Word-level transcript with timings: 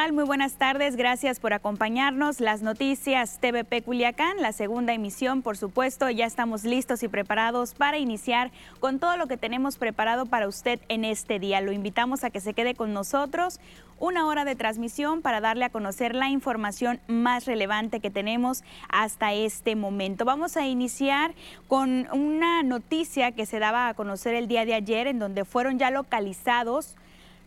Muy 0.00 0.24
buenas 0.24 0.54
tardes. 0.54 0.96
Gracias 0.96 1.38
por 1.40 1.52
acompañarnos. 1.52 2.40
Las 2.40 2.62
noticias 2.62 3.38
TVP 3.38 3.82
Culiacán, 3.82 4.38
la 4.40 4.52
segunda 4.52 4.94
emisión, 4.94 5.42
por 5.42 5.58
supuesto. 5.58 6.08
Ya 6.08 6.24
estamos 6.24 6.64
listos 6.64 7.02
y 7.02 7.08
preparados 7.08 7.74
para 7.74 7.98
iniciar 7.98 8.50
con 8.80 8.98
todo 8.98 9.18
lo 9.18 9.28
que 9.28 9.36
tenemos 9.36 9.76
preparado 9.76 10.24
para 10.24 10.48
usted 10.48 10.80
en 10.88 11.04
este 11.04 11.38
día. 11.38 11.60
Lo 11.60 11.70
invitamos 11.70 12.24
a 12.24 12.30
que 12.30 12.40
se 12.40 12.54
quede 12.54 12.74
con 12.74 12.92
nosotros 12.94 13.60
una 14.00 14.26
hora 14.26 14.44
de 14.44 14.56
transmisión 14.56 15.20
para 15.20 15.40
darle 15.40 15.66
a 15.66 15.70
conocer 15.70 16.14
la 16.14 16.30
información 16.30 16.98
más 17.06 17.44
relevante 17.44 18.00
que 18.00 18.10
tenemos 18.10 18.64
hasta 18.88 19.34
este 19.34 19.76
momento. 19.76 20.24
Vamos 20.24 20.56
a 20.56 20.66
iniciar 20.66 21.34
con 21.68 22.08
una 22.10 22.62
noticia 22.62 23.32
que 23.32 23.46
se 23.46 23.58
daba 23.58 23.88
a 23.88 23.94
conocer 23.94 24.34
el 24.34 24.48
día 24.48 24.64
de 24.64 24.74
ayer 24.74 25.06
en 25.06 25.18
donde 25.18 25.44
fueron 25.44 25.78
ya 25.78 25.90
localizados 25.90 26.96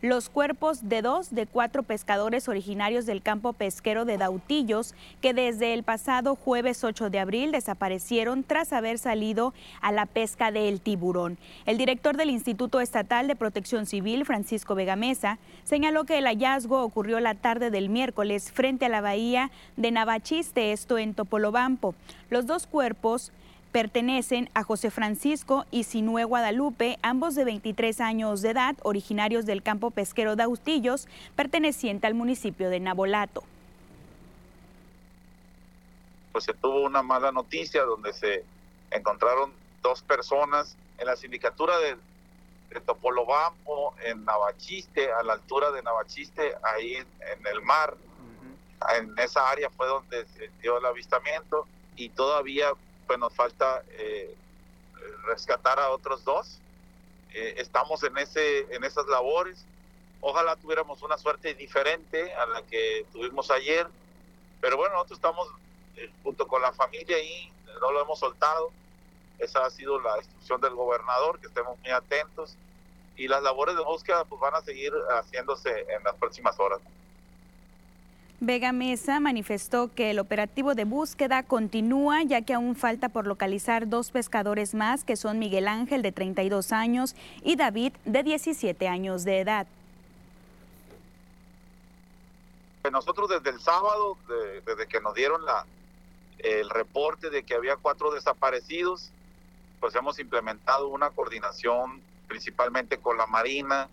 los 0.03 0.27
cuerpos 0.27 0.89
de 0.89 1.02
dos 1.02 1.34
de 1.34 1.48
cuatro 1.48 1.81
pescadores 1.81 2.49
originarios 2.49 3.05
del 3.05 3.21
campo 3.21 3.53
pesquero 3.53 4.03
de 4.03 4.17
Dautillos 4.17 4.95
que 5.21 5.34
desde 5.34 5.73
el 5.73 5.84
pasado 5.84 6.35
jueves 6.35 6.84
8 6.84 7.09
de 7.09 7.20
abril 7.20 7.53
desaparecieron 7.53 8.43
tras 8.43 8.73
haber 8.73 8.99
salido 8.99 9.53
a 9.79 9.93
la 9.93 10.05
pesca 10.05 10.52
del 10.52 10.81
tiburón. 10.81 11.38
El 11.66 11.77
director 11.77 12.17
del 12.17 12.31
Instituto 12.31 12.81
Estatal 12.81 13.29
de 13.29 13.38
Protección 13.38 13.85
Civil, 13.85 14.26
Francisco 14.26 14.76
Vegamesa, 14.76 15.40
señaló 15.63 16.04
que 16.04 16.18
el 16.18 16.26
hallazgo 16.26 16.84
ocurrió 16.84 17.21
la 17.21 17.35
tarde 17.35 17.71
del 17.71 17.87
miércoles 17.87 18.51
frente 18.51 18.87
a 18.87 18.90
la 18.90 18.99
bahía 18.99 19.51
de 19.77 19.91
Navachiste, 19.91 20.74
esto 20.74 20.98
en 20.98 21.13
Topolobampo. 21.13 21.96
Los 22.29 22.46
dos 22.46 22.68
cuerpos 22.68 23.31
pertenecen 23.74 24.52
a 24.54 24.63
José 24.63 24.91
Francisco 24.91 25.66
y 25.71 25.84
Sinue 25.84 26.24
Guadalupe, 26.26 26.99
ambos 27.02 27.34
de 27.34 27.43
23 27.43 27.99
años 28.02 28.43
de 28.43 28.52
edad, 28.52 28.76
originarios 28.84 29.48
del 29.48 29.63
campo 29.63 29.90
pesquero 29.90 30.35
de 30.35 30.43
Austillos, 30.43 31.07
perteneciente 31.35 32.05
al 32.05 32.13
municipio 32.13 32.70
de 32.70 32.80
Nabolato. 32.80 33.43
Pues 36.32 36.46
se 36.46 36.54
tuvo 36.54 36.84
una 36.84 37.02
mala 37.02 37.32
noticia 37.32 37.84
donde 37.84 38.13
se 38.13 38.46
encontraron 38.91 39.52
dos 39.82 40.04
personas 40.04 40.77
en 40.99 41.08
la 41.08 41.15
sindicatura 41.15 41.77
de, 41.80 41.98
Topolobampo, 42.87 43.93
en 44.04 44.26
Navachiste, 44.26 45.12
a 45.12 45.21
la 45.21 45.34
altura 45.34 45.70
de 45.71 45.84
Navachiste, 45.84 46.55
ahí 46.63 46.96
en, 46.96 47.08
en 47.21 47.46
el 47.46 47.62
mar. 47.62 47.96
En 48.98 49.13
esa 49.20 49.48
área 49.48 49.70
fue 49.70 49.85
donde 49.85 50.26
se 50.26 50.49
dio 50.60 50.80
el 50.80 50.85
avistamiento 50.85 51.68
y 51.96 52.10
todavía 52.10 52.74
pues 53.07 53.20
nos 53.20 53.34
falta 53.34 53.84
eh, 53.91 54.35
rescatar 55.26 55.79
a 55.79 55.90
otros 55.90 56.23
dos. 56.23 56.59
Eh, 57.34 57.55
estamos 57.57 58.04
en, 58.04 58.18
ese, 58.18 58.73
en 58.73 58.84
esas 58.84 59.07
labores. 59.07 59.65
Ojalá 60.21 60.55
tuviéramos 60.55 61.01
una 61.01 61.18
suerte 61.18 61.54
diferente 61.55 62.34
a 62.34 62.46
la 62.46 62.62
que 62.63 63.05
tuvimos 63.12 63.51
ayer, 63.51 63.87
pero 64.62 64.78
bueno, 64.78 64.94
nosotros 64.94 65.18
estamos 65.18 65.47
eh, 65.97 66.09
junto 66.24 66.47
con 66.47 66.62
la 66.62 66.72
familia 66.72 67.19
y 67.19 67.51
no 67.81 67.91
lo 67.91 68.01
hemos 68.01 68.19
soltado. 68.19 68.72
Esa 69.40 69.66
ha 69.66 69.69
sido 69.69 70.00
la 70.00 70.18
instrucción 70.18 70.62
del 70.62 70.75
gobernador, 70.75 71.40
que 71.40 71.47
estemos 71.47 71.78
muy 71.79 71.90
atentos 71.90 72.56
y 73.16 73.28
las 73.28 73.44
labores 73.44 73.75
de 73.75 73.84
búsqueda 73.84 74.25
pues 74.25 74.40
van 74.40 74.56
a 74.56 74.62
seguir 74.62 74.94
haciéndose 75.09 75.85
en 75.90 76.03
las 76.03 76.16
próximas 76.16 76.59
horas. 76.59 76.79
Vega 78.46 78.74
Mesa 78.74 79.22
manifestó 79.22 79.94
que 79.94 80.12
el 80.12 80.20
operativo 80.20 80.76
de 80.76 80.84
búsqueda 80.84 81.44
continúa 81.44 82.24
ya 82.24 82.42
que 82.42 82.54
aún 82.54 82.76
falta 82.76 83.08
por 83.08 83.26
localizar 83.26 83.88
dos 83.88 84.12
pescadores 84.12 84.76
más 84.76 85.06
que 85.06 85.16
son 85.16 85.40
Miguel 85.40 85.66
Ángel 85.66 86.02
de 86.02 86.12
32 86.12 86.74
años 86.74 87.16
y 87.42 87.56
David 87.56 87.94
de 88.03 88.22
17 88.22 88.86
años 88.90 89.24
de 89.24 89.40
edad. 89.40 89.66
Nosotros 92.92 93.30
desde 93.30 93.50
el 93.50 93.62
sábado, 93.62 94.18
desde 94.66 94.88
que 94.88 95.00
nos 95.00 95.14
dieron 95.14 95.46
la, 95.46 95.66
el 96.40 96.70
reporte 96.70 97.30
de 97.30 97.44
que 97.44 97.56
había 97.56 97.78
cuatro 97.78 98.12
desaparecidos, 98.12 99.09
pues 99.80 99.96
hemos 99.96 100.20
implementado 100.20 100.90
una 100.90 101.12
coordinación 101.12 102.02
principalmente 102.28 102.98
con 102.98 103.18
la 103.18 103.26
Marina 103.26 103.88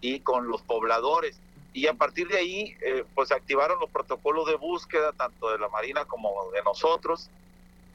y 0.00 0.18
con 0.18 0.48
los 0.48 0.60
pobladores 0.62 1.38
y 1.72 1.86
a 1.86 1.94
partir 1.94 2.28
de 2.28 2.38
ahí 2.38 2.76
eh, 2.80 3.04
pues 3.14 3.30
activaron 3.30 3.78
los 3.78 3.90
protocolos 3.90 4.46
de 4.46 4.56
búsqueda 4.56 5.12
tanto 5.12 5.50
de 5.50 5.58
la 5.58 5.68
Marina 5.68 6.04
como 6.04 6.50
de 6.52 6.62
nosotros. 6.62 7.28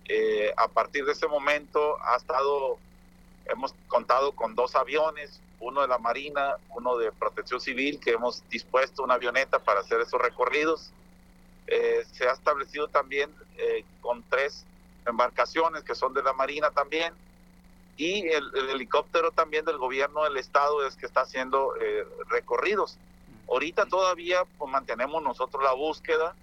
Eh, 0.08 0.54
a 0.56 0.68
partir 0.68 1.06
de 1.06 1.12
ese 1.12 1.28
momento 1.28 1.98
ha 2.02 2.16
estado, 2.16 2.78
hemos 3.46 3.74
contado 3.88 4.32
con 4.32 4.56
dos 4.56 4.76
aviones, 4.76 5.42
uno 5.60 5.82
de 5.82 5.88
la 5.88 5.98
Marina, 5.98 6.56
uno 6.70 6.98
de 6.98 7.12
Protección 7.12 7.60
Civil, 7.60 8.00
que 8.00 8.12
hemos 8.12 8.48
dispuesto 8.50 9.04
una 9.04 9.16
avioneta 9.16 9.60
para 9.60 9.82
hacer 9.82 10.00
esos 10.00 10.22
recorridos. 10.22 10.92
Eh, 11.68 12.06
se 12.14 12.28
ha 12.28 12.32
establecido 12.32 12.88
también 12.88 13.34
con 14.02 14.24
tres 14.30 14.66
embarcaciones 15.08 15.84
que 15.84 15.96
son 15.96 16.14
de 16.14 16.22
la 16.22 16.34
Marina 16.34 16.70
también, 16.72 17.14
y 17.98 18.28
el, 18.28 18.44
el, 18.56 18.70
helicóptero 18.72 19.32
también 19.32 19.66
del 19.66 19.78
gobierno 19.78 20.26
del 20.26 20.38
estado 20.38 20.86
es 20.86 20.96
que 20.96 21.06
está 21.06 21.22
haciendo 21.22 21.74
recorridos. 22.28 22.98
Ahorita 23.50 23.86
todavía 23.86 24.38
pues, 24.58 24.72
mantenemos 24.72 25.22
nosotros 25.22 25.64
la 25.64 25.74
búsqueda. 25.74 26.36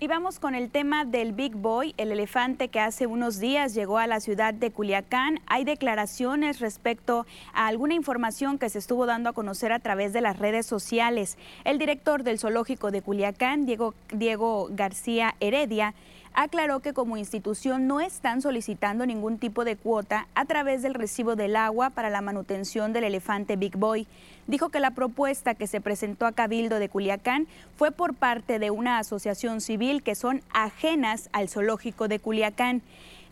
Y 0.00 0.06
vamos 0.06 0.38
con 0.38 0.54
el 0.54 0.70
tema 0.70 1.06
del 1.06 1.32
Big 1.32 1.54
Boy, 1.54 1.94
el 1.96 2.12
elefante 2.12 2.68
que 2.68 2.80
hace 2.80 3.06
unos 3.06 3.38
días 3.38 3.72
llegó 3.72 3.96
a 3.96 4.06
la 4.06 4.20
ciudad 4.20 4.52
de 4.52 4.70
Culiacán. 4.70 5.40
Hay 5.46 5.64
declaraciones 5.64 6.60
respecto 6.60 7.26
a 7.54 7.68
alguna 7.68 7.94
información 7.94 8.58
que 8.58 8.68
se 8.68 8.80
estuvo 8.80 9.06
dando 9.06 9.30
a 9.30 9.32
conocer 9.32 9.72
a 9.72 9.78
través 9.78 10.12
de 10.12 10.20
las 10.20 10.38
redes 10.38 10.66
sociales. 10.66 11.38
El 11.64 11.78
director 11.78 12.22
del 12.22 12.38
zoológico 12.38 12.90
de 12.90 13.00
Culiacán, 13.00 13.64
Diego, 13.64 13.94
Diego 14.12 14.68
García 14.72 15.36
Heredia, 15.40 15.94
aclaró 16.34 16.80
que 16.80 16.92
como 16.92 17.16
institución 17.16 17.86
no 17.86 18.00
están 18.00 18.42
solicitando 18.42 19.06
ningún 19.06 19.38
tipo 19.38 19.64
de 19.64 19.76
cuota 19.76 20.26
a 20.34 20.44
través 20.44 20.82
del 20.82 20.94
recibo 20.94 21.36
del 21.36 21.56
agua 21.56 21.90
para 21.90 22.10
la 22.10 22.20
manutención 22.20 22.92
del 22.92 23.04
elefante 23.04 23.56
Big 23.56 23.76
Boy. 23.76 24.06
Dijo 24.46 24.68
que 24.68 24.80
la 24.80 24.90
propuesta 24.90 25.54
que 25.54 25.68
se 25.68 25.80
presentó 25.80 26.26
a 26.26 26.32
Cabildo 26.32 26.78
de 26.78 26.88
Culiacán 26.88 27.46
fue 27.76 27.92
por 27.92 28.14
parte 28.14 28.58
de 28.58 28.70
una 28.70 28.98
asociación 28.98 29.60
civil 29.60 30.02
que 30.02 30.16
son 30.16 30.42
ajenas 30.52 31.30
al 31.32 31.48
zoológico 31.48 32.08
de 32.08 32.18
Culiacán 32.18 32.82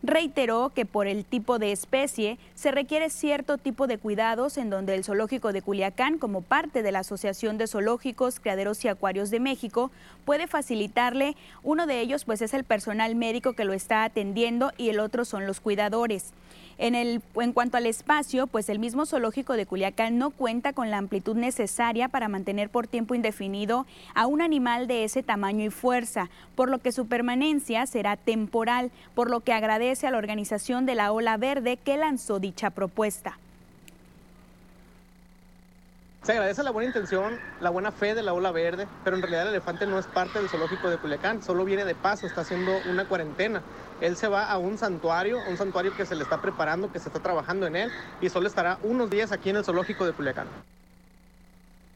reiteró 0.02 0.70
que 0.74 0.84
por 0.84 1.06
el 1.06 1.24
tipo 1.24 1.58
de 1.58 1.72
especie 1.72 2.38
se 2.54 2.70
requiere 2.70 3.10
cierto 3.10 3.58
tipo 3.58 3.86
de 3.86 3.98
cuidados 3.98 4.58
en 4.58 4.70
donde 4.70 4.94
el 4.94 5.04
zoológico 5.04 5.52
de 5.52 5.62
Culiacán, 5.62 6.18
como 6.18 6.42
parte 6.42 6.82
de 6.82 6.92
la 6.92 7.00
Asociación 7.00 7.58
de 7.58 7.66
Zoológicos, 7.66 8.40
Criaderos 8.40 8.84
y 8.84 8.88
Acuarios 8.88 9.30
de 9.30 9.40
México, 9.40 9.90
puede 10.24 10.46
facilitarle. 10.46 11.36
Uno 11.62 11.86
de 11.86 12.00
ellos 12.00 12.24
pues 12.24 12.42
es 12.42 12.54
el 12.54 12.64
personal 12.64 13.14
médico 13.14 13.52
que 13.52 13.64
lo 13.64 13.72
está 13.72 14.04
atendiendo 14.04 14.72
y 14.76 14.88
el 14.88 15.00
otro 15.00 15.24
son 15.24 15.46
los 15.46 15.60
cuidadores. 15.60 16.32
En, 16.82 16.96
el, 16.96 17.22
en 17.36 17.52
cuanto 17.52 17.76
al 17.76 17.86
espacio, 17.86 18.48
pues 18.48 18.68
el 18.68 18.80
mismo 18.80 19.06
zoológico 19.06 19.52
de 19.52 19.66
Culiacán 19.66 20.18
no 20.18 20.30
cuenta 20.30 20.72
con 20.72 20.90
la 20.90 20.98
amplitud 20.98 21.36
necesaria 21.36 22.08
para 22.08 22.26
mantener 22.26 22.70
por 22.70 22.88
tiempo 22.88 23.14
indefinido 23.14 23.86
a 24.16 24.26
un 24.26 24.42
animal 24.42 24.88
de 24.88 25.04
ese 25.04 25.22
tamaño 25.22 25.64
y 25.64 25.70
fuerza, 25.70 26.28
por 26.56 26.68
lo 26.68 26.80
que 26.80 26.90
su 26.90 27.06
permanencia 27.06 27.86
será 27.86 28.16
temporal, 28.16 28.90
por 29.14 29.30
lo 29.30 29.42
que 29.42 29.52
agradece 29.52 30.08
a 30.08 30.10
la 30.10 30.18
organización 30.18 30.84
de 30.84 30.96
la 30.96 31.12
Ola 31.12 31.36
Verde 31.36 31.76
que 31.76 31.96
lanzó 31.96 32.40
dicha 32.40 32.70
propuesta. 32.70 33.38
Se 36.22 36.30
agradece 36.30 36.62
la 36.62 36.70
buena 36.70 36.86
intención, 36.86 37.36
la 37.60 37.70
buena 37.70 37.90
fe 37.90 38.14
de 38.14 38.22
la 38.22 38.32
ola 38.32 38.52
verde, 38.52 38.86
pero 39.02 39.16
en 39.16 39.22
realidad 39.22 39.42
el 39.42 39.48
elefante 39.48 39.86
no 39.86 39.98
es 39.98 40.06
parte 40.06 40.38
del 40.38 40.48
zoológico 40.48 40.88
de 40.88 40.96
Culiacán, 40.96 41.42
solo 41.42 41.64
viene 41.64 41.84
de 41.84 41.96
paso, 41.96 42.28
está 42.28 42.42
haciendo 42.42 42.80
una 42.84 43.04
cuarentena. 43.06 43.60
Él 44.00 44.16
se 44.16 44.28
va 44.28 44.44
a 44.44 44.56
un 44.56 44.78
santuario, 44.78 45.42
un 45.48 45.56
santuario 45.56 45.96
que 45.96 46.06
se 46.06 46.14
le 46.14 46.22
está 46.22 46.40
preparando, 46.40 46.92
que 46.92 47.00
se 47.00 47.08
está 47.08 47.18
trabajando 47.18 47.66
en 47.66 47.74
él 47.74 47.92
y 48.20 48.28
solo 48.28 48.46
estará 48.46 48.78
unos 48.84 49.10
días 49.10 49.32
aquí 49.32 49.50
en 49.50 49.56
el 49.56 49.64
zoológico 49.64 50.06
de 50.06 50.12
Culiacán. 50.12 50.46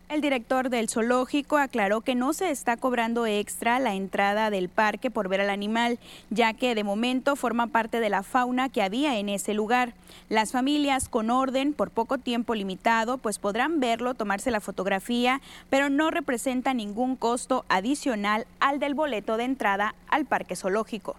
El 0.08 0.20
director 0.20 0.70
del 0.70 0.88
zoológico 0.88 1.58
aclaró 1.58 2.00
que 2.00 2.14
no 2.14 2.32
se 2.32 2.50
está 2.50 2.76
cobrando 2.76 3.26
extra 3.26 3.80
la 3.80 3.96
entrada 3.96 4.50
del 4.50 4.68
parque 4.68 5.10
por 5.10 5.28
ver 5.28 5.40
al 5.40 5.50
animal, 5.50 5.98
ya 6.30 6.52
que 6.52 6.76
de 6.76 6.84
momento 6.84 7.34
forma 7.34 7.66
parte 7.66 7.98
de 7.98 8.08
la 8.08 8.22
fauna 8.22 8.68
que 8.68 8.82
había 8.82 9.18
en 9.18 9.28
ese 9.28 9.52
lugar. 9.52 9.94
Las 10.28 10.52
familias 10.52 11.08
con 11.08 11.28
orden 11.28 11.72
por 11.72 11.90
poco 11.90 12.18
tiempo 12.18 12.54
limitado 12.54 13.18
pues 13.18 13.40
podrán 13.40 13.80
verlo, 13.80 14.14
tomarse 14.14 14.52
la 14.52 14.60
fotografía, 14.60 15.40
pero 15.70 15.90
no 15.90 16.12
representa 16.12 16.72
ningún 16.72 17.16
costo 17.16 17.64
adicional 17.68 18.46
al 18.60 18.78
del 18.78 18.94
boleto 18.94 19.36
de 19.36 19.44
entrada 19.44 19.96
al 20.08 20.24
parque 20.24 20.54
zoológico. 20.54 21.16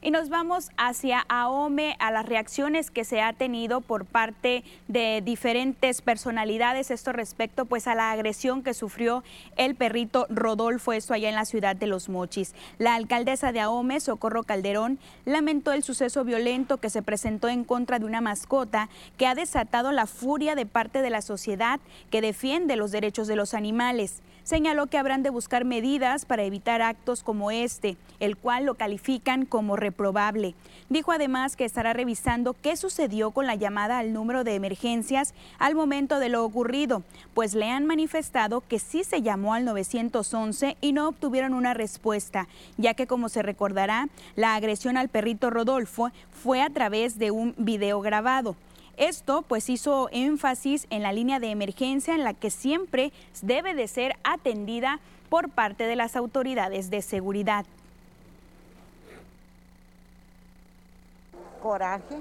Y 0.00 0.10
nos 0.10 0.28
vamos 0.28 0.70
hacia 0.76 1.24
AOME, 1.28 1.96
a 1.98 2.10
las 2.12 2.24
reacciones 2.24 2.90
que 2.90 3.04
se 3.04 3.20
ha 3.20 3.32
tenido 3.32 3.80
por 3.80 4.04
parte 4.04 4.62
de 4.86 5.22
diferentes 5.24 6.02
personalidades, 6.02 6.90
esto 6.90 7.12
respecto 7.12 7.64
pues 7.66 7.88
a 7.88 7.94
la 7.94 8.12
agresión 8.12 8.62
que 8.62 8.74
sufrió 8.74 9.24
el 9.56 9.74
perrito 9.74 10.26
Rodolfo, 10.30 10.92
esto 10.92 11.14
allá 11.14 11.28
en 11.28 11.34
la 11.34 11.44
ciudad 11.44 11.74
de 11.74 11.88
Los 11.88 12.08
Mochis. 12.08 12.54
La 12.78 12.94
alcaldesa 12.94 13.50
de 13.50 13.60
AOME, 13.60 13.98
Socorro 13.98 14.44
Calderón, 14.44 14.98
lamentó 15.24 15.72
el 15.72 15.82
suceso 15.82 16.24
violento 16.24 16.78
que 16.78 16.90
se 16.90 17.02
presentó 17.02 17.48
en 17.48 17.64
contra 17.64 17.98
de 17.98 18.04
una 18.04 18.20
mascota 18.20 18.88
que 19.16 19.26
ha 19.26 19.34
desatado 19.34 19.90
la 19.90 20.06
furia 20.06 20.54
de 20.54 20.66
parte 20.66 21.02
de 21.02 21.10
la 21.10 21.22
sociedad 21.22 21.80
que 22.10 22.20
defiende 22.20 22.76
los 22.76 22.92
derechos 22.92 23.26
de 23.26 23.36
los 23.36 23.54
animales. 23.54 24.22
Señaló 24.48 24.86
que 24.86 24.96
habrán 24.96 25.22
de 25.22 25.28
buscar 25.28 25.66
medidas 25.66 26.24
para 26.24 26.42
evitar 26.42 26.80
actos 26.80 27.22
como 27.22 27.50
este, 27.50 27.98
el 28.18 28.38
cual 28.38 28.64
lo 28.64 28.76
califican 28.76 29.44
como 29.44 29.76
reprobable. 29.88 30.54
Dijo 30.88 31.12
además 31.12 31.56
que 31.56 31.64
estará 31.64 31.92
revisando 31.92 32.54
qué 32.54 32.76
sucedió 32.76 33.30
con 33.30 33.46
la 33.46 33.54
llamada 33.54 33.98
al 33.98 34.12
número 34.12 34.44
de 34.44 34.54
emergencias 34.54 35.34
al 35.58 35.74
momento 35.74 36.18
de 36.18 36.28
lo 36.28 36.44
ocurrido, 36.44 37.02
pues 37.34 37.54
le 37.54 37.70
han 37.70 37.86
manifestado 37.86 38.60
que 38.60 38.78
sí 38.78 39.04
se 39.04 39.22
llamó 39.22 39.54
al 39.54 39.64
911 39.64 40.76
y 40.80 40.92
no 40.92 41.08
obtuvieron 41.08 41.54
una 41.54 41.74
respuesta, 41.74 42.48
ya 42.76 42.94
que 42.94 43.06
como 43.06 43.28
se 43.28 43.42
recordará, 43.42 44.08
la 44.36 44.54
agresión 44.54 44.96
al 44.96 45.08
perrito 45.08 45.50
Rodolfo 45.50 46.10
fue 46.30 46.62
a 46.62 46.70
través 46.70 47.18
de 47.18 47.30
un 47.30 47.54
video 47.56 48.00
grabado. 48.00 48.56
Esto 48.96 49.42
pues 49.42 49.70
hizo 49.70 50.08
énfasis 50.10 50.86
en 50.90 51.02
la 51.02 51.12
línea 51.12 51.38
de 51.38 51.50
emergencia 51.50 52.14
en 52.14 52.24
la 52.24 52.34
que 52.34 52.50
siempre 52.50 53.12
debe 53.42 53.74
de 53.74 53.86
ser 53.86 54.16
atendida 54.24 54.98
por 55.28 55.50
parte 55.50 55.84
de 55.84 55.96
las 55.96 56.16
autoridades 56.16 56.90
de 56.90 57.02
seguridad. 57.02 57.64
Coraje, 61.62 62.20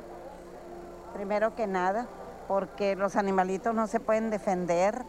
primero 1.14 1.56
que 1.56 1.68
nada, 1.68 2.08
porque 2.48 2.96
los 2.96 3.16
animalitos 3.16 3.74
no 3.74 3.88
se 3.88 4.00
pueden 4.00 4.30
defender 4.30 5.04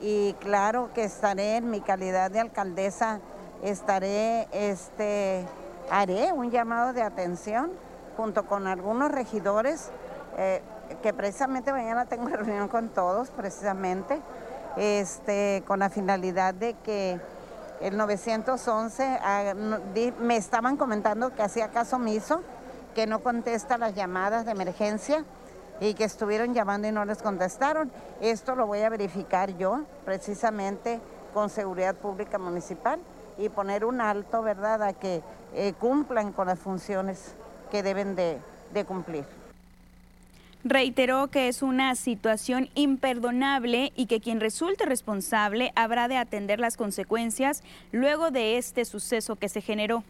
y 0.00 0.34
claro 0.34 0.90
que 0.94 1.04
estaré 1.04 1.56
en 1.56 1.70
mi 1.70 1.80
calidad 1.80 2.30
de 2.30 2.40
alcaldesa, 2.40 3.20
estaré, 3.62 4.48
este, 4.52 5.44
haré 5.90 6.32
un 6.32 6.50
llamado 6.50 6.92
de 6.92 7.02
atención 7.02 7.72
junto 8.16 8.46
con 8.46 8.66
algunos 8.66 9.10
regidores. 9.10 9.90
Eh, 10.36 10.62
que 11.02 11.12
precisamente 11.12 11.72
mañana 11.72 12.06
tengo 12.06 12.28
reunión 12.28 12.68
con 12.68 12.88
todos, 12.88 13.30
precisamente, 13.30 14.20
este, 14.76 15.62
con 15.66 15.80
la 15.80 15.90
finalidad 15.90 16.54
de 16.54 16.74
que 16.74 17.20
el 17.80 17.96
911 17.96 19.18
ah, 19.22 19.54
me 20.20 20.36
estaban 20.36 20.76
comentando 20.76 21.34
que 21.34 21.42
hacía 21.42 21.68
caso 21.68 21.96
omiso, 21.96 22.42
que 22.98 23.06
no 23.06 23.20
contesta 23.20 23.78
las 23.78 23.94
llamadas 23.94 24.44
de 24.44 24.50
emergencia 24.50 25.24
y 25.80 25.94
que 25.94 26.02
estuvieron 26.02 26.52
llamando 26.52 26.88
y 26.88 26.90
no 26.90 27.04
les 27.04 27.22
contestaron. 27.22 27.92
Esto 28.20 28.56
lo 28.56 28.66
voy 28.66 28.80
a 28.80 28.88
verificar 28.88 29.56
yo, 29.56 29.82
precisamente 30.04 30.98
con 31.32 31.48
Seguridad 31.48 31.94
Pública 31.94 32.38
Municipal 32.38 32.98
y 33.38 33.50
poner 33.50 33.84
un 33.84 34.00
alto, 34.00 34.42
¿verdad?, 34.42 34.82
a 34.82 34.94
que 34.94 35.22
eh, 35.54 35.74
cumplan 35.78 36.32
con 36.32 36.48
las 36.48 36.58
funciones 36.58 37.36
que 37.70 37.84
deben 37.84 38.16
de 38.16 38.84
cumplir. 38.84 39.24
Reiteró 40.64 41.28
que 41.28 41.46
es 41.46 41.62
una 41.62 41.94
situación 41.94 42.68
imperdonable 42.74 43.92
y 43.94 44.06
que 44.06 44.20
quien 44.20 44.40
resulte 44.40 44.86
responsable 44.86 45.70
habrá 45.76 46.08
de 46.08 46.16
atender 46.16 46.58
las 46.58 46.76
consecuencias 46.76 47.62
luego 47.92 48.32
de 48.32 48.58
este 48.58 48.84
suceso 48.84 49.36
que 49.36 49.48
se 49.48 49.60
generó. 49.60 50.02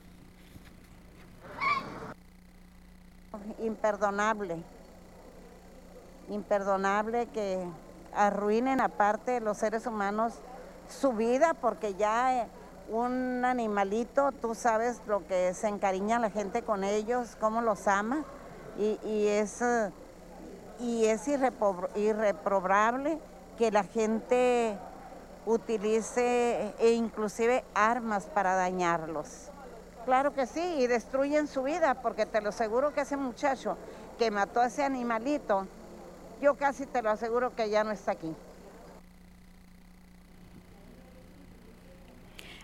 Imperdonable, 3.61 4.63
imperdonable 6.29 7.27
que 7.27 7.67
arruinen 8.15 8.81
aparte 8.81 9.41
los 9.41 9.59
seres 9.59 9.87
humanos 9.87 10.35
su 10.89 11.13
vida 11.13 11.55
porque 11.55 11.95
ya 11.95 12.43
eh, 12.43 12.49
un 12.91 13.45
animalito, 13.45 14.33
tú 14.33 14.55
sabes 14.55 15.01
lo 15.07 15.27
que 15.27 15.53
se 15.55 15.69
encariña 15.69 16.19
la 16.19 16.31
gente 16.31 16.63
con 16.63 16.85
ellos, 16.85 17.37
cómo 17.39 17.61
los 17.61 17.87
ama 17.87 18.25
y, 18.79 19.27
es 19.27 19.61
eh, 19.61 19.93
y 20.81 21.05
es 21.07 21.29
irreprobable 21.29 23.19
que 23.59 23.71
la 23.71 23.83
gente 23.83 24.79
utilice 25.45 26.75
e 26.79 26.93
inclusive 26.93 27.65
armas 27.75 28.25
para 28.27 28.55
dañarlos. 28.55 29.51
Claro 30.05 30.33
que 30.33 30.47
sí, 30.47 30.77
y 30.79 30.87
destruyen 30.87 31.47
su 31.47 31.63
vida, 31.63 31.95
porque 32.03 32.25
te 32.25 32.41
lo 32.41 32.49
aseguro 32.49 32.93
que 32.93 33.03
ese 33.03 33.17
muchacho 33.17 33.77
que 34.19 34.31
mató 34.31 34.61
a 34.61 34.67
ese 34.67 34.83
animalito, 34.83 35.67
yo 36.41 36.55
casi 36.55 36.87
te 36.87 37.03
lo 37.03 37.11
aseguro 37.11 37.55
que 37.55 37.69
ya 37.69 37.85
no 37.85 37.91
está 37.91 38.13
aquí. 38.13 38.35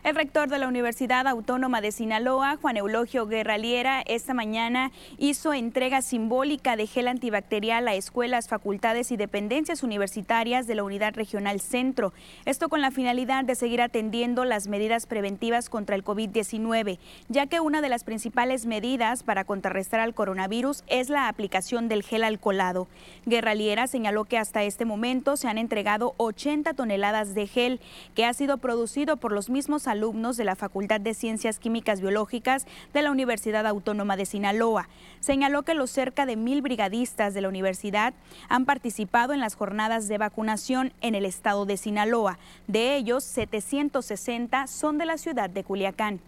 El 0.05 0.17
rector 0.17 0.51
de 0.51 0.59
la 0.59 0.69
Universidad 0.69 1.27
Autónoma 1.27 1.81
de 1.81 1.91
Sinaloa, 1.91 2.59
Juan 2.61 2.77
Eulogio 2.77 3.27
Guerraliera, 3.27 4.03
esta 4.05 4.35
mañana 4.35 4.93
hizo 5.17 5.55
entrega 5.55 6.03
simbólica 6.03 6.77
de 6.77 6.87
gel 6.87 7.09
antibacterial 7.09 7.89
a 7.89 7.95
escuelas, 7.95 8.47
facultades 8.47 9.11
y 9.13 9.17
dependencias 9.17 9.83
universitarias 9.83 10.67
de 10.67 10.75
la 10.75 10.85
Unidad 10.85 11.15
Regional 11.15 11.59
Centro. 11.59 12.13
Esto 12.45 12.69
con 12.69 12.83
la 12.83 12.91
finalidad 12.91 13.45
de 13.45 13.55
seguir 13.55 13.81
atendiendo 13.81 14.45
las 14.45 14.69
medidas 14.69 15.07
preventivas 15.07 15.71
contra 15.71 15.97
el 15.97 16.05
COVID-19, 16.05 16.99
ya 17.31 17.47
que 17.47 17.61
una 17.61 17.81
de 17.81 17.89
las 17.89 18.05
principales 18.05 18.67
medidas 18.67 19.23
para 19.23 19.45
contrarrestar 19.45 20.01
al 20.01 20.13
coronavirus 20.13 20.85
es 20.87 21.09
la 21.09 21.29
aplicación 21.29 21.89
del 21.89 22.03
gel 22.03 22.25
alcoholado. 22.25 22.89
Guerraliera 23.25 23.87
señaló 23.87 24.27
que 24.27 24.37
hasta 24.37 24.65
este 24.65 24.85
momento 24.85 25.39
se 25.39 25.49
han 25.49 25.57
entregado 25.57 26.13
80 26.19 26.75
toneladas 26.75 27.35
de 27.35 27.47
gel 27.47 27.81
que 28.15 28.27
ha 28.27 28.35
sido 28.35 28.59
producido 28.59 29.17
por 29.17 29.33
los 29.33 29.49
mismos 29.49 29.94
de 29.95 30.45
la 30.45 30.57
Facultad 30.57 31.01
de 31.01 31.15
Ciencias 31.15 31.61
Químicas 31.61 32.01
Biológicas 32.01 32.67
de 32.93 33.03
la 33.03 33.13
Universidad 33.13 33.65
Autónoma 33.65 34.17
de 34.17 34.27
Sinaloa. 34.27 34.89
Señaló 35.21 35.63
que 35.63 35.75
los 35.75 35.89
cerca 35.89 36.27
de 36.27 36.35
mil 36.35 36.63
brigadistas 36.63 37.33
de 37.33 37.41
la 37.41 37.49
universidad 37.49 38.13
han 38.49 38.65
participado 38.65 39.35
en 39.35 39.41
las 39.41 39.55
jornadas 39.55 40.09
de 40.09 40.19
vacunación 40.19 40.93
en 41.01 41.15
el 41.15 41.25
estado 41.25 41.65
de 41.65 41.77
Sinaloa. 41.77 42.39
De 42.67 42.97
ellos, 42.97 43.23
760 43.23 44.67
son 44.67 44.99
de 44.99 45.07
la 45.07 45.17
ciudad 45.17 45.49
de 45.49 45.63
Culiacán. 45.63 46.19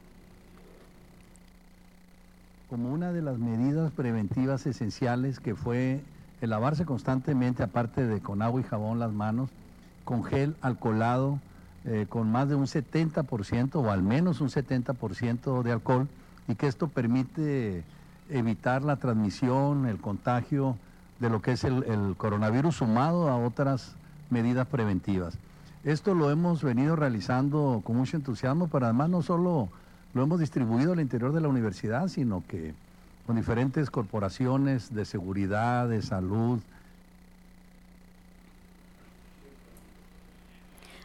Como 2.70 2.93
una 2.93 3.12
de 3.12 3.22
las 3.22 3.38
medidas 3.38 3.91
preventivas 3.91 4.64
esenciales 4.67 5.41
que 5.41 5.56
fue 5.56 6.00
el 6.41 6.50
lavarse 6.50 6.84
constantemente, 6.84 7.64
aparte 7.64 8.06
de 8.06 8.20
con 8.20 8.43
agua 8.43 8.60
y 8.60 8.64
jabón 8.64 9.00
las 9.00 9.12
manos, 9.12 9.50
con 10.05 10.22
gel 10.22 10.55
alcoholado, 10.62 11.41
eh, 11.86 12.06
con 12.08 12.31
más 12.31 12.48
de 12.48 12.56
un 12.56 12.66
70% 12.66 13.76
o 13.76 13.90
al 13.90 14.02
menos 14.02 14.40
un 14.40 14.48
70% 14.48 15.62
de 15.62 15.72
alcohol 15.72 16.08
y 16.48 16.55
que 16.56 16.66
esto 16.66 16.88
permite 16.88 17.84
evitar 18.28 18.82
la 18.82 18.96
transmisión, 18.96 19.86
el 19.86 19.98
contagio 19.98 20.76
de 21.20 21.31
lo 21.31 21.40
que 21.40 21.52
es 21.52 21.64
el, 21.64 21.84
el 21.84 22.16
coronavirus 22.16 22.76
sumado 22.76 23.28
a 23.28 23.36
otras 23.36 23.94
medidas 24.31 24.66
preventivas. 24.66 25.38
Esto 25.84 26.14
lo 26.14 26.31
hemos 26.31 26.64
venido 26.64 26.96
realizando 26.96 27.81
con 27.84 27.96
mucho 27.96 28.16
entusiasmo, 28.16 28.66
pero 28.66 28.86
además 28.86 29.08
no 29.08 29.22
solo 29.22 29.69
lo 30.12 30.22
hemos 30.22 30.40
distribuido 30.40 30.93
al 30.93 31.00
interior 31.00 31.32
de 31.32 31.40
la 31.40 31.48
universidad, 31.48 32.08
sino 32.08 32.43
que 32.48 32.74
con 33.26 33.36
diferentes 33.36 33.90
corporaciones 33.90 34.94
de 34.94 35.05
seguridad, 35.05 35.88
de 35.88 36.02
salud, 36.02 36.60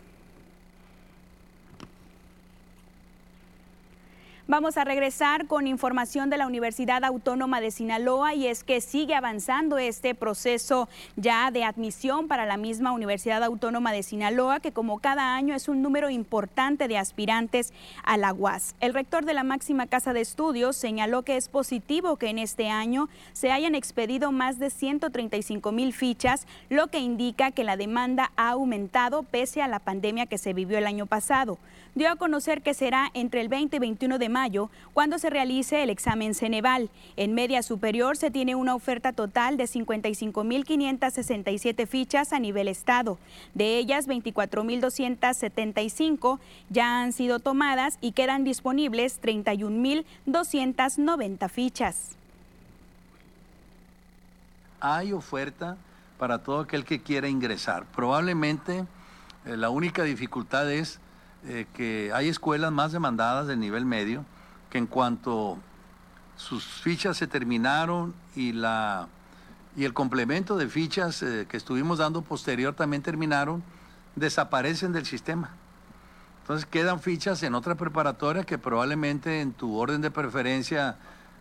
Vamos 4.47 4.77
a 4.77 4.83
regresar 4.83 5.47
con 5.47 5.65
información 5.65 6.29
de 6.29 6.37
la 6.37 6.45
Universidad 6.45 7.03
Autónoma 7.03 7.61
de 7.61 7.71
Sinaloa 7.71 8.35
y 8.35 8.45
es 8.45 8.63
que 8.63 8.79
sigue 8.79 9.15
avanzando 9.15 9.79
este 9.79 10.13
proceso 10.13 10.87
ya 11.15 11.49
de 11.49 11.63
admisión 11.63 12.27
para 12.27 12.45
la 12.45 12.55
misma 12.55 12.91
Universidad 12.91 13.43
Autónoma 13.43 13.91
de 13.91 14.03
Sinaloa, 14.03 14.59
que 14.59 14.71
como 14.71 14.99
cada 14.99 15.33
año 15.33 15.55
es 15.55 15.67
un 15.67 15.81
número 15.81 16.11
importante 16.11 16.87
de 16.87 16.99
aspirantes 16.99 17.73
a 18.03 18.17
la 18.17 18.33
UAS. 18.33 18.75
El 18.81 18.93
rector 18.93 19.25
de 19.25 19.33
la 19.33 19.43
máxima 19.43 19.87
casa 19.87 20.13
de 20.13 20.21
estudios 20.21 20.75
señaló 20.75 21.23
que 21.23 21.37
es 21.37 21.49
positivo 21.49 22.17
que 22.17 22.29
en 22.29 22.37
este 22.37 22.69
año 22.69 23.09
se 23.33 23.51
hayan 23.51 23.73
expedido 23.73 24.31
más 24.31 24.59
de 24.59 24.69
135 24.69 25.71
mil 25.71 25.91
fichas, 25.91 26.45
lo 26.69 26.85
que 26.85 26.99
indica 26.99 27.49
que 27.49 27.63
la 27.63 27.77
demanda 27.77 28.31
ha 28.35 28.51
aumentado 28.51 29.23
pese 29.23 29.63
a 29.63 29.67
la 29.67 29.79
pandemia 29.79 30.27
que 30.27 30.37
se 30.37 30.53
vivió 30.53 30.77
el 30.77 30.85
año 30.85 31.07
pasado. 31.07 31.57
Dio 31.95 32.11
a 32.11 32.15
conocer 32.17 32.61
que 32.61 32.75
será 32.75 33.09
entre 33.15 33.41
el 33.41 33.47
20 33.47 33.77
y 33.77 33.79
21 33.79 34.19
de 34.19 34.34
mayo 34.35 34.69
cuando 34.93 35.17
se 35.17 35.29
realice 35.29 35.81
el 35.81 35.89
examen 35.89 36.35
Ceneval. 36.35 36.89
En 37.15 37.33
media 37.33 37.63
superior 37.63 38.17
se 38.17 38.31
tiene 38.31 38.55
una 38.55 38.75
oferta 38.75 39.13
total 39.13 39.55
de 39.55 39.63
55.567 39.63 41.87
fichas 41.87 42.33
a 42.33 42.39
nivel 42.39 42.67
estado. 42.67 43.17
De 43.53 43.77
ellas, 43.77 44.09
24.275 44.09 46.39
ya 46.69 47.01
han 47.01 47.13
sido 47.13 47.39
tomadas 47.39 47.97
y 48.01 48.11
quedan 48.11 48.43
disponibles 48.43 49.21
31.290 49.21 51.49
fichas. 51.49 52.17
Hay 54.81 55.13
oferta 55.13 55.77
para 56.17 56.43
todo 56.43 56.59
aquel 56.59 56.83
que 56.83 57.01
quiera 57.01 57.29
ingresar. 57.29 57.85
Probablemente 57.95 58.85
eh, 59.45 59.55
la 59.55 59.69
única 59.69 60.03
dificultad 60.03 60.69
es 60.71 60.99
eh, 61.47 61.67
que 61.73 62.11
hay 62.13 62.29
escuelas 62.29 62.71
más 62.71 62.91
demandadas 62.91 63.47
del 63.47 63.59
nivel 63.59 63.85
medio 63.85 64.25
que 64.69 64.77
en 64.77 64.87
cuanto 64.87 65.57
sus 66.35 66.65
fichas 66.65 67.17
se 67.17 67.27
terminaron 67.27 68.13
y 68.35 68.51
la 68.51 69.07
y 69.75 69.83
el 69.83 69.93
complemento 69.93 70.57
de 70.57 70.69
fichas 70.69 71.21
eh, 71.21 71.45
que 71.49 71.57
estuvimos 71.57 71.97
dando 71.97 72.21
posterior 72.21 72.73
también 72.73 73.03
terminaron, 73.03 73.61
desaparecen 74.15 74.93
del 74.93 75.05
sistema. 75.05 75.49
Entonces 76.41 76.65
quedan 76.65 77.01
fichas 77.01 77.43
en 77.43 77.53
otra 77.55 77.75
preparatoria 77.75 78.45
que 78.45 78.57
probablemente 78.57 79.41
en 79.41 79.51
tu 79.51 79.77
orden 79.77 79.99
de 80.01 80.11
preferencia 80.11 80.95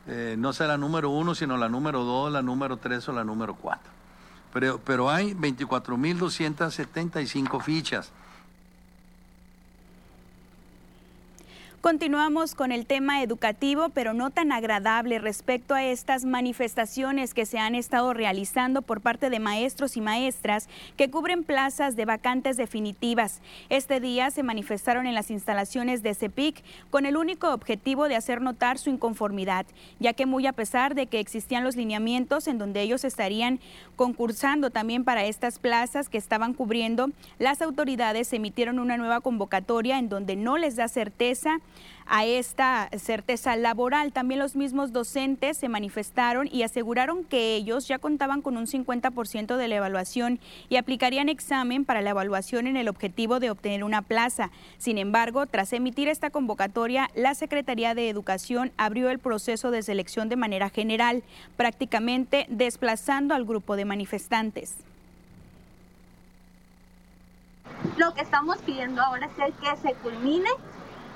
eh, 0.06 0.34
no 0.38 0.52
sea 0.52 0.66
la 0.66 0.76
número 0.78 1.10
uno, 1.10 1.34
sino 1.34 1.56
la 1.56 1.68
número 1.68 2.04
dos, 2.04 2.32
la 2.32 2.42
número 2.42 2.78
tres 2.78 3.08
o 3.08 3.12
la 3.12 3.22
número 3.22 3.54
cuatro. 3.54 3.92
Pero, 4.52 4.80
pero 4.84 5.08
hay 5.10 5.32
24.275 5.34 7.62
fichas. 7.62 8.10
Continuamos 11.84 12.54
con 12.54 12.72
el 12.72 12.86
tema 12.86 13.22
educativo, 13.22 13.90
pero 13.90 14.14
no 14.14 14.30
tan 14.30 14.52
agradable 14.52 15.18
respecto 15.18 15.74
a 15.74 15.84
estas 15.84 16.24
manifestaciones 16.24 17.34
que 17.34 17.44
se 17.44 17.58
han 17.58 17.74
estado 17.74 18.14
realizando 18.14 18.80
por 18.80 19.02
parte 19.02 19.28
de 19.28 19.38
maestros 19.38 19.98
y 19.98 20.00
maestras 20.00 20.70
que 20.96 21.10
cubren 21.10 21.44
plazas 21.44 21.94
de 21.94 22.06
vacantes 22.06 22.56
definitivas. 22.56 23.42
Este 23.68 24.00
día 24.00 24.30
se 24.30 24.42
manifestaron 24.42 25.06
en 25.06 25.12
las 25.12 25.30
instalaciones 25.30 26.02
de 26.02 26.14
CEPIC 26.14 26.64
con 26.88 27.04
el 27.04 27.18
único 27.18 27.52
objetivo 27.52 28.08
de 28.08 28.16
hacer 28.16 28.40
notar 28.40 28.78
su 28.78 28.88
inconformidad, 28.88 29.66
ya 30.00 30.14
que 30.14 30.24
muy 30.24 30.46
a 30.46 30.54
pesar 30.54 30.94
de 30.94 31.06
que 31.06 31.20
existían 31.20 31.64
los 31.64 31.76
lineamientos 31.76 32.48
en 32.48 32.56
donde 32.56 32.80
ellos 32.80 33.04
estarían 33.04 33.60
concursando 33.94 34.70
también 34.70 35.04
para 35.04 35.26
estas 35.26 35.58
plazas 35.58 36.08
que 36.08 36.16
estaban 36.16 36.54
cubriendo, 36.54 37.10
las 37.38 37.60
autoridades 37.60 38.32
emitieron 38.32 38.78
una 38.78 38.96
nueva 38.96 39.20
convocatoria 39.20 39.98
en 39.98 40.08
donde 40.08 40.34
no 40.34 40.56
les 40.56 40.76
da 40.76 40.88
certeza 40.88 41.60
a 42.06 42.24
esta 42.24 42.88
certeza 42.98 43.56
laboral. 43.56 44.12
También 44.12 44.40
los 44.40 44.56
mismos 44.56 44.92
docentes 44.92 45.56
se 45.56 45.68
manifestaron 45.68 46.48
y 46.50 46.62
aseguraron 46.62 47.24
que 47.24 47.56
ellos 47.56 47.88
ya 47.88 47.98
contaban 47.98 48.42
con 48.42 48.56
un 48.56 48.66
50% 48.66 49.56
de 49.56 49.68
la 49.68 49.76
evaluación 49.76 50.38
y 50.68 50.76
aplicarían 50.76 51.28
examen 51.28 51.84
para 51.84 52.02
la 52.02 52.10
evaluación 52.10 52.66
en 52.66 52.76
el 52.76 52.88
objetivo 52.88 53.40
de 53.40 53.50
obtener 53.50 53.84
una 53.84 54.02
plaza. 54.02 54.50
Sin 54.78 54.98
embargo, 54.98 55.46
tras 55.46 55.72
emitir 55.72 56.08
esta 56.08 56.30
convocatoria, 56.30 57.10
la 57.14 57.34
Secretaría 57.34 57.94
de 57.94 58.08
Educación 58.08 58.72
abrió 58.76 59.10
el 59.10 59.18
proceso 59.18 59.70
de 59.70 59.82
selección 59.82 60.28
de 60.28 60.36
manera 60.36 60.70
general, 60.70 61.22
prácticamente 61.56 62.46
desplazando 62.48 63.34
al 63.34 63.44
grupo 63.44 63.76
de 63.76 63.84
manifestantes. 63.84 64.74
Lo 67.96 68.12
que 68.14 68.22
estamos 68.22 68.58
pidiendo 68.58 69.02
ahora 69.02 69.26
es 69.26 69.54
que 69.54 69.88
se 69.88 69.94
culmine 69.96 70.48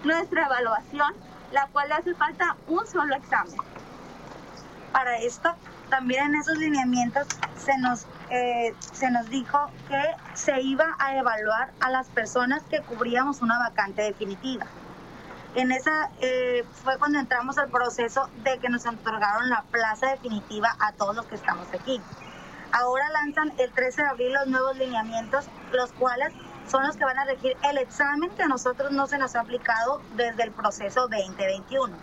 nuestra 0.05 0.47
evaluación, 0.47 1.15
la 1.53 1.67
cual 1.69 1.89
le 1.89 1.95
hace 1.95 2.15
falta 2.15 2.57
un 2.67 2.87
solo 2.87 3.15
examen. 3.15 3.57
Para 4.93 5.19
esto, 5.19 5.55
también 5.91 6.27
en 6.27 6.35
esos 6.37 6.57
lineamientos 6.59 7.27
se 7.57 7.77
nos, 7.79 8.07
eh, 8.31 8.75
se 8.93 9.11
nos 9.11 9.29
dijo 9.31 9.59
que 9.89 10.03
se 10.35 10.61
iba 10.61 10.97
a 10.99 11.17
evaluar 11.17 11.71
a 11.81 11.91
las 11.91 12.09
personas 12.09 12.63
que 12.65 12.81
cubríamos 12.83 13.43
una 13.43 13.59
vacante 13.59 14.03
definitiva. 14.03 14.67
En 15.55 15.73
esa 15.73 16.11
eh, 16.21 16.65
fue 16.85 16.99
cuando 16.99 17.19
entramos 17.19 17.59
al 17.59 17.69
proceso 17.71 18.29
de 18.45 18.59
que 18.59 18.69
nos 18.69 18.87
otorgaron 18.87 19.49
la 19.49 19.63
plaza 19.63 20.11
definitiva 20.11 20.77
a 20.79 20.93
todos 20.93 21.17
los 21.17 21.27
que 21.27 21.37
estamos 21.37 21.67
aquí. 21.73 22.01
Ahora 22.71 23.09
lanzan 23.11 23.53
el 23.59 23.73
13 23.73 24.03
de 24.03 24.09
abril 24.09 24.33
los 24.35 24.47
nuevos 24.47 24.77
lineamientos, 24.77 25.47
los 25.73 25.91
cuales 25.93 26.35
son 26.69 26.87
los 26.87 26.97
que 26.97 27.05
van 27.05 27.19
a 27.19 27.25
regir 27.25 27.57
el 27.65 27.79
examen 27.79 28.31
que 28.31 28.43
a 28.43 28.49
nosotros 28.49 28.93
no 28.93 29.07
se 29.07 29.19
nos 29.19 29.35
ha 29.35 29.41
aplicado 29.41 30.03
desde 30.17 30.43
el 30.43 30.53
proceso 30.53 31.09
2021. 31.09 31.97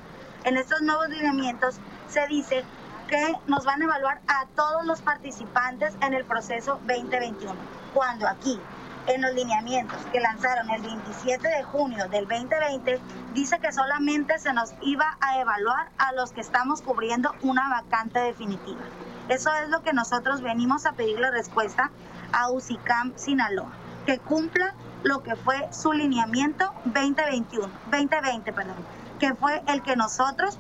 En 0.44 0.58
estos 0.58 0.82
nuevos 0.82 1.08
lineamientos 1.10 1.80
se 2.08 2.26
dice 2.28 2.64
que 3.08 3.36
nos 3.46 3.64
van 3.64 3.82
a 3.82 3.86
evaluar 3.86 4.22
a 4.28 4.48
todos 4.56 4.86
los 4.86 5.02
participantes 5.02 5.94
en 6.02 6.16
el 6.16 6.26
proceso 6.26 6.80
2021, 6.88 7.54
cuando 7.94 8.28
aquí 8.28 8.60
en 9.06 9.22
los 9.22 9.36
lineamientos 9.36 10.00
que 10.12 10.20
lanzaron 10.20 10.68
el 10.72 10.82
27 10.82 11.48
de 11.48 11.64
junio 11.64 12.08
del 12.10 12.28
2020 12.28 13.00
dice 13.36 13.60
que 13.60 13.72
solamente 13.72 14.40
se 14.40 14.52
nos 14.54 14.74
iba 14.82 15.16
a 15.22 15.40
evaluar 15.40 15.90
a 16.00 16.12
los 16.14 16.32
que 16.32 16.42
estamos 16.42 16.82
cubriendo 16.82 17.36
una 17.44 17.70
vacante 17.70 18.20
definitiva. 18.20 18.82
Eso 19.30 19.52
es 19.64 19.70
lo 19.70 19.84
que 19.84 19.94
nosotros 19.94 20.42
venimos 20.42 20.88
a 20.88 20.94
pedirle 20.94 21.30
respuesta 21.30 21.92
a 22.32 22.50
UCICAM 22.50 23.14
Sinaloa 23.16 23.85
que 24.06 24.20
cumpla 24.20 24.74
lo 25.04 25.24
que 25.24 25.36
fue 25.36 25.68
su 25.72 25.94
lineamiento 25.94 26.74
2021, 26.86 27.68
2020, 27.92 28.54
perdón, 28.54 28.76
que 29.20 29.34
fue 29.36 29.62
el 29.68 29.82
que 29.84 29.96
nosotros 29.96 30.58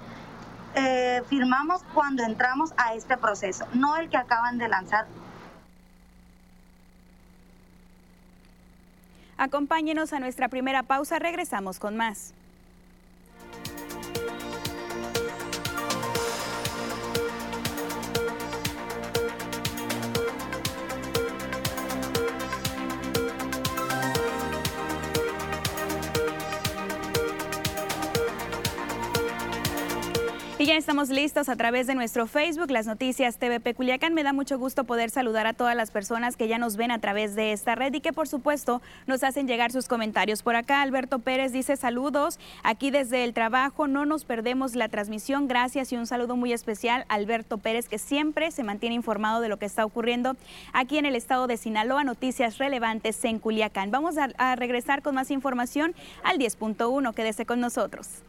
eh, 0.75 1.23
firmamos 1.29 1.83
cuando 1.93 2.23
entramos 2.23 2.73
a 2.77 2.93
este 2.93 3.17
proceso, 3.17 3.65
no 3.73 3.97
el 3.97 4.09
que 4.09 4.17
acaban 4.17 4.57
de 4.57 4.67
lanzar. 4.67 5.05
Acompáñenos 9.37 10.13
a 10.13 10.19
nuestra 10.19 10.47
primera 10.47 10.83
pausa, 10.83 11.19
regresamos 11.19 11.79
con 11.79 11.97
más. 11.97 12.33
Estamos 30.75 31.07
listos 31.07 31.47
a 31.47 31.55
través 31.55 31.87
de 31.87 31.95
nuestro 31.95 32.27
Facebook, 32.27 32.69
las 32.69 32.85
noticias 32.85 33.37
TVP 33.37 33.75
Culiacán. 33.75 34.13
Me 34.13 34.23
da 34.23 34.33
mucho 34.33 34.59
gusto 34.59 34.83
poder 34.83 35.09
saludar 35.09 35.47
a 35.47 35.53
todas 35.53 35.73
las 35.73 35.89
personas 35.89 36.35
que 36.35 36.49
ya 36.49 36.57
nos 36.57 36.75
ven 36.75 36.91
a 36.91 36.99
través 36.99 37.33
de 37.33 37.53
esta 37.53 37.75
red 37.75 37.93
y 37.93 38.01
que 38.01 38.11
por 38.11 38.27
supuesto 38.27 38.81
nos 39.07 39.23
hacen 39.23 39.47
llegar 39.47 39.71
sus 39.71 39.87
comentarios. 39.87 40.43
Por 40.43 40.57
acá 40.57 40.81
Alberto 40.81 41.19
Pérez 41.19 41.53
dice 41.53 41.77
saludos, 41.77 42.39
aquí 42.61 42.91
desde 42.91 43.23
el 43.23 43.33
trabajo 43.33 43.87
no 43.87 44.05
nos 44.05 44.25
perdemos 44.25 44.75
la 44.75 44.89
transmisión, 44.89 45.47
gracias 45.47 45.93
y 45.93 45.95
un 45.95 46.07
saludo 46.07 46.35
muy 46.35 46.51
especial 46.51 47.05
a 47.07 47.13
Alberto 47.13 47.57
Pérez 47.57 47.87
que 47.87 47.97
siempre 47.97 48.51
se 48.51 48.63
mantiene 48.63 48.95
informado 48.95 49.39
de 49.39 49.47
lo 49.47 49.57
que 49.57 49.67
está 49.67 49.85
ocurriendo 49.85 50.35
aquí 50.73 50.97
en 50.97 51.05
el 51.05 51.15
estado 51.15 51.47
de 51.47 51.55
Sinaloa, 51.55 52.03
noticias 52.03 52.57
relevantes 52.57 53.23
en 53.23 53.39
Culiacán. 53.39 53.91
Vamos 53.91 54.17
a, 54.17 54.27
a 54.37 54.57
regresar 54.57 55.01
con 55.01 55.15
más 55.15 55.31
información 55.31 55.95
al 56.21 56.37
10.1, 56.37 57.13
quédese 57.13 57.45
con 57.45 57.61
nosotros. 57.61 58.25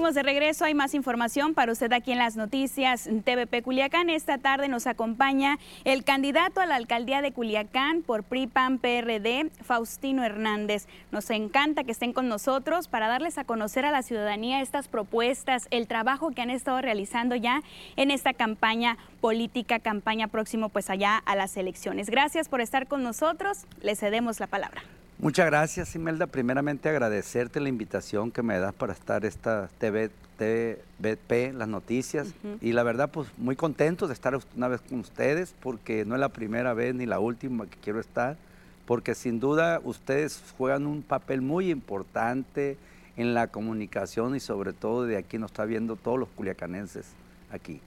De 0.00 0.22
regreso, 0.24 0.64
hay 0.64 0.74
más 0.74 0.94
información 0.94 1.52
para 1.52 1.70
usted 1.70 1.92
aquí 1.92 2.10
en 2.10 2.18
las 2.18 2.34
noticias 2.34 3.04
TVP 3.04 3.62
Culiacán. 3.62 4.08
Esta 4.08 4.38
tarde 4.38 4.66
nos 4.66 4.86
acompaña 4.86 5.58
el 5.84 6.04
candidato 6.04 6.60
a 6.60 6.66
la 6.66 6.76
alcaldía 6.76 7.20
de 7.20 7.32
Culiacán 7.32 8.02
por 8.02 8.24
PRIPAN 8.24 8.78
PRD, 8.78 9.50
Faustino 9.62 10.24
Hernández. 10.24 10.88
Nos 11.12 11.28
encanta 11.30 11.84
que 11.84 11.92
estén 11.92 12.12
con 12.14 12.28
nosotros 12.28 12.88
para 12.88 13.08
darles 13.08 13.36
a 13.36 13.44
conocer 13.44 13.84
a 13.84 13.92
la 13.92 14.02
ciudadanía 14.02 14.62
estas 14.62 14.88
propuestas, 14.88 15.68
el 15.70 15.86
trabajo 15.86 16.30
que 16.30 16.42
han 16.42 16.50
estado 16.50 16.80
realizando 16.80 17.36
ya 17.36 17.62
en 17.96 18.10
esta 18.10 18.32
campaña 18.32 18.96
política, 19.20 19.80
campaña 19.80 20.28
próximo 20.28 20.70
pues 20.70 20.88
allá 20.90 21.18
a 21.18 21.36
las 21.36 21.56
elecciones. 21.56 22.08
Gracias 22.08 22.48
por 22.48 22.62
estar 22.62 22.88
con 22.88 23.02
nosotros, 23.02 23.66
le 23.82 23.94
cedemos 23.94 24.40
la 24.40 24.46
palabra. 24.46 24.82
Muchas 25.22 25.44
gracias, 25.44 25.94
Imelda. 25.94 26.26
Primeramente 26.26 26.88
agradecerte 26.88 27.60
la 27.60 27.68
invitación 27.68 28.30
que 28.30 28.42
me 28.42 28.58
das 28.58 28.72
para 28.72 28.94
estar 28.94 29.26
esta 29.26 29.68
TV, 29.76 30.10
TVP, 30.38 31.52
las 31.52 31.68
noticias. 31.68 32.32
Y 32.62 32.72
la 32.72 32.82
verdad, 32.84 33.10
pues 33.10 33.28
muy 33.36 33.54
contento 33.54 34.06
de 34.06 34.14
estar 34.14 34.38
una 34.56 34.68
vez 34.68 34.80
con 34.80 35.00
ustedes, 35.00 35.54
porque 35.60 36.06
no 36.06 36.14
es 36.14 36.20
la 36.22 36.30
primera 36.30 36.72
vez 36.72 36.94
ni 36.94 37.04
la 37.04 37.20
última 37.20 37.66
que 37.66 37.76
quiero 37.84 38.00
estar, 38.00 38.38
porque 38.86 39.14
sin 39.14 39.40
duda 39.40 39.82
ustedes 39.84 40.42
juegan 40.56 40.86
un 40.86 41.02
papel 41.02 41.42
muy 41.42 41.70
importante 41.70 42.78
en 43.18 43.34
la 43.34 43.48
comunicación 43.48 44.34
y 44.36 44.40
sobre 44.40 44.72
todo 44.72 45.04
de 45.04 45.18
aquí 45.18 45.36
nos 45.36 45.50
está 45.50 45.66
viendo 45.66 45.96
todos 45.96 46.18
los 46.18 46.30
culiacanenses 46.30 47.04
aquí 47.52 47.82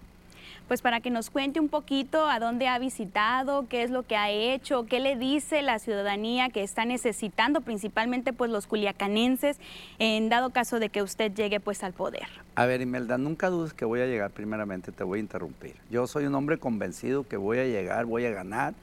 pues 0.67 0.81
para 0.81 1.01
que 1.01 1.09
nos 1.09 1.29
cuente 1.29 1.59
un 1.59 1.69
poquito 1.69 2.27
a 2.27 2.39
dónde 2.39 2.67
ha 2.67 2.79
visitado, 2.79 3.67
qué 3.67 3.83
es 3.83 3.91
lo 3.91 4.03
que 4.03 4.15
ha 4.15 4.29
hecho, 4.29 4.85
qué 4.85 4.99
le 4.99 5.15
dice 5.15 5.61
la 5.61 5.79
ciudadanía 5.79 6.49
que 6.49 6.63
está 6.63 6.85
necesitando, 6.85 7.61
principalmente 7.61 8.33
pues 8.33 8.49
los 8.49 8.67
culiacanenses, 8.67 9.59
en 9.99 10.29
dado 10.29 10.51
caso 10.51 10.79
de 10.79 10.89
que 10.89 11.01
usted 11.01 11.33
llegue 11.33 11.59
pues 11.59 11.83
al 11.83 11.93
poder. 11.93 12.27
A 12.55 12.65
ver, 12.65 12.81
Imelda, 12.81 13.17
nunca 13.17 13.49
dudes 13.49 13.73
que 13.73 13.85
voy 13.85 14.01
a 14.01 14.05
llegar, 14.05 14.31
primeramente 14.31 14.91
te 14.91 15.03
voy 15.03 15.19
a 15.19 15.21
interrumpir. 15.21 15.75
Yo 15.89 16.07
soy 16.07 16.25
un 16.25 16.35
hombre 16.35 16.57
convencido 16.57 17.27
que 17.27 17.37
voy 17.37 17.59
a 17.59 17.65
llegar, 17.65 18.05
voy 18.05 18.25
a 18.25 18.31
ganar, 18.31 18.73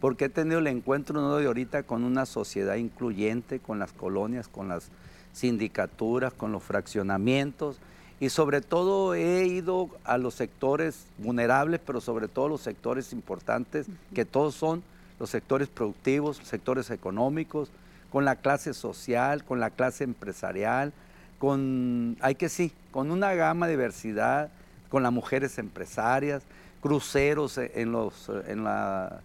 porque 0.00 0.26
he 0.26 0.28
tenido 0.30 0.58
el 0.58 0.66
encuentro 0.66 1.20
no 1.20 1.36
de 1.36 1.46
ahorita 1.46 1.82
con 1.82 2.04
una 2.04 2.26
sociedad 2.26 2.76
incluyente, 2.76 3.60
con 3.60 3.78
las 3.78 3.92
colonias, 3.92 4.48
con 4.48 4.68
las 4.68 4.90
sindicaturas, 5.32 6.32
con 6.32 6.52
los 6.52 6.62
fraccionamientos, 6.62 7.78
y 8.20 8.28
sobre 8.28 8.60
todo 8.60 9.14
he 9.14 9.46
ido 9.46 9.88
a 10.04 10.18
los 10.18 10.34
sectores 10.34 11.06
vulnerables, 11.16 11.80
pero 11.84 12.02
sobre 12.02 12.28
todo 12.28 12.48
los 12.48 12.60
sectores 12.60 13.14
importantes, 13.14 13.86
que 14.14 14.26
todos 14.26 14.54
son 14.54 14.82
los 15.18 15.30
sectores 15.30 15.68
productivos, 15.68 16.38
sectores 16.44 16.90
económicos, 16.90 17.70
con 18.12 18.26
la 18.26 18.36
clase 18.36 18.74
social, 18.74 19.42
con 19.42 19.58
la 19.58 19.70
clase 19.70 20.04
empresarial, 20.04 20.92
con, 21.38 22.18
hay 22.20 22.34
que 22.34 22.50
sí, 22.50 22.72
con 22.90 23.10
una 23.10 23.32
gama 23.32 23.66
de 23.66 23.72
diversidad, 23.72 24.50
con 24.90 25.02
las 25.02 25.12
mujeres 25.12 25.58
empresarias, 25.58 26.42
cruceros 26.82 27.56
en, 27.56 27.92
los, 27.92 28.30
en, 28.46 28.64
la, 28.64 29.20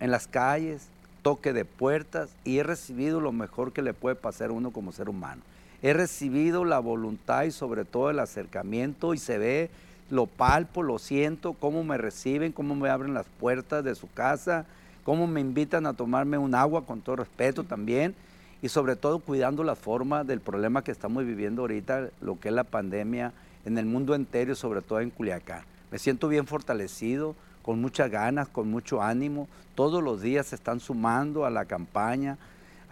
en 0.00 0.10
las 0.10 0.26
calles, 0.26 0.86
toque 1.20 1.52
de 1.52 1.66
puertas, 1.66 2.30
y 2.44 2.58
he 2.58 2.62
recibido 2.62 3.20
lo 3.20 3.32
mejor 3.32 3.72
que 3.72 3.82
le 3.82 3.92
puede 3.92 4.16
pasar 4.16 4.48
a 4.48 4.52
uno 4.52 4.70
como 4.70 4.92
ser 4.92 5.10
humano 5.10 5.42
he 5.82 5.92
recibido 5.92 6.64
la 6.64 6.78
voluntad 6.78 7.42
y 7.42 7.50
sobre 7.50 7.84
todo 7.84 8.10
el 8.10 8.20
acercamiento 8.20 9.14
y 9.14 9.18
se 9.18 9.38
ve, 9.38 9.70
lo 10.10 10.26
palpo, 10.26 10.82
lo 10.82 10.98
siento, 10.98 11.54
cómo 11.54 11.82
me 11.84 11.98
reciben, 11.98 12.52
cómo 12.52 12.74
me 12.74 12.88
abren 12.88 13.14
las 13.14 13.26
puertas 13.40 13.82
de 13.82 13.94
su 13.94 14.10
casa, 14.12 14.66
cómo 15.04 15.26
me 15.26 15.40
invitan 15.40 15.86
a 15.86 15.94
tomarme 15.94 16.38
un 16.38 16.54
agua 16.54 16.86
con 16.86 17.00
todo 17.00 17.16
respeto 17.16 17.64
también 17.64 18.14
y 18.62 18.68
sobre 18.68 18.94
todo 18.94 19.18
cuidando 19.18 19.64
la 19.64 19.74
forma 19.74 20.22
del 20.22 20.40
problema 20.40 20.84
que 20.84 20.92
estamos 20.92 21.24
viviendo 21.24 21.62
ahorita, 21.62 22.10
lo 22.20 22.38
que 22.38 22.48
es 22.48 22.54
la 22.54 22.64
pandemia 22.64 23.32
en 23.64 23.76
el 23.76 23.86
mundo 23.86 24.14
entero 24.14 24.52
y 24.52 24.56
sobre 24.56 24.82
todo 24.82 25.00
en 25.00 25.10
Culiacán. 25.10 25.64
Me 25.90 25.98
siento 25.98 26.28
bien 26.28 26.46
fortalecido, 26.46 27.34
con 27.62 27.80
muchas 27.80 28.10
ganas, 28.10 28.48
con 28.48 28.70
mucho 28.70 29.02
ánimo. 29.02 29.48
Todos 29.74 30.02
los 30.02 30.20
días 30.20 30.46
se 30.46 30.56
están 30.56 30.80
sumando 30.80 31.44
a 31.44 31.50
la 31.50 31.64
campaña, 31.64 32.38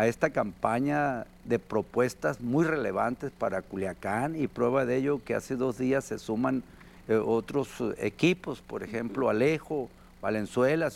a 0.00 0.06
esta 0.06 0.30
campaña 0.30 1.26
de 1.44 1.58
propuestas 1.58 2.40
muy 2.40 2.64
relevantes 2.64 3.30
para 3.32 3.60
Culiacán 3.60 4.34
y 4.34 4.46
prueba 4.46 4.86
de 4.86 4.96
ello 4.96 5.20
que 5.22 5.34
hace 5.34 5.56
dos 5.56 5.76
días 5.76 6.06
se 6.06 6.18
suman 6.18 6.62
eh, 7.06 7.16
otros 7.16 7.68
eh, 7.82 7.94
equipos, 7.98 8.62
por 8.62 8.82
ejemplo 8.82 9.28
Alejo, 9.28 9.90
Valenzuela, 10.22 10.90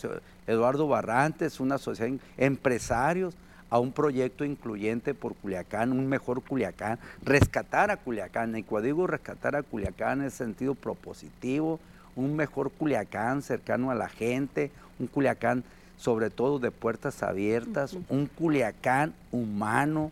Eduardo 0.47 0.87
Barrantes, 0.87 1.59
una 1.59 1.75
asociación, 1.75 2.19
empresarios 2.35 3.35
a 3.69 3.77
un 3.77 3.91
proyecto 3.91 4.43
incluyente 4.43 5.13
por 5.13 5.35
Culiacán, 5.35 5.91
un 5.91 6.07
mejor 6.07 6.41
Culiacán, 6.41 6.97
rescatar 7.21 7.91
a 7.91 7.97
Culiacán. 7.97 8.57
Y 8.57 8.63
cuando 8.63 8.87
digo 8.87 9.05
rescatar 9.05 9.55
a 9.55 9.61
Culiacán 9.61 10.23
en 10.23 10.31
sentido 10.31 10.73
propositivo, 10.73 11.79
un 12.15 12.35
mejor 12.35 12.71
Culiacán 12.71 13.43
cercano 13.43 13.91
a 13.91 13.95
la 13.95 14.09
gente, 14.09 14.71
un 14.97 15.05
Culiacán 15.05 15.63
sobre 15.97 16.29
todo 16.29 16.59
de 16.59 16.71
puertas 16.71 17.23
abiertas, 17.23 17.97
un 18.09 18.27
Culiacán 18.27 19.13
humano, 19.31 20.11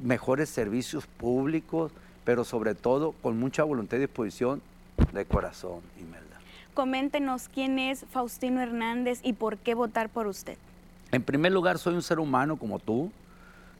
mejores 0.00 0.48
servicios 0.48 1.06
públicos, 1.06 1.92
pero 2.24 2.44
sobre 2.44 2.74
todo 2.74 3.12
con 3.22 3.38
mucha 3.38 3.64
voluntad 3.64 3.96
y 3.96 4.00
disposición 4.00 4.62
de 5.12 5.24
corazón, 5.24 5.80
Imelda. 5.98 6.36
Coméntenos 6.74 7.48
quién 7.48 7.78
es 7.78 8.04
Faustino 8.10 8.60
Hernández 8.60 9.20
y 9.22 9.32
por 9.32 9.56
qué 9.56 9.74
votar 9.74 10.08
por 10.08 10.26
usted. 10.26 10.58
En 11.12 11.22
primer 11.22 11.52
lugar, 11.52 11.78
soy 11.78 11.94
un 11.94 12.02
ser 12.02 12.18
humano 12.18 12.56
como 12.56 12.78
tú, 12.78 13.10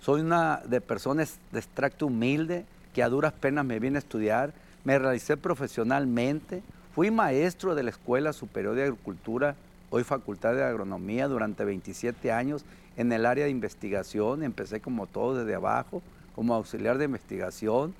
soy 0.00 0.20
una 0.20 0.62
de 0.66 0.80
personas 0.80 1.38
de 1.52 1.58
extracto 1.58 2.06
humilde 2.06 2.64
que 2.94 3.02
a 3.02 3.08
duras 3.08 3.32
penas 3.32 3.64
me 3.64 3.78
vine 3.78 3.96
a 3.96 3.98
estudiar, 3.98 4.54
me 4.84 4.98
realicé 4.98 5.36
profesionalmente, 5.36 6.62
fui 6.94 7.10
maestro 7.10 7.74
de 7.74 7.82
la 7.82 7.90
Escuela 7.90 8.32
Superior 8.32 8.74
de 8.74 8.84
Agricultura, 8.84 9.56
hoy 9.96 10.04
Facultad 10.04 10.54
de 10.54 10.62
Agronomía, 10.62 11.26
durante 11.26 11.64
27 11.64 12.30
años 12.30 12.66
en 12.98 13.10
el 13.12 13.24
área 13.24 13.44
de 13.46 13.50
investigación, 13.50 14.42
empecé 14.42 14.80
como 14.80 15.06
todo 15.06 15.38
desde 15.38 15.54
abajo, 15.54 16.02
como 16.34 16.54
auxiliar 16.54 16.98
de 16.98 17.06
investigación 17.06 17.94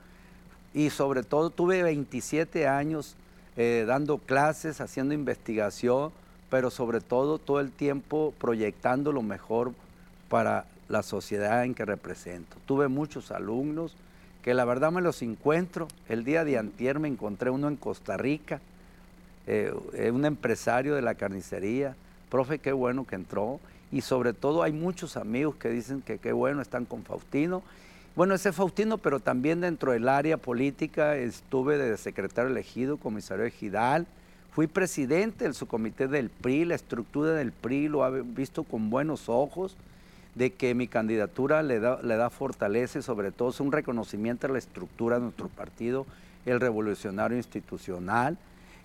y 0.75 0.91
sobre 0.91 1.23
todo 1.23 1.49
tuve 1.49 1.83
27 1.83 2.69
años 2.69 3.17
eh, 3.57 3.85
dando 3.87 4.19
clases, 4.19 4.83
haciendo 4.83 5.15
investigación, 5.15 6.13
pero 6.51 6.71
sobre 6.71 7.01
todo 7.01 7.39
todo 7.39 7.61
el 7.61 7.73
tiempo 7.73 8.35
proyectando 8.39 9.11
lo 9.11 9.23
mejor 9.23 9.73
para 10.29 10.67
la 10.91 11.03
sociedad 11.03 11.65
en 11.65 11.75
que 11.75 11.87
represento. 11.87 12.59
Tuve 12.67 12.89
muchos 12.89 13.31
alumnos 13.31 13.97
que 14.43 14.53
la 14.53 14.67
verdad 14.67 14.93
me 14.93 15.01
los 15.01 15.23
encuentro. 15.23 15.89
El 16.11 16.25
día 16.25 16.45
de 16.45 16.59
antier 16.59 16.99
me 16.99 17.09
encontré 17.09 17.49
uno 17.49 17.69
en 17.69 17.77
Costa 17.77 18.19
Rica, 18.19 18.61
eh, 19.47 19.73
eh, 19.95 20.11
un 20.11 20.25
empresario 20.25 20.95
de 20.95 21.03
la 21.03 21.15
carnicería. 21.15 21.95
Profe, 22.31 22.59
qué 22.59 22.73
bueno 22.73 23.07
que 23.07 23.15
entró. 23.15 23.61
Y 23.93 24.01
sobre 24.01 24.33
todo 24.33 24.63
hay 24.63 24.73
muchos 24.73 25.17
amigos 25.17 25.57
que 25.57 25.69
dicen 25.69 26.03
que 26.03 26.19
qué 26.19 26.33
bueno 26.33 26.61
están 26.61 26.85
con 26.85 27.05
Faustino. 27.05 27.63
Bueno, 28.17 28.35
ese 28.35 28.53
Faustino, 28.53 28.99
pero 28.99 29.21
también 29.21 29.61
dentro 29.61 29.93
del 29.93 30.09
área 30.09 30.39
política 30.39 31.17
estuve 31.17 31.77
de 31.79 31.97
secretario 31.97 32.51
elegido, 32.51 32.97
comisario 32.97 33.45
ejidal, 33.45 34.07
fui 34.53 34.67
presidente 34.67 35.45
del 35.45 35.53
subcomité 35.53 36.09
del 36.09 36.31
PRI, 36.31 36.65
la 36.65 36.77
estructura 36.77 37.33
del 37.33 37.53
PRI 37.53 37.89
lo 37.89 38.05
ha 38.05 38.11
visto 38.11 38.65
con 38.65 38.89
buenos 38.89 39.29
ojos 39.29 39.77
de 40.35 40.55
que 40.55 40.75
mi 40.75 40.89
candidatura 40.89 41.63
le 41.63 41.79
da, 41.79 42.01
le 42.03 42.17
da 42.17 42.31
fortaleza 42.31 42.99
y 42.99 43.03
sobre 43.03 43.33
todo 43.33 43.51
es 43.51 43.61
un 43.61 43.71
reconocimiento 43.71 44.47
a 44.47 44.51
la 44.51 44.59
estructura 44.59 45.17
de 45.17 45.25
nuestro 45.25 45.49
partido, 45.49 46.07
el 46.47 46.59
revolucionario 46.59 47.37
institucional. 47.37 48.39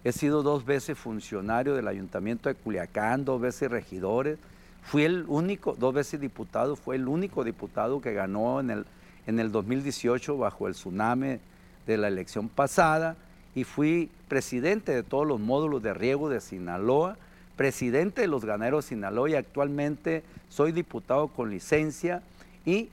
He 0.03 0.11
sido 0.11 0.43
dos 0.43 0.65
veces 0.65 0.97
funcionario 0.97 1.75
del 1.75 1.87
Ayuntamiento 1.87 2.49
de 2.49 2.55
Culiacán, 2.55 3.25
dos 3.25 3.39
veces 3.39 3.69
regidores. 3.69 4.39
Fui 4.83 5.03
el 5.03 5.25
único, 5.27 5.75
dos 5.77 5.93
veces 5.93 6.19
diputado, 6.19 6.75
fue 6.75 6.95
el 6.95 7.07
único 7.07 7.43
diputado 7.43 8.01
que 8.01 8.13
ganó 8.13 8.59
en 8.59 8.71
el, 8.71 8.85
en 9.27 9.39
el 9.39 9.51
2018 9.51 10.37
bajo 10.37 10.67
el 10.67 10.73
tsunami 10.73 11.37
de 11.85 11.97
la 11.97 12.07
elección 12.07 12.49
pasada 12.49 13.15
y 13.53 13.63
fui 13.63 14.09
presidente 14.27 14.91
de 14.91 15.03
todos 15.03 15.27
los 15.27 15.39
módulos 15.39 15.83
de 15.83 15.93
riego 15.93 16.29
de 16.29 16.41
Sinaloa 16.41 17.17
presidente 17.61 18.21
de 18.21 18.27
los 18.27 18.43
Ganeros 18.43 18.85
Sinaloa 18.85 19.29
y 19.29 19.35
actualmente 19.35 20.23
soy 20.49 20.71
diputado 20.71 21.27
con 21.27 21.51
licencia 21.51 22.23
y 22.65 22.89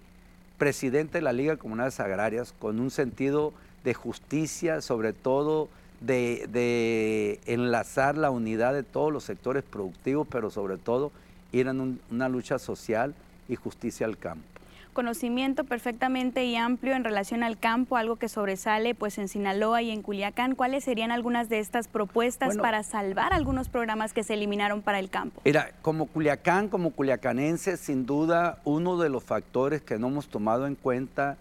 presidente 0.58 1.16
de 1.18 1.22
la 1.22 1.32
Liga 1.32 1.52
de 1.52 1.58
Comunidades 1.58 2.00
Agrarias 2.00 2.52
con 2.58 2.78
un 2.78 2.90
sentido 2.90 3.54
de 3.82 3.94
justicia, 3.94 4.82
sobre 4.82 5.14
todo 5.14 5.70
de, 6.00 7.40
enlazar 7.46 8.16
la 8.16 8.30
unidad 8.30 8.74
de 8.74 8.82
todos 8.82 9.12
los 9.12 9.24
sectores 9.24 9.62
productivos, 9.62 10.26
pero 10.30 10.50
sobre 10.50 10.76
todo 10.76 11.12
ir 11.52 11.66
en 11.66 12.00
una 12.10 12.28
lucha 12.28 12.58
social 12.58 13.14
y 13.48 13.56
justicia 13.56 14.06
al 14.06 14.18
campo 14.18 14.58
conocimiento 14.98 15.62
perfectamente 15.62 16.44
y 16.44 16.56
amplio 16.56 16.96
en 16.96 17.04
relación 17.04 17.44
al 17.44 17.56
campo, 17.56 17.96
algo 17.96 18.16
que 18.16 18.28
sobresale 18.28 18.96
pues 18.96 19.16
en 19.18 19.28
Sinaloa 19.28 19.80
y 19.80 19.92
en 19.92 20.02
Culiacán. 20.02 20.56
¿Cuáles 20.56 20.82
serían 20.82 21.12
algunas 21.12 21.48
de 21.48 21.60
estas 21.60 21.86
propuestas 21.86 22.56
para 22.56 22.82
salvar 22.82 23.32
algunos 23.32 23.68
programas 23.68 24.12
que 24.12 24.24
se 24.24 24.34
eliminaron 24.34 24.82
para 24.82 24.98
el 24.98 25.08
campo? 25.08 25.40
Mira, 25.44 25.70
como 25.82 26.06
Culiacán, 26.06 26.68
como 26.68 26.90
culiacanense, 26.90 27.76
sin 27.76 28.06
duda 28.06 28.58
uno 28.64 28.98
de 28.98 29.08
los 29.08 29.22
factores 29.22 29.82
que 29.82 30.00
no 30.00 30.08
hemos 30.08 30.26
tomado 30.26 30.66
en 30.66 30.74
cuenta 30.74 31.36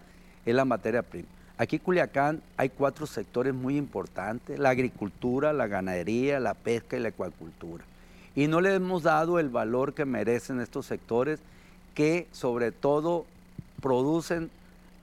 es 0.46 0.54
la 0.54 0.64
materia 0.64 1.02
prima. 1.02 1.28
Aquí 1.60 1.78
en 1.78 1.82
Culiacán 1.82 2.42
hay 2.56 2.70
cuatro 2.70 3.08
sectores 3.08 3.54
muy 3.54 3.78
importantes, 3.78 4.60
la 4.60 4.70
agricultura, 4.70 5.54
la 5.54 5.66
ganadería, 5.66 6.40
la 6.40 6.54
pesca 6.54 6.98
y 6.98 7.00
la 7.00 7.10
acuacultura. 7.10 7.84
Y 8.36 8.48
no 8.48 8.62
le 8.62 8.76
hemos 8.76 9.02
dado 9.02 9.40
el 9.40 9.50
valor 9.50 9.96
que 9.96 10.06
merecen 10.06 10.62
estos 10.62 10.86
sectores 10.86 11.40
que 11.96 12.28
sobre 12.32 12.72
todo 12.72 13.26
producen, 13.82 14.52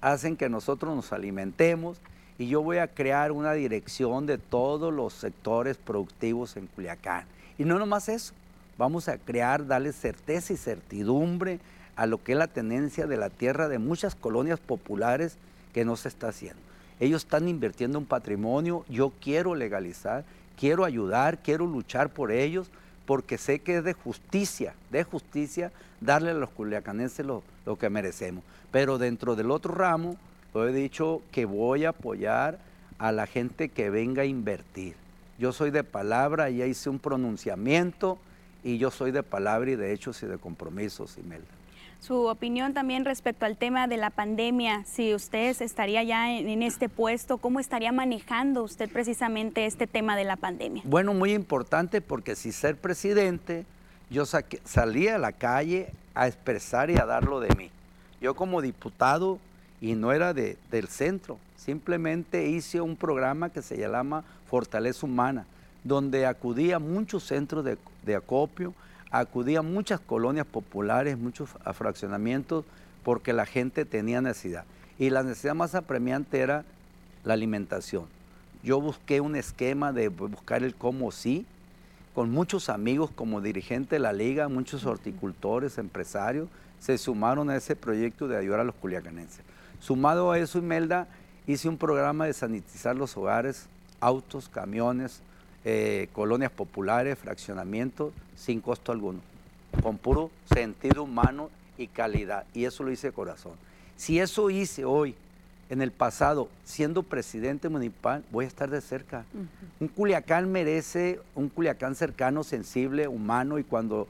hacen 0.00 0.36
que 0.36 0.48
nosotros 0.48 0.94
nos 0.94 1.12
alimentemos 1.12 1.98
y 2.38 2.46
yo 2.46 2.62
voy 2.62 2.78
a 2.78 2.86
crear 2.86 3.32
una 3.32 3.52
dirección 3.52 4.26
de 4.26 4.38
todos 4.38 4.94
los 4.94 5.12
sectores 5.12 5.76
productivos 5.76 6.56
en 6.56 6.68
Culiacán. 6.68 7.24
Y 7.58 7.64
no 7.64 7.80
nomás 7.80 8.08
eso, 8.08 8.32
vamos 8.78 9.08
a 9.08 9.18
crear, 9.18 9.66
darle 9.66 9.92
certeza 9.92 10.52
y 10.52 10.56
certidumbre 10.56 11.58
a 11.96 12.06
lo 12.06 12.22
que 12.22 12.32
es 12.32 12.38
la 12.38 12.46
tenencia 12.46 13.08
de 13.08 13.16
la 13.16 13.30
tierra 13.30 13.66
de 13.66 13.80
muchas 13.80 14.14
colonias 14.14 14.60
populares 14.60 15.36
que 15.74 15.84
no 15.84 15.96
se 15.96 16.08
está 16.08 16.28
haciendo. 16.28 16.62
Ellos 17.00 17.24
están 17.24 17.48
invirtiendo 17.48 17.98
un 17.98 18.06
patrimonio, 18.06 18.87
yo 18.88 19.12
quiero 19.20 19.54
legalizar, 19.54 20.24
quiero 20.56 20.84
ayudar, 20.84 21.42
quiero 21.42 21.66
luchar 21.66 22.08
por 22.10 22.30
ellos, 22.30 22.70
porque 23.04 23.37
sé 23.37 23.58
que 23.58 23.78
es 23.78 23.84
de 23.84 23.92
justicia, 23.92 24.74
de 24.90 25.04
justicia 25.04 25.72
darle 26.00 26.30
a 26.30 26.34
los 26.34 26.48
culiacanenses 26.50 27.26
lo, 27.26 27.42
lo 27.66 27.76
que 27.76 27.90
merecemos. 27.90 28.44
Pero 28.70 28.96
dentro 28.96 29.37
del 29.37 29.50
otro 29.50 29.74
ramo, 29.74 30.16
lo 30.54 30.66
he 30.66 30.72
dicho 30.72 31.20
que 31.32 31.44
voy 31.44 31.84
a 31.84 31.90
apoyar 31.90 32.58
a 32.98 33.10
la 33.10 33.26
gente 33.26 33.68
que 33.68 33.90
venga 33.90 34.22
a 34.22 34.26
invertir. 34.26 34.94
Yo 35.38 35.52
soy 35.52 35.72
de 35.72 35.82
palabra, 35.82 36.48
ya 36.50 36.64
hice 36.64 36.88
un 36.88 37.00
pronunciamiento 37.00 38.18
y 38.62 38.78
yo 38.78 38.92
soy 38.92 39.10
de 39.10 39.24
palabra 39.24 39.72
y 39.72 39.76
de 39.76 39.92
hechos 39.92 40.22
y 40.22 40.26
de 40.26 40.38
compromisos, 40.38 41.18
Imelda. 41.18 41.48
Su 42.06 42.26
opinión 42.26 42.74
también 42.74 43.06
respecto 43.06 43.46
al 43.46 43.56
tema 43.56 43.86
de 43.86 43.96
la 43.96 44.10
pandemia, 44.10 44.84
si 44.84 45.14
usted 45.14 45.56
estaría 45.62 46.02
ya 46.02 46.30
en, 46.30 46.62
este 46.62 46.90
puesto, 46.90 47.38
¿cómo 47.38 47.60
estaría 47.60 47.92
manejando 47.92 48.62
usted 48.62 48.90
precisamente 48.90 49.64
este 49.64 49.86
tema 49.86 50.14
de 50.14 50.24
la 50.24 50.36
pandemia? 50.36 50.82
Bueno, 50.84 51.14
muy 51.14 51.32
importante 51.32 52.02
porque 52.02 52.36
si 52.36 52.52
ser 52.52 52.76
presidente, 52.76 53.64
yo 54.10 54.26
salía 54.26 55.14
a 55.14 55.18
la 55.18 55.32
calle 55.32 55.94
a 56.14 56.26
expresar 56.26 56.90
y 56.90 56.98
a 56.98 57.06
dar 57.06 57.24
lo 57.24 57.40
de 57.40 57.54
mí. 57.54 57.70
Yo 58.20 58.36
como 58.36 58.60
diputado, 58.60 59.38
y 59.80 59.94
no 59.94 60.12
era 60.12 60.34
de, 60.34 60.58
del 60.70 60.88
centro, 60.88 61.38
simplemente 61.56 62.48
hice 62.48 62.82
un 62.82 62.96
programa 62.96 63.48
que 63.48 63.62
se 63.62 63.78
llama 63.78 64.24
Fortaleza 64.50 65.06
Humana, 65.06 65.46
donde 65.84 66.26
acudía 66.26 66.76
a 66.76 66.80
muchos 66.80 67.24
centros 67.24 67.64
de, 67.64 67.78
de 68.02 68.14
acopio, 68.14 68.74
acudía 69.20 69.61
a 69.61 69.62
muchas 69.62 70.00
colonias 70.00 70.46
populares, 70.46 71.16
muchos 71.16 71.50
fraccionamientos, 71.72 72.64
porque 73.05 73.33
la 73.33 73.46
gente 73.46 73.85
tenía 73.85 74.20
necesidad. 74.20 74.64
Y 74.98 75.11
la 75.11 75.22
necesidad 75.22 75.55
más 75.55 75.74
apremiante 75.74 76.40
era 76.40 76.64
la 77.22 77.35
alimentación. 77.35 78.07
Yo 78.64 78.81
busqué 78.81 79.20
un 79.20 79.37
esquema 79.37 79.92
de 79.92 80.09
buscar 80.09 80.64
el 80.64 80.74
cómo 80.74 81.12
sí, 81.12 81.46
con 82.12 82.31
muchos 82.31 82.68
amigos 82.68 83.11
como 83.14 83.40
dirigente 83.40 83.96
de 83.96 84.00
la 84.00 84.12
liga, 84.12 84.48
muchos 84.48 84.85
horticultores, 84.85 85.79
empresarios, 85.79 86.48
se 86.81 86.98
sumaron 86.98 87.50
a 87.50 87.57
ese 87.57 87.77
proyecto 87.77 88.27
de 88.27 88.37
ayudar 88.37 88.61
a 88.61 88.64
los 88.64 88.74
culiacanenses. 88.74 89.44
Sumado 89.81 90.33
a 90.33 90.38
eso, 90.38 90.59
Imelda, 90.59 91.07
hice 91.46 91.68
un 91.68 91.77
programa 91.77 92.27
de 92.27 92.33
sanitizar 92.33 92.96
los 92.96 93.16
hogares, 93.16 93.66
autos, 94.00 94.48
camiones, 94.48 95.22
eh, 95.64 96.09
colonias 96.12 96.50
populares, 96.50 97.18
fraccionamientos, 97.18 98.12
sin 98.37 98.61
costo 98.61 98.92
alguno, 98.92 99.20
con 99.83 99.98
puro 99.98 100.31
sentido 100.53 101.05
humano 101.05 101.50
y 101.79 101.87
calidad. 101.87 102.44
Y 102.55 102.64
eso 102.64 102.83
lo 102.83 102.90
hice 102.90 103.09
de 103.09 103.12
corazón. 103.12 103.53
Si 103.96 104.18
eso 104.18 104.50
hice 104.50 104.85
hoy, 104.85 105.14
en 105.70 105.81
el 105.81 105.90
pasado, 105.90 106.48
siendo 106.64 107.03
presidente 107.03 107.68
municipal, 107.68 108.22
voy 108.31 108.44
a 108.44 108.48
estar 108.48 108.70
de 108.70 108.81
cerca. 108.81 109.24
Un 109.81 109.88
Culiacán 109.88 110.50
merece 110.53 111.20
un 111.35 111.48
Culiacán 111.48 111.94
cercano, 111.94 112.44
sensible, 112.44 113.09
humano 113.09 113.59
y 113.59 113.64
cuando 113.64 114.07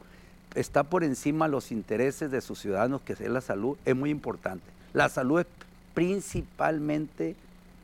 está 0.54 0.82
por 0.82 1.04
encima 1.04 1.48
los 1.48 1.72
intereses 1.72 2.30
de 2.30 2.40
sus 2.40 2.58
ciudadanos, 2.58 3.02
que 3.02 3.12
es 3.12 3.20
la 3.20 3.40
salud, 3.40 3.76
es 3.84 3.94
muy 3.94 4.10
importante. 4.10 4.64
La 4.92 5.08
salud 5.08 5.40
es 5.40 5.46
principalmente 5.94 7.36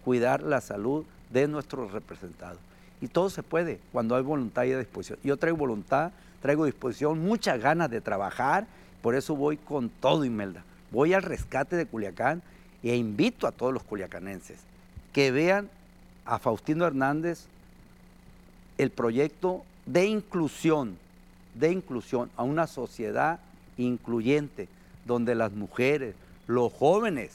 cuidar 0.05 0.43
la 0.43 0.61
salud 0.61 1.05
de 1.31 1.47
nuestros 1.49 1.93
representados. 1.93 2.59
Y 3.01 3.09
todo 3.09 3.31
se 3.31 3.43
puede 3.43 3.81
cuando 3.93 4.17
hay 4.17 4.23
voluntad 4.23 4.65
y 4.65 4.75
disposición. 4.75 5.19
Yo 5.25 5.37
traigo 5.37 5.57
voluntad, 5.57 6.13
traigo 6.43 6.65
disposición, 6.65 7.19
muchas 7.21 7.61
ganas 7.61 7.91
de 7.91 8.01
trabajar, 8.01 8.67
por 9.03 9.15
eso 9.15 9.35
voy 9.35 9.57
con 9.57 9.89
todo, 9.89 10.25
Imelda. 10.25 10.65
Voy 10.91 11.15
al 11.15 11.23
rescate 11.23 11.77
de 11.77 11.87
Culiacán 11.87 12.43
e 12.83 12.97
invito 12.97 13.47
a 13.47 13.53
todos 13.53 13.73
los 13.73 13.83
culiacanenses 13.83 14.59
que 15.13 15.31
vean 15.31 15.69
a 16.25 16.39
Faustino 16.39 16.87
Hernández 16.87 17.47
el 18.79 18.91
proyecto 18.91 19.65
de 19.87 20.07
inclusión, 20.07 20.97
de 21.55 21.73
inclusión 21.73 22.31
a 22.37 22.43
una 22.43 22.67
sociedad 22.67 23.41
incluyente, 23.77 24.69
donde 25.07 25.35
las 25.35 25.53
mujeres, 25.53 26.15
los 26.47 26.73
jóvenes 26.73 27.33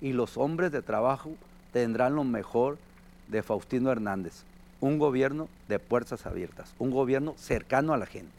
y 0.00 0.12
los 0.12 0.36
hombres 0.36 0.72
de 0.72 0.82
trabajo 0.82 1.32
tendrán 1.72 2.14
lo 2.14 2.24
mejor 2.24 2.78
de 3.28 3.42
Faustino 3.42 3.90
Hernández. 3.90 4.42
Un 4.82 4.98
gobierno 4.98 5.48
de 5.68 5.78
puertas 5.78 6.26
abiertas, 6.26 6.74
un 6.80 6.90
gobierno 6.90 7.34
cercano 7.38 7.94
a 7.94 7.96
la 7.96 8.06
gente. 8.06 8.32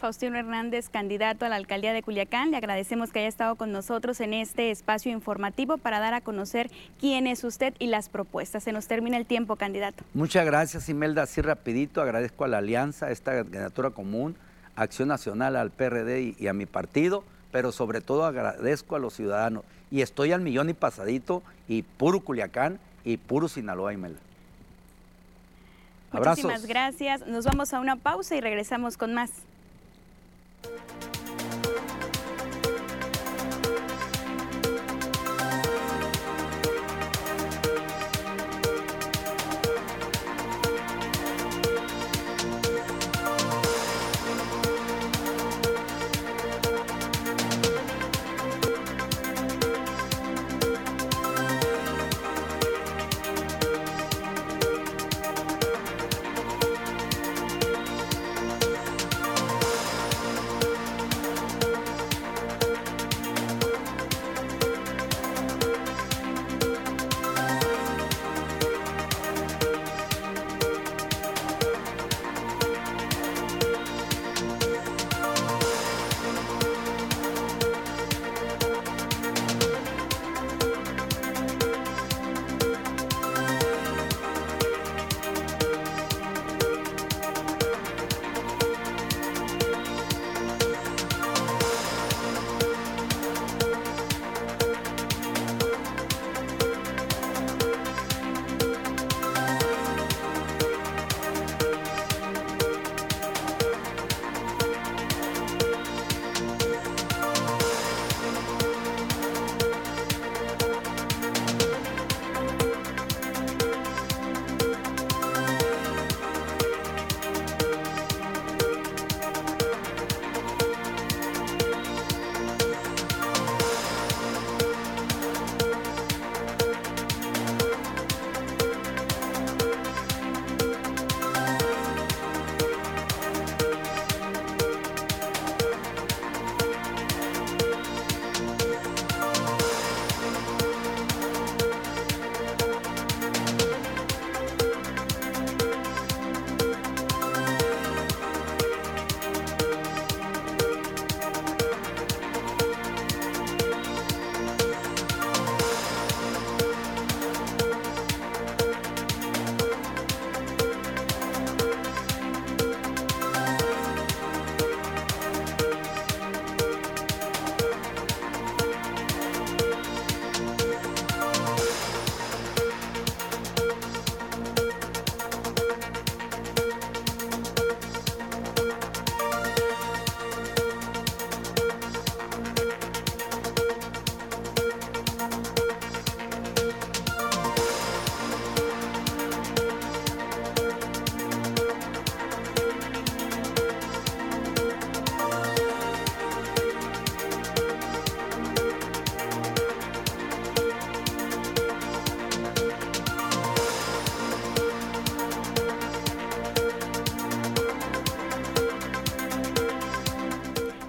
Faustino 0.00 0.36
Hernández, 0.36 0.88
candidato 0.88 1.44
a 1.46 1.48
la 1.48 1.54
alcaldía 1.54 1.92
de 1.92 2.02
Culiacán. 2.02 2.50
Le 2.50 2.56
agradecemos 2.56 3.12
que 3.12 3.20
haya 3.20 3.28
estado 3.28 3.54
con 3.54 3.70
nosotros 3.70 4.18
en 4.20 4.34
este 4.34 4.72
espacio 4.72 5.12
informativo 5.12 5.78
para 5.78 6.00
dar 6.00 6.12
a 6.12 6.20
conocer 6.20 6.68
quién 6.98 7.28
es 7.28 7.44
usted 7.44 7.74
y 7.78 7.86
las 7.86 8.08
propuestas. 8.08 8.64
Se 8.64 8.72
nos 8.72 8.88
termina 8.88 9.16
el 9.16 9.24
tiempo, 9.24 9.54
candidato. 9.54 10.02
Muchas 10.14 10.44
gracias, 10.44 10.88
Imelda. 10.88 11.22
Así 11.22 11.40
rapidito, 11.40 12.02
agradezco 12.02 12.44
a 12.44 12.48
la 12.48 12.58
alianza, 12.58 13.06
a 13.06 13.12
esta 13.12 13.32
candidatura 13.44 13.90
común, 13.90 14.34
Acción 14.74 15.08
Nacional, 15.08 15.54
al 15.54 15.70
PRD 15.70 16.34
y, 16.36 16.48
a 16.48 16.52
mi 16.52 16.66
partido, 16.66 17.22
pero 17.52 17.70
sobre 17.70 18.00
todo 18.00 18.26
agradezco 18.26 18.96
a 18.96 18.98
los 18.98 19.14
ciudadanos. 19.14 19.62
Y 19.92 20.02
estoy 20.02 20.32
al 20.32 20.40
millón 20.40 20.70
y 20.70 20.74
pasadito 20.74 21.44
y 21.68 21.82
puro 21.82 22.18
Culiacán 22.18 22.80
y 23.04 23.16
puro 23.16 23.46
Sinaloa, 23.46 23.92
Imelda. 23.92 24.18
Muchísimas 26.14 26.66
gracias. 26.66 27.26
Nos 27.26 27.44
vamos 27.44 27.72
a 27.74 27.80
una 27.80 27.96
pausa 27.96 28.36
y 28.36 28.40
regresamos 28.40 28.96
con 28.96 29.14
más. 29.14 29.30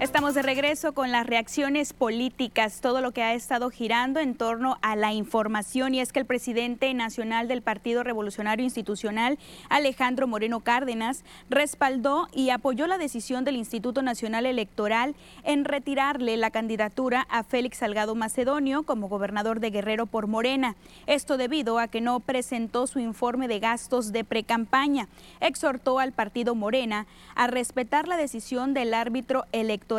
De 0.05 0.41
regreso 0.43 0.93
con 0.93 1.11
las 1.11 1.25
reacciones 1.25 1.93
políticas, 1.93 2.79
todo 2.79 3.01
lo 3.01 3.11
que 3.11 3.23
ha 3.23 3.33
estado 3.33 3.71
girando 3.71 4.19
en 4.19 4.35
torno 4.35 4.77
a 4.83 4.95
la 4.95 5.13
información 5.13 5.95
y 5.95 5.99
es 5.99 6.13
que 6.13 6.19
el 6.19 6.25
presidente 6.25 6.93
nacional 6.93 7.47
del 7.47 7.63
Partido 7.63 8.03
Revolucionario 8.03 8.63
Institucional, 8.63 9.39
Alejandro 9.67 10.27
Moreno 10.27 10.59
Cárdenas, 10.59 11.23
respaldó 11.49 12.27
y 12.33 12.51
apoyó 12.51 12.85
la 12.85 12.99
decisión 12.99 13.45
del 13.45 13.55
Instituto 13.55 14.03
Nacional 14.03 14.45
Electoral 14.45 15.15
en 15.43 15.65
retirarle 15.65 16.37
la 16.37 16.51
candidatura 16.51 17.25
a 17.29 17.43
Félix 17.43 17.79
Salgado 17.79 18.13
Macedonio 18.13 18.83
como 18.83 19.09
gobernador 19.09 19.59
de 19.59 19.71
Guerrero 19.71 20.05
por 20.05 20.27
Morena. 20.27 20.75
Esto 21.07 21.35
debido 21.37 21.79
a 21.79 21.87
que 21.87 22.01
no 22.01 22.19
presentó 22.19 22.85
su 22.85 22.99
informe 22.99 23.47
de 23.47 23.59
gastos 23.59 24.11
de 24.11 24.23
precampaña. 24.23 25.07
Exhortó 25.39 25.99
al 25.99 26.11
partido 26.11 26.53
Morena 26.53 27.07
a 27.33 27.47
respetar 27.47 28.07
la 28.07 28.17
decisión 28.17 28.73
del 28.75 28.93
árbitro 28.93 29.45
electoral 29.51 29.94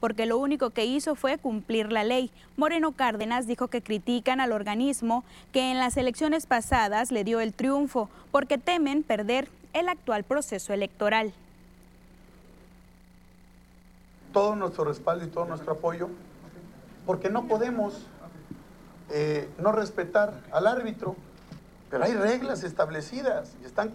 porque 0.00 0.26
lo 0.26 0.38
único 0.38 0.70
que 0.70 0.84
hizo 0.84 1.14
fue 1.14 1.38
cumplir 1.38 1.92
la 1.92 2.04
ley. 2.04 2.30
Moreno 2.56 2.92
Cárdenas 2.92 3.46
dijo 3.46 3.68
que 3.68 3.82
critican 3.82 4.40
al 4.40 4.52
organismo 4.52 5.24
que 5.52 5.70
en 5.70 5.78
las 5.78 5.96
elecciones 5.96 6.46
pasadas 6.46 7.12
le 7.12 7.22
dio 7.22 7.40
el 7.40 7.52
triunfo, 7.52 8.08
porque 8.32 8.58
temen 8.58 9.02
perder 9.02 9.48
el 9.72 9.88
actual 9.88 10.24
proceso 10.24 10.72
electoral. 10.72 11.32
Todo 14.32 14.56
nuestro 14.56 14.84
respaldo 14.84 15.24
y 15.24 15.28
todo 15.28 15.44
nuestro 15.44 15.72
apoyo, 15.72 16.08
porque 17.06 17.30
no 17.30 17.46
podemos 17.46 17.94
eh, 19.10 19.48
no 19.58 19.70
respetar 19.70 20.34
al 20.50 20.66
árbitro, 20.66 21.14
pero 21.90 22.04
hay 22.04 22.14
reglas 22.14 22.64
establecidas 22.64 23.54
y 23.62 23.66
están, 23.66 23.92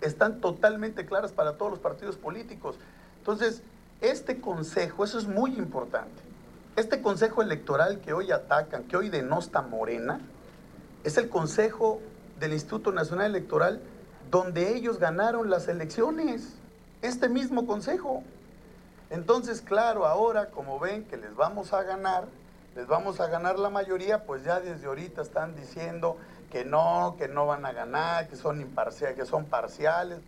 están 0.00 0.40
totalmente 0.40 1.06
claras 1.06 1.30
para 1.30 1.56
todos 1.56 1.70
los 1.70 1.80
partidos 1.80 2.16
políticos. 2.16 2.76
Entonces, 3.18 3.62
este 4.00 4.40
consejo, 4.40 5.04
eso 5.04 5.18
es 5.18 5.26
muy 5.26 5.56
importante, 5.56 6.22
este 6.76 7.02
consejo 7.02 7.42
electoral 7.42 8.00
que 8.00 8.12
hoy 8.12 8.30
atacan, 8.32 8.84
que 8.84 8.96
hoy 8.96 9.08
denosta 9.10 9.62
Morena, 9.62 10.20
es 11.04 11.16
el 11.16 11.28
consejo 11.28 12.00
del 12.38 12.52
Instituto 12.52 12.92
Nacional 12.92 13.26
Electoral 13.26 13.80
donde 14.30 14.76
ellos 14.76 14.98
ganaron 14.98 15.50
las 15.50 15.68
elecciones, 15.68 16.54
este 17.02 17.28
mismo 17.28 17.66
consejo. 17.66 18.22
Entonces, 19.10 19.60
claro, 19.60 20.06
ahora 20.06 20.50
como 20.50 20.78
ven 20.78 21.04
que 21.04 21.16
les 21.16 21.34
vamos 21.34 21.72
a 21.72 21.82
ganar, 21.82 22.26
les 22.76 22.86
vamos 22.86 23.18
a 23.18 23.26
ganar 23.26 23.58
la 23.58 23.70
mayoría, 23.70 24.24
pues 24.24 24.44
ya 24.44 24.60
desde 24.60 24.86
ahorita 24.86 25.22
están 25.22 25.56
diciendo 25.56 26.16
que 26.52 26.64
no, 26.64 27.16
que 27.18 27.26
no 27.26 27.46
van 27.46 27.66
a 27.66 27.72
ganar, 27.72 28.28
que 28.28 28.36
son 28.36 28.60
imparciales, 28.60 29.16
que 29.16 29.26
son 29.26 29.46
parciales. 29.46 30.20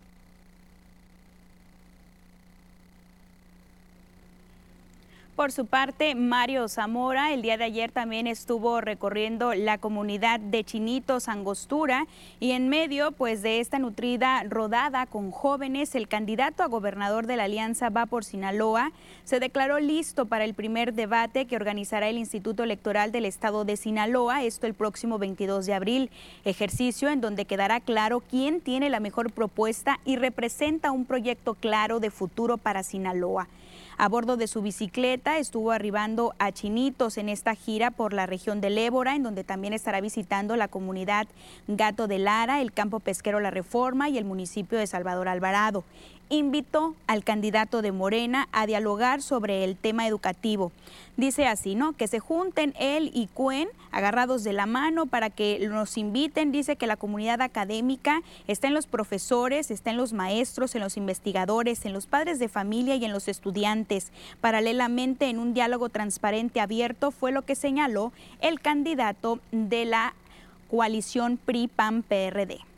Por 5.35 5.51
su 5.51 5.65
parte, 5.65 6.13
Mario 6.13 6.67
Zamora 6.67 7.33
el 7.33 7.41
día 7.41 7.57
de 7.57 7.63
ayer 7.63 7.91
también 7.91 8.27
estuvo 8.27 8.81
recorriendo 8.81 9.55
la 9.55 9.79
comunidad 9.79 10.39
de 10.39 10.63
Chinitos 10.63 11.27
Angostura 11.27 12.05
y 12.39 12.51
en 12.51 12.69
medio 12.69 13.11
pues 13.13 13.41
de 13.41 13.59
esta 13.59 13.79
nutrida 13.79 14.43
rodada 14.47 15.07
con 15.07 15.31
jóvenes, 15.31 15.95
el 15.95 16.07
candidato 16.07 16.61
a 16.61 16.67
gobernador 16.67 17.25
de 17.25 17.37
la 17.37 17.45
Alianza 17.45 17.89
Va 17.89 18.05
por 18.05 18.23
Sinaloa 18.23 18.91
se 19.23 19.39
declaró 19.39 19.79
listo 19.79 20.27
para 20.27 20.45
el 20.45 20.53
primer 20.53 20.93
debate 20.93 21.47
que 21.47 21.55
organizará 21.55 22.09
el 22.09 22.19
Instituto 22.19 22.63
Electoral 22.63 23.11
del 23.11 23.25
Estado 23.25 23.65
de 23.65 23.75
Sinaloa, 23.75 24.43
esto 24.43 24.67
el 24.67 24.75
próximo 24.75 25.17
22 25.17 25.65
de 25.65 25.73
abril, 25.73 26.11
ejercicio 26.45 27.09
en 27.09 27.21
donde 27.21 27.45
quedará 27.45 27.79
claro 27.79 28.19
quién 28.19 28.61
tiene 28.61 28.91
la 28.91 28.99
mejor 28.99 29.31
propuesta 29.31 29.99
y 30.05 30.15
representa 30.17 30.91
un 30.91 31.05
proyecto 31.05 31.55
claro 31.55 31.99
de 31.99 32.11
futuro 32.11 32.59
para 32.59 32.83
Sinaloa. 32.83 33.47
A 33.97 34.09
bordo 34.09 34.37
de 34.37 34.47
su 34.47 34.61
bicicleta 34.61 35.37
estuvo 35.37 35.71
arribando 35.71 36.33
a 36.39 36.51
Chinitos 36.51 37.17
en 37.17 37.29
esta 37.29 37.55
gira 37.55 37.91
por 37.91 38.13
la 38.13 38.25
región 38.25 38.59
del 38.59 38.77
Ébora, 38.77 39.15
en 39.15 39.23
donde 39.23 39.43
también 39.43 39.73
estará 39.73 40.01
visitando 40.01 40.55
la 40.55 40.67
comunidad 40.67 41.27
Gato 41.67 42.07
de 42.07 42.19
Lara, 42.19 42.61
el 42.61 42.71
campo 42.71 42.99
pesquero 42.99 43.39
La 43.39 43.51
Reforma 43.51 44.09
y 44.09 44.17
el 44.17 44.25
municipio 44.25 44.79
de 44.79 44.87
Salvador 44.87 45.27
Alvarado 45.27 45.83
invitó 46.29 46.95
al 47.07 47.23
candidato 47.23 47.81
de 47.81 47.91
Morena 47.91 48.47
a 48.51 48.65
dialogar 48.65 49.21
sobre 49.21 49.63
el 49.63 49.75
tema 49.75 50.07
educativo. 50.07 50.71
Dice 51.15 51.45
así, 51.45 51.75
¿no? 51.75 51.93
Que 51.93 52.07
se 52.07 52.19
junten 52.19 52.73
él 52.79 53.11
y 53.13 53.27
Cuen 53.27 53.69
agarrados 53.91 54.43
de 54.43 54.53
la 54.53 54.65
mano 54.65 55.05
para 55.05 55.29
que 55.29 55.67
nos 55.69 55.97
inviten. 55.97 56.51
Dice 56.51 56.75
que 56.75 56.87
la 56.87 56.97
comunidad 56.97 57.41
académica 57.41 58.21
está 58.47 58.67
en 58.67 58.73
los 58.73 58.87
profesores, 58.87 59.69
está 59.69 59.91
en 59.91 59.97
los 59.97 60.13
maestros, 60.13 60.73
en 60.73 60.81
los 60.81 60.97
investigadores, 60.97 61.85
en 61.85 61.93
los 61.93 62.07
padres 62.07 62.39
de 62.39 62.49
familia 62.49 62.95
y 62.95 63.05
en 63.05 63.11
los 63.11 63.27
estudiantes. 63.27 64.11
Paralelamente, 64.41 65.29
en 65.29 65.37
un 65.37 65.53
diálogo 65.53 65.89
transparente 65.89 66.59
abierto 66.59 67.11
fue 67.11 67.31
lo 67.31 67.43
que 67.43 67.55
señaló 67.55 68.11
el 68.41 68.59
candidato 68.59 69.39
de 69.51 69.85
la 69.85 70.15
coalición 70.69 71.37
PRI-PAN-PRD. 71.37 72.72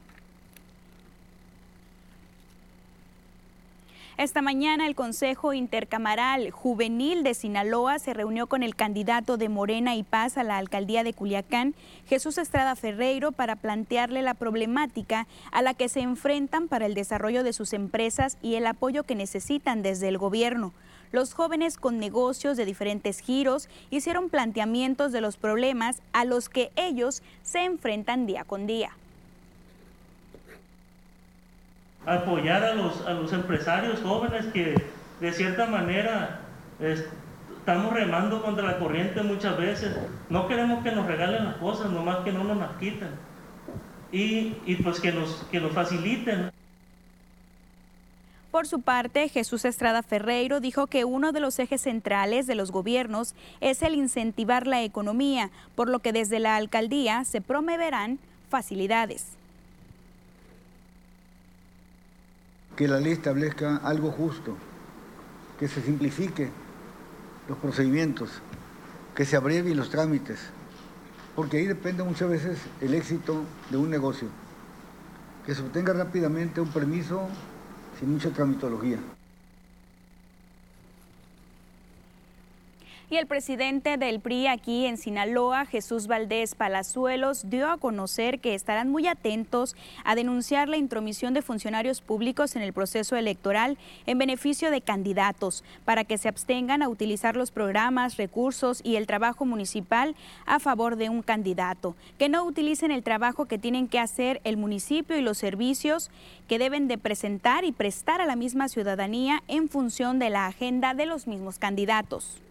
Esta 4.17 4.41
mañana 4.41 4.88
el 4.88 4.95
Consejo 4.95 5.51
Intercamaral 5.51 6.49
Juvenil 6.49 7.21
de 7.23 7.34
Sinaloa 7.34 7.99
se 7.99 8.13
reunió 8.13 8.47
con 8.47 8.63
el 8.63 8.73
candidato 8.73 9.36
de 9.36 9.49
Morena 9.49 9.97
y 9.97 10.04
Paz 10.04 10.38
a 10.38 10.43
la 10.43 10.58
alcaldía 10.58 11.04
de 11.04 11.12
Culiacán, 11.12 11.75
Jesús 12.08 12.38
Estrada 12.38 12.78
Ferreiro, 12.78 13.34
para 13.34 13.58
plantearle 13.58 14.21
la 14.21 14.34
problemática 14.34 15.28
a 15.51 15.62
la 15.62 15.73
que 15.73 15.89
se 15.89 15.99
enfrentan 15.99 16.69
para 16.69 16.86
el 16.86 16.93
desarrollo 16.93 17.43
de 17.43 17.51
sus 17.51 17.73
empresas 17.73 18.38
y 18.41 18.56
el 18.56 18.67
apoyo 18.67 19.04
que 19.04 19.15
necesitan 19.15 19.82
desde 19.82 20.08
el 20.08 20.17
gobierno. 20.17 20.71
Los 21.12 21.34
jóvenes 21.34 21.75
con 21.75 21.97
negocios 21.97 22.56
de 22.56 22.63
diferentes 22.63 23.19
giros 23.19 23.67
hicieron 23.89 24.30
planteamientos 24.30 25.12
de 25.12 25.19
los 25.19 25.36
problemas 25.36 26.01
a 26.13 26.23
los 26.23 26.47
que 26.47 26.71
ellos 26.78 27.21
se 27.43 27.65
enfrentan 27.65 28.25
día 28.28 28.45
con 28.45 28.65
día. 28.65 28.91
Apoyar 32.05 32.63
a 32.63 32.73
los, 32.73 33.05
a 33.05 33.13
los 33.13 33.33
empresarios 33.33 34.01
jóvenes 34.01 34.45
que 34.47 34.75
de 35.19 35.31
cierta 35.31 35.65
manera 35.65 36.41
estamos 36.79 37.93
remando 37.93 38.41
contra 38.43 38.65
la 38.65 38.77
corriente 38.77 39.23
muchas 39.23 39.57
veces. 39.57 39.95
No 40.29 40.47
queremos 40.47 40.83
que 40.83 40.91
nos 40.91 41.07
regalen 41.07 41.45
las 41.45 41.55
cosas, 41.57 41.89
nomás 41.89 42.17
que 42.19 42.31
no 42.31 42.43
nos 42.43 42.57
las 42.57 42.77
quiten. 42.77 43.09
Y, 44.11 44.55
y 44.65 44.75
pues 44.83 44.99
que 44.99 45.11
nos, 45.11 45.45
que 45.51 45.59
nos 45.59 45.71
faciliten. 45.71 46.51
Por 48.51 48.67
su 48.67 48.81
parte, 48.81 49.27
Jesús 49.27 49.65
Estrada 49.65 50.01
Ferreiro 50.01 50.61
dijo 50.61 50.87
que 50.87 51.03
uno 51.03 51.33
de 51.33 51.41
los 51.41 51.59
ejes 51.59 51.81
centrales 51.81 52.47
de 52.47 52.55
los 52.55 52.71
gobiernos 52.71 53.35
es 53.59 53.81
el 53.81 53.95
incentivar 53.95 54.65
la 54.65 54.81
economía, 54.81 55.49
por 55.75 55.89
lo 55.89 55.99
que 55.99 56.13
desde 56.13 56.39
la 56.39 56.55
alcaldía 56.55 57.25
se 57.25 57.41
promoverán 57.41 58.17
facilidades. 58.49 59.25
Que 62.75 62.88
la 62.88 62.99
ley 62.99 63.13
establezca 63.13 63.77
algo 63.77 64.11
justo, 64.11 64.55
que 65.59 65.67
se 65.67 65.81
simplifique 65.81 66.49
los 67.47 67.57
procedimientos, 67.57 68.41
que 69.15 69.25
se 69.25 69.38
abrevien 69.38 69.77
los 69.77 69.89
trámites, 69.89 70.39
porque 71.35 71.57
ahí 71.57 71.65
depende 71.65 72.03
muchas 72.03 72.29
veces 72.29 72.59
el 72.81 72.93
éxito 72.93 73.43
de 73.69 73.77
un 73.77 73.89
negocio, 73.89 74.27
que 75.45 75.55
se 75.55 75.61
obtenga 75.61 75.93
rápidamente 75.93 76.59
un 76.59 76.69
permiso 76.69 77.27
sin 77.99 78.11
mucha 78.11 78.29
tramitología. 78.31 78.99
Y 83.07 83.17
el 83.17 83.27
presidente 83.27 83.97
del 83.97 84.19
PRI 84.19 84.47
aquí 84.47 84.87
en 84.87 84.97
Sinaloa, 84.97 85.67
Jesús 85.67 86.07
Valdés 86.07 86.55
Palazuelos, 86.55 87.47
dio 87.51 87.69
a 87.69 87.77
conocer 87.77 88.39
que 88.39 88.55
estarán 88.55 88.89
muy 88.89 89.05
atentos 89.05 89.75
a 90.03 90.15
denunciar 90.15 90.69
la 90.69 90.77
intromisión 90.77 91.35
de 91.35 91.43
funcionarios 91.43 92.01
públicos 92.01 92.55
en 92.55 92.63
el 92.63 92.73
proceso 92.73 93.15
electoral 93.15 93.77
en 94.07 94.17
beneficio 94.17 94.71
de 94.71 94.81
candidatos, 94.81 95.63
para 95.85 96.03
que 96.03 96.17
se 96.17 96.29
abstengan 96.29 96.81
a 96.81 96.89
utilizar 96.89 97.35
los 97.35 97.51
programas, 97.51 98.17
recursos 98.17 98.81
y 98.83 98.95
el 98.95 99.05
trabajo 99.05 99.45
municipal 99.45 100.15
a 100.47 100.59
favor 100.59 100.95
de 100.95 101.09
un 101.09 101.21
candidato, 101.21 101.95
que 102.17 102.27
no 102.27 102.43
utilicen 102.43 102.89
el 102.89 103.03
trabajo 103.03 103.45
que 103.45 103.59
tienen 103.59 103.87
que 103.87 103.99
hacer 103.99 104.41
el 104.43 104.57
municipio 104.57 105.15
y 105.15 105.21
los 105.21 105.37
servicios 105.37 106.09
que 106.47 106.57
deben 106.57 106.87
de 106.87 106.97
presentar 106.97 107.65
y 107.65 107.71
prestar 107.71 108.19
a 108.19 108.25
la 108.25 108.35
misma 108.35 108.67
ciudadanía 108.67 109.43
en 109.47 109.69
función 109.69 110.17
de 110.17 110.31
la 110.31 110.47
agenda 110.47 110.95
de 110.95 111.05
los 111.05 111.27
mismos 111.27 111.59
candidatos. 111.59 112.41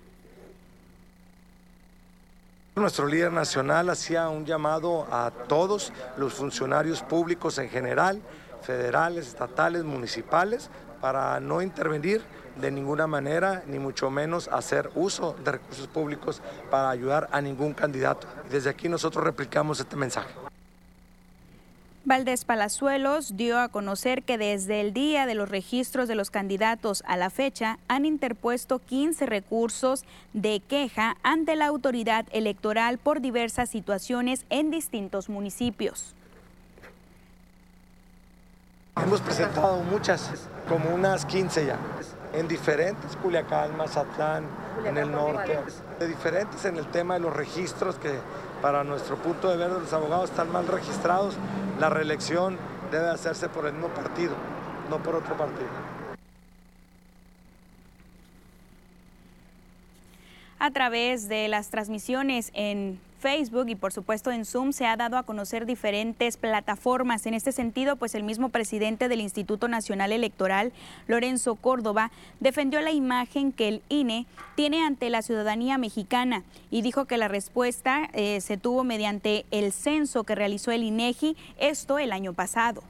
Nuestro 2.77 3.07
líder 3.07 3.33
nacional 3.33 3.89
hacía 3.89 4.29
un 4.29 4.45
llamado 4.45 5.07
a 5.09 5.31
todos 5.31 5.93
los 6.17 6.35
funcionarios 6.35 7.03
públicos 7.03 7.59
en 7.59 7.71
general, 7.71 8.21
federales, 8.63 9.29
estatales, 9.29 9.85
municipales, 9.85 10.71
para 11.01 11.39
no 11.39 11.63
intervenir 11.63 12.21
de 12.61 12.73
ninguna 12.73 13.07
manera, 13.07 13.63
ni 13.69 13.79
mucho 13.79 14.11
menos 14.11 14.49
hacer 14.49 14.91
uso 14.97 15.37
de 15.45 15.53
recursos 15.53 15.87
públicos 15.87 16.43
para 16.69 16.91
ayudar 16.91 17.29
a 17.31 17.41
ningún 17.41 17.75
candidato. 17.75 18.27
Desde 18.51 18.71
aquí 18.71 18.89
nosotros 18.89 19.23
replicamos 19.23 19.79
este 19.79 19.95
mensaje. 19.95 20.44
Valdés 22.07 22.45
Palazuelos 22.45 23.35
dio 23.35 23.59
a 23.59 23.69
conocer 23.69 24.25
que 24.25 24.37
desde 24.37 24.83
el 24.83 24.93
día 24.93 25.25
de 25.25 25.35
los 25.35 25.49
registros 25.49 26.07
de 26.07 26.15
los 26.15 26.31
candidatos 26.31 27.03
a 27.07 27.17
la 27.17 27.31
fecha 27.31 27.79
han 27.89 28.05
interpuesto 28.05 28.79
15 28.79 29.25
recursos 29.25 30.05
de 30.35 30.61
queja 30.61 31.17
ante 31.23 31.57
la 31.57 31.67
autoridad 31.67 32.27
electoral 32.33 32.99
por 32.99 33.23
diversas 33.23 33.71
situaciones 33.71 34.45
en 34.51 34.71
distintos 34.71 35.31
municipios. 35.31 36.15
Hemos 39.03 39.23
presentado 39.23 39.83
muchas, 39.83 40.31
como 40.69 40.95
unas 40.95 41.25
15 41.25 41.67
ya, 41.67 41.79
en 42.35 42.47
diferentes, 42.47 43.17
Culiacán, 43.17 43.77
Mazatlán, 43.79 44.45
en 44.85 44.99
el 44.99 45.11
norte, 45.11 45.59
diferentes 46.01 46.65
en 46.65 46.77
el 46.77 46.87
tema 46.87 47.15
de 47.15 47.21
los 47.21 47.35
registros 47.35 47.97
que 47.97 48.19
para 48.61 48.85
nuestro 48.85 49.17
punto 49.17 49.49
de 49.49 49.57
ver 49.57 49.71
los 49.71 49.93
abogados 49.93 50.31
están 50.31 50.51
mal 50.51 50.67
registrados 50.67 51.37
la 51.79 51.91
reelección 51.91 52.57
debe 52.91 53.11
hacerse 53.11 53.49
por 53.49 53.67
el 53.67 53.73
mismo 53.73 53.89
partido, 53.89 54.35
no 54.89 55.03
por 55.03 55.17
otro 55.17 55.37
partido. 55.37 55.69
A 60.59 60.71
través 60.71 61.29
de 61.29 61.49
las 61.49 61.69
transmisiones 61.71 62.51
en 62.55 63.01
Facebook 63.25 63.71
y 63.71 63.75
por 63.75 63.91
supuesto 63.91 64.31
en 64.31 64.45
Zoom 64.45 64.73
se 64.73 64.85
ha 64.85 64.99
dado 64.99 65.17
a 65.17 65.23
conocer 65.23 65.65
diferentes 65.65 66.37
plataformas. 66.37 67.25
En 67.25 67.33
este 67.33 67.53
sentido, 67.53 67.97
pues 67.97 68.15
el 68.15 68.23
mismo 68.23 68.51
presidente 68.51 69.09
del 69.09 69.23
Instituto 69.23 69.67
Nacional 69.67 70.13
Electoral, 70.13 70.75
Lorenzo 71.09 71.55
Córdoba, 71.55 72.11
defendió 72.41 72.83
la 72.83 72.91
imagen 72.91 73.51
que 73.51 73.69
el 73.69 73.83
INE 73.89 74.27
tiene 74.57 74.85
ante 74.85 75.09
la 75.09 75.23
ciudadanía 75.23 75.79
mexicana 75.79 76.43
y 76.71 76.83
dijo 76.83 77.07
que 77.07 77.17
la 77.17 77.29
respuesta 77.29 78.11
eh, 78.13 78.43
se 78.43 78.59
tuvo 78.59 78.85
mediante 78.85 79.47
el 79.51 79.73
censo 79.73 80.25
que 80.25 80.35
realizó 80.35 80.71
el 80.71 80.83
INEGI, 80.83 81.35
esto 81.57 81.99
el 81.99 82.13
año 82.13 82.35
pasado. 82.35 82.83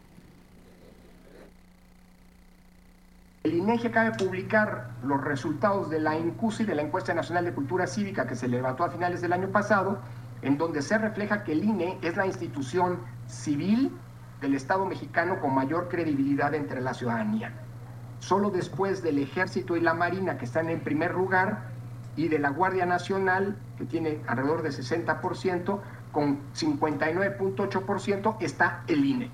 El 3.45 3.55
INEGI 3.55 3.89
acaba 3.89 4.11
de 4.11 4.25
publicar 4.25 4.89
los 5.05 5.23
resultados 5.23 5.91
de 5.91 6.01
la 6.01 6.19
INCUSI, 6.19 6.65
de 6.65 6.75
la 6.75 6.83
Encuesta 6.83 7.13
Nacional 7.15 7.45
de 7.45 7.53
Cultura 7.53 7.87
Cívica, 7.87 8.27
que 8.27 8.35
se 8.35 8.49
levantó 8.49 8.85
a 8.85 8.91
finales 8.91 9.21
del 9.21 9.35
año 9.35 9.49
pasado, 9.49 9.99
en 10.45 10.59
donde 10.59 10.83
se 10.83 10.99
refleja 10.99 11.43
que 11.43 11.53
el 11.53 11.65
INE 11.65 11.99
es 12.03 12.17
la 12.17 12.27
institución 12.27 13.01
civil, 13.27 13.91
del 14.41 14.55
Estado 14.55 14.85
mexicano 14.85 15.41
con 15.41 15.55
mayor 15.55 15.89
credibilidad 15.89 16.55
entre 16.55 16.83
la 16.83 16.93
ciudadanía. 16.93 17.53
Solo 18.19 18.51
después 18.51 19.03
del 19.03 19.19
Ejército 19.19 19.75
y 19.75 19.81
la 19.81 19.95
Marina, 19.95 20.37
que 20.37 20.45
están 20.45 20.69
en 20.69 20.81
primer 20.81 21.15
lugar, 21.15 21.71
y 22.15 22.29
de 22.29 22.39
la 22.39 22.51
Guardia 22.51 22.85
Nacional, 22.85 23.57
que 23.79 23.87
tiene 23.87 24.21
alrededor 24.27 24.63
de 24.63 24.69
60%, 24.69 25.81
con 26.13 26.41
59.8%, 26.53 28.37
está 28.41 28.83
el 28.87 29.05
INE. 29.05 29.31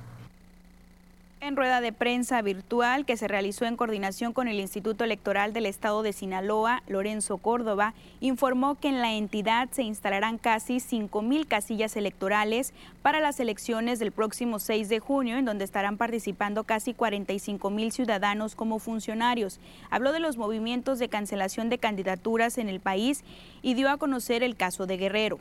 En 1.42 1.56
rueda 1.56 1.80
de 1.80 1.94
prensa 1.94 2.42
virtual 2.42 3.06
que 3.06 3.16
se 3.16 3.26
realizó 3.26 3.64
en 3.64 3.74
coordinación 3.74 4.34
con 4.34 4.46
el 4.46 4.60
Instituto 4.60 5.04
Electoral 5.04 5.54
del 5.54 5.64
Estado 5.64 6.02
de 6.02 6.12
Sinaloa, 6.12 6.82
Lorenzo 6.86 7.38
Córdoba, 7.38 7.94
informó 8.20 8.74
que 8.74 8.88
en 8.88 9.00
la 9.00 9.14
entidad 9.14 9.70
se 9.70 9.82
instalarán 9.82 10.36
casi 10.36 10.76
5.000 10.76 11.48
casillas 11.48 11.96
electorales 11.96 12.74
para 13.00 13.20
las 13.20 13.40
elecciones 13.40 13.98
del 13.98 14.12
próximo 14.12 14.58
6 14.58 14.90
de 14.90 15.00
junio, 15.00 15.38
en 15.38 15.46
donde 15.46 15.64
estarán 15.64 15.96
participando 15.96 16.64
casi 16.64 16.92
45.000 16.92 17.90
ciudadanos 17.90 18.54
como 18.54 18.78
funcionarios. 18.78 19.60
Habló 19.88 20.12
de 20.12 20.20
los 20.20 20.36
movimientos 20.36 20.98
de 20.98 21.08
cancelación 21.08 21.70
de 21.70 21.78
candidaturas 21.78 22.58
en 22.58 22.68
el 22.68 22.80
país 22.80 23.24
y 23.62 23.72
dio 23.72 23.88
a 23.88 23.96
conocer 23.96 24.42
el 24.42 24.56
caso 24.56 24.86
de 24.86 24.98
Guerrero. 24.98 25.38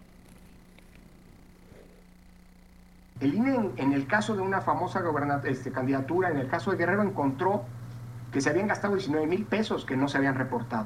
El 3.19 3.33
INE, 3.33 3.71
en, 3.75 3.91
el 3.91 4.07
caso 4.07 4.33
de 4.35 4.41
una 4.41 4.61
famosa 4.61 5.03
este, 5.43 5.71
candidatura, 5.71 6.29
en 6.29 6.37
el 6.37 6.47
caso 6.47 6.71
de 6.71 6.77
Guerrero, 6.77 7.01
encontró 7.01 7.65
que 8.31 8.39
se 8.39 8.49
habían 8.49 8.67
gastado 8.67 8.95
19 8.95 9.27
mil 9.27 9.43
pesos 9.45 9.83
que 9.83 9.97
no 9.97 10.07
se 10.07 10.17
habían 10.17 10.35
reportado. 10.35 10.85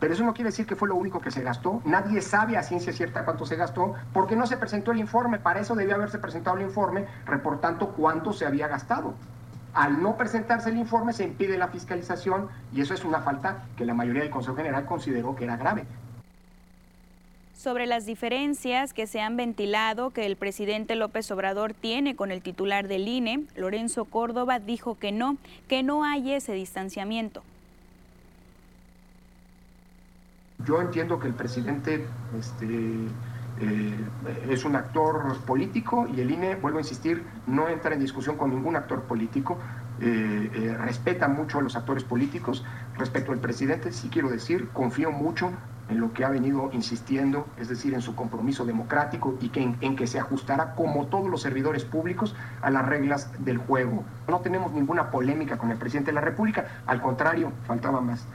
Pero 0.00 0.14
eso 0.14 0.24
no 0.24 0.32
quiere 0.32 0.48
decir 0.48 0.64
que 0.64 0.76
fue 0.76 0.88
lo 0.88 0.94
único 0.94 1.20
que 1.20 1.30
se 1.30 1.42
gastó. 1.42 1.82
Nadie 1.84 2.22
sabe 2.22 2.56
a 2.56 2.62
ciencia 2.62 2.92
cierta 2.92 3.24
cuánto 3.24 3.44
se 3.44 3.56
gastó 3.56 3.94
porque 4.14 4.34
no 4.34 4.46
se 4.46 4.56
presentó 4.56 4.92
el 4.92 4.98
informe. 4.98 5.40
Para 5.40 5.60
eso 5.60 5.74
debía 5.74 5.96
haberse 5.96 6.18
presentado 6.18 6.56
el 6.56 6.62
informe 6.62 7.06
reportando 7.26 7.88
cuánto 7.90 8.32
se 8.32 8.46
había 8.46 8.68
gastado. 8.68 9.12
Al 9.74 10.02
no 10.02 10.16
presentarse 10.16 10.70
el 10.70 10.78
informe 10.78 11.12
se 11.12 11.24
impide 11.24 11.58
la 11.58 11.68
fiscalización 11.68 12.48
y 12.72 12.80
eso 12.80 12.94
es 12.94 13.04
una 13.04 13.20
falta 13.20 13.64
que 13.76 13.84
la 13.84 13.92
mayoría 13.92 14.22
del 14.22 14.30
Consejo 14.30 14.56
General 14.56 14.86
consideró 14.86 15.34
que 15.34 15.44
era 15.44 15.56
grave 15.56 15.84
sobre 17.58 17.86
las 17.86 18.06
diferencias 18.06 18.94
que 18.94 19.08
se 19.08 19.20
han 19.20 19.36
ventilado 19.36 20.10
que 20.10 20.26
el 20.26 20.36
presidente 20.36 20.94
López 20.94 21.28
Obrador 21.32 21.74
tiene 21.74 22.14
con 22.14 22.30
el 22.30 22.40
titular 22.40 22.86
del 22.86 23.08
INE, 23.08 23.46
Lorenzo 23.56 24.04
Córdoba 24.04 24.60
dijo 24.60 24.96
que 24.96 25.10
no, 25.10 25.36
que 25.66 25.82
no 25.82 26.04
hay 26.04 26.32
ese 26.34 26.52
distanciamiento. 26.52 27.42
Yo 30.64 30.80
entiendo 30.80 31.18
que 31.18 31.26
el 31.26 31.34
presidente 31.34 32.06
este, 32.38 32.66
eh, 33.60 34.06
es 34.48 34.64
un 34.64 34.76
actor 34.76 35.36
político 35.44 36.06
y 36.14 36.20
el 36.20 36.30
INE, 36.30 36.54
vuelvo 36.54 36.78
a 36.78 36.82
insistir, 36.82 37.24
no 37.48 37.68
entra 37.68 37.92
en 37.92 37.98
discusión 37.98 38.36
con 38.36 38.50
ningún 38.50 38.76
actor 38.76 39.02
político. 39.02 39.58
Eh, 40.00 40.50
eh, 40.54 40.76
respeta 40.78 41.26
mucho 41.26 41.58
a 41.58 41.62
los 41.62 41.74
actores 41.74 42.04
políticos. 42.04 42.64
Respecto 42.96 43.32
al 43.32 43.40
presidente, 43.40 43.90
sí 43.90 44.10
quiero 44.12 44.28
decir, 44.28 44.68
confío 44.68 45.10
mucho 45.10 45.50
en 45.88 46.00
lo 46.00 46.12
que 46.12 46.24
ha 46.24 46.28
venido 46.28 46.70
insistiendo, 46.72 47.46
es 47.56 47.68
decir, 47.68 47.94
en 47.94 48.02
su 48.02 48.14
compromiso 48.14 48.64
democrático 48.64 49.36
y 49.40 49.48
que 49.48 49.74
en, 49.80 49.96
que 49.96 50.06
se 50.06 50.18
ajustará, 50.18 50.74
como 50.74 51.06
todos 51.06 51.28
los 51.28 51.42
servidores 51.42 51.84
públicos, 51.84 52.34
a 52.62 52.70
las 52.70 52.86
reglas 52.86 53.30
del 53.44 53.58
juego. 53.58 54.04
No 54.28 54.40
tenemos 54.40 54.72
ninguna 54.72 55.10
polémica 55.10 55.58
con 55.58 55.70
el 55.70 55.78
presidente 55.78 56.10
de 56.10 56.14
la 56.14 56.20
República, 56.20 56.82
al 56.86 57.00
contrario, 57.00 57.52
faltaba 57.66 58.00
más. 58.00 58.26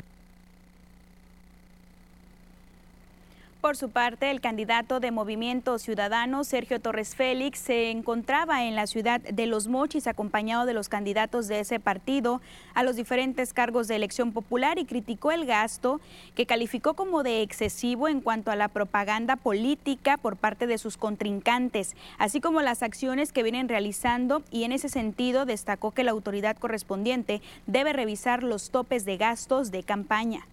Por 3.63 3.77
su 3.77 3.91
parte, 3.91 4.29
el 4.29 4.41
candidato 4.41 4.99
de 4.99 5.11
Movimiento 5.11 5.79
Ciudadano, 5.79 6.43
Sergio 6.43 6.81
Torres 6.81 7.15
Félix, 7.15 7.59
se 7.59 7.91
encontraba 7.91 8.65
en 8.65 8.75
la 8.75 8.87
ciudad 8.87 9.21
de 9.21 9.47
Los 9.47 9.69
Mochis 9.69 10.05
acompañado 10.05 10.65
de 10.65 10.73
los 10.73 10.89
candidatos 10.89 11.47
de 11.47 11.61
ese 11.61 11.79
partido 11.79 12.41
a 12.73 12.83
los 12.83 12.97
diferentes 12.97 13.53
cargos 13.53 13.87
de 13.87 13.95
elección 13.95 14.33
popular 14.33 14.79
y 14.79 14.85
criticó 14.85 15.31
el 15.31 15.45
gasto 15.45 16.01
que 16.35 16.45
calificó 16.45 16.93
como 16.95 17.23
de 17.23 17.41
excesivo 17.41 18.09
en 18.09 18.19
cuanto 18.19 18.51
a 18.51 18.57
la 18.57 18.67
propaganda 18.67 19.37
política 19.37 20.17
por 20.17 20.35
parte 20.35 20.67
de 20.67 20.77
sus 20.77 20.97
contrincantes, 20.97 21.95
así 22.17 22.41
como 22.41 22.61
las 22.61 22.83
acciones 22.83 23.31
que 23.31 23.43
vienen 23.43 23.69
realizando 23.69 24.43
y 24.51 24.65
en 24.65 24.73
ese 24.73 24.89
sentido 24.89 25.45
destacó 25.45 25.91
que 25.91 26.03
la 26.03 26.11
autoridad 26.11 26.57
correspondiente 26.57 27.41
debe 27.65 27.93
revisar 27.93 28.43
los 28.43 28.71
topes 28.71 29.05
de 29.05 29.15
gastos 29.15 29.71
de 29.71 29.83
campaña. 29.83 30.45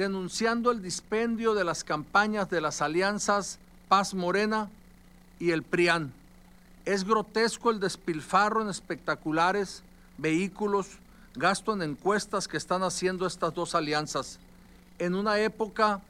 Denunciando 0.00 0.70
el 0.70 0.80
dispendio 0.80 1.52
de 1.52 1.62
las 1.62 1.84
campañas 1.84 2.48
de 2.48 2.62
las 2.62 2.80
alianzas 2.80 3.58
Paz 3.86 4.14
Morena 4.14 4.70
y 5.38 5.50
el 5.50 5.62
PRIAN. 5.62 6.10
Es 6.86 7.04
grotesco 7.04 7.70
el 7.70 7.80
despilfarro 7.80 8.62
en 8.62 8.70
espectaculares, 8.70 9.82
vehículos, 10.16 10.86
gasto 11.34 11.74
en 11.74 11.82
encuestas 11.82 12.48
que 12.48 12.56
están 12.56 12.82
haciendo 12.82 13.26
estas 13.26 13.52
dos 13.52 13.74
alianzas. 13.74 14.38
En 14.98 15.14
una 15.14 15.38
época 15.38 16.00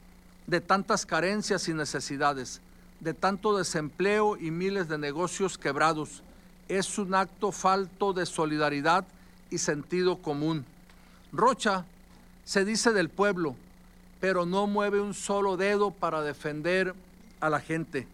de 0.47 0.61
tantas 0.61 1.05
carencias 1.05 1.67
y 1.67 1.75
necesidades, 1.75 2.61
de 3.01 3.13
tanto 3.13 3.59
desempleo 3.59 4.37
y 4.37 4.53
miles 4.53 4.89
de 4.89 4.99
negocios 4.99 5.59
quebrados, 5.59 6.23
es 6.69 6.97
un 6.97 7.13
acto 7.13 7.51
falto 7.51 8.13
de 8.13 8.25
solidaridad 8.25 9.05
y 9.51 9.59
sentido 9.59 10.19
común. 10.19 10.65
Rocha 11.33 11.85
se 12.45 12.65
dice 12.65 12.93
del 12.93 13.09
pueblo, 13.09 13.57
pero 14.21 14.47
no 14.47 14.67
mueve 14.67 15.01
un 15.01 15.15
solo 15.15 15.57
dedo 15.57 15.91
para 15.91 16.23
defender 16.23 16.95
a 17.41 17.51
la 17.51 17.61
gente. 17.61 18.07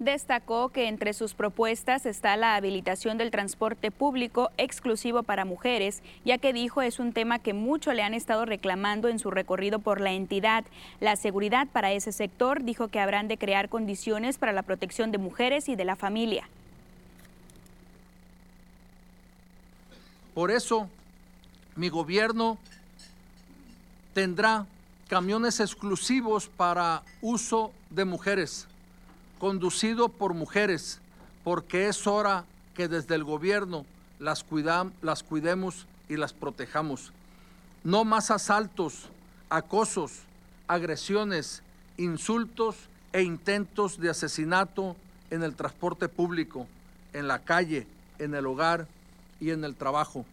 Destacó 0.00 0.70
que 0.70 0.88
entre 0.88 1.12
sus 1.12 1.34
propuestas 1.34 2.06
está 2.06 2.34
la 2.38 2.56
habilitación 2.56 3.18
del 3.18 3.30
transporte 3.30 3.90
público 3.90 4.50
exclusivo 4.56 5.22
para 5.22 5.44
mujeres, 5.44 6.02
ya 6.24 6.38
que 6.38 6.54
dijo 6.54 6.80
es 6.80 6.98
un 6.98 7.12
tema 7.12 7.38
que 7.38 7.52
mucho 7.52 7.92
le 7.92 8.02
han 8.02 8.14
estado 8.14 8.46
reclamando 8.46 9.08
en 9.08 9.18
su 9.18 9.30
recorrido 9.30 9.78
por 9.78 10.00
la 10.00 10.12
entidad. 10.12 10.64
La 11.00 11.16
seguridad 11.16 11.68
para 11.70 11.92
ese 11.92 12.12
sector 12.12 12.64
dijo 12.64 12.88
que 12.88 12.98
habrán 12.98 13.28
de 13.28 13.36
crear 13.36 13.68
condiciones 13.68 14.38
para 14.38 14.54
la 14.54 14.62
protección 14.62 15.12
de 15.12 15.18
mujeres 15.18 15.68
y 15.68 15.76
de 15.76 15.84
la 15.84 15.96
familia. 15.96 16.48
Por 20.32 20.50
eso, 20.50 20.88
mi 21.76 21.90
gobierno 21.90 22.56
tendrá 24.14 24.66
camiones 25.08 25.60
exclusivos 25.60 26.48
para 26.48 27.02
uso 27.20 27.72
de 27.90 28.04
mujeres, 28.04 28.66
conducido 29.38 30.08
por 30.08 30.34
mujeres, 30.34 31.00
porque 31.44 31.88
es 31.88 32.06
hora 32.06 32.44
que 32.74 32.88
desde 32.88 33.14
el 33.14 33.24
gobierno 33.24 33.84
las, 34.18 34.44
las 35.02 35.22
cuidemos 35.22 35.86
y 36.08 36.16
las 36.16 36.32
protejamos. 36.32 37.12
No 37.82 38.04
más 38.04 38.30
asaltos, 38.30 39.08
acosos, 39.48 40.12
agresiones, 40.68 41.62
insultos 41.96 42.76
e 43.12 43.22
intentos 43.22 43.98
de 43.98 44.10
asesinato 44.10 44.96
en 45.30 45.42
el 45.42 45.54
transporte 45.54 46.08
público, 46.08 46.66
en 47.12 47.26
la 47.26 47.40
calle, 47.40 47.86
en 48.18 48.34
el 48.34 48.46
hogar 48.46 48.86
y 49.40 49.50
en 49.50 49.64
el 49.64 49.74
trabajo. 49.74 50.24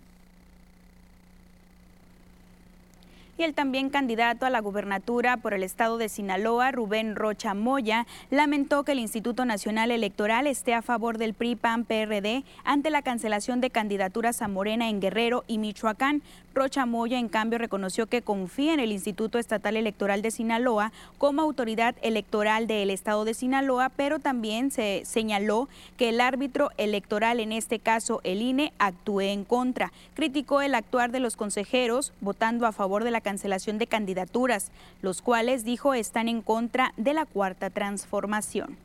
Y 3.37 3.43
el 3.43 3.53
también 3.53 3.89
candidato 3.89 4.45
a 4.45 4.49
la 4.49 4.59
gubernatura 4.59 5.37
por 5.37 5.53
el 5.53 5.63
estado 5.63 5.97
de 5.97 6.09
Sinaloa, 6.09 6.71
Rubén 6.71 7.15
Rocha 7.15 7.53
Moya, 7.53 8.07
lamentó 8.29 8.83
que 8.83 8.93
el 8.93 8.99
Instituto 8.99 9.45
Nacional 9.45 9.91
Electoral 9.91 10.47
esté 10.47 10.73
a 10.73 10.81
favor 10.81 11.17
del 11.17 11.33
PRI-PAN-PRD 11.33 12.43
ante 12.63 12.89
la 12.89 13.01
cancelación 13.01 13.61
de 13.61 13.69
candidaturas 13.69 14.41
a 14.41 14.47
Morena 14.47 14.89
en 14.89 14.99
Guerrero 14.99 15.43
y 15.47 15.59
Michoacán. 15.59 16.21
Rocha 16.57 16.87
Moya, 16.87 17.19
en 17.19 17.29
cambio, 17.29 17.59
reconoció 17.59 18.07
que 18.07 18.23
confía 18.23 18.73
en 18.73 18.79
el 18.79 18.91
Instituto 18.91 19.37
Estatal 19.37 19.77
Electoral 19.77 20.23
de 20.23 20.31
Sinaloa 20.31 20.91
como 21.19 21.43
autoridad 21.43 21.95
electoral 22.01 22.65
del 22.65 22.89
estado 22.89 23.25
de 23.25 23.35
Sinaloa, 23.35 23.89
pero 23.89 24.17
también 24.17 24.71
se 24.71 25.03
señaló 25.05 25.69
que 25.97 26.09
el 26.09 26.19
árbitro 26.19 26.71
electoral, 26.77 27.39
en 27.41 27.51
este 27.51 27.77
caso 27.77 28.21
el 28.23 28.41
INE, 28.41 28.73
actúe 28.79 29.21
en 29.21 29.43
contra. 29.43 29.93
Criticó 30.15 30.63
el 30.63 30.73
actuar 30.73 31.11
de 31.11 31.19
los 31.19 31.35
consejeros 31.35 32.11
votando 32.21 32.65
a 32.65 32.71
favor 32.71 33.03
de 33.03 33.11
la 33.11 33.21
cancelación 33.21 33.77
de 33.77 33.85
candidaturas, 33.85 34.71
los 35.03 35.21
cuales 35.21 35.63
dijo 35.63 35.93
están 35.93 36.27
en 36.27 36.41
contra 36.41 36.91
de 36.97 37.13
la 37.13 37.27
cuarta 37.27 37.69
transformación. 37.69 38.77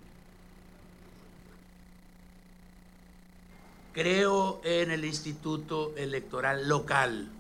Creo 3.95 4.61
en 4.62 4.91
el 4.91 5.07
Instituto 5.07 5.97
Electoral 5.97 6.68
Local. 6.68 7.31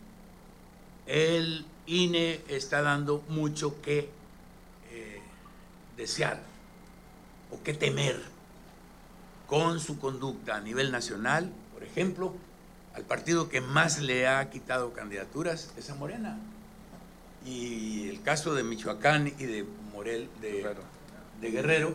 El 1.06 1.66
INE 1.86 2.40
está 2.48 2.82
dando 2.82 3.22
mucho 3.28 3.80
que 3.82 4.08
eh, 4.90 5.20
desear 5.96 6.40
o 7.50 7.62
que 7.62 7.74
temer 7.74 8.20
con 9.46 9.80
su 9.80 9.98
conducta 9.98 10.56
a 10.56 10.60
nivel 10.60 10.92
nacional, 10.92 11.52
por 11.74 11.82
ejemplo, 11.82 12.34
al 12.94 13.04
partido 13.04 13.48
que 13.48 13.60
más 13.60 14.00
le 14.00 14.26
ha 14.26 14.48
quitado 14.50 14.92
candidaturas 14.92 15.72
es 15.76 15.90
a 15.90 15.94
Morena 15.94 16.38
y 17.44 18.08
el 18.08 18.22
caso 18.22 18.54
de 18.54 18.62
Michoacán 18.62 19.26
y 19.26 19.44
de 19.44 19.66
Morel, 19.92 20.28
de, 20.40 20.74
de 21.40 21.50
Guerrero, 21.50 21.94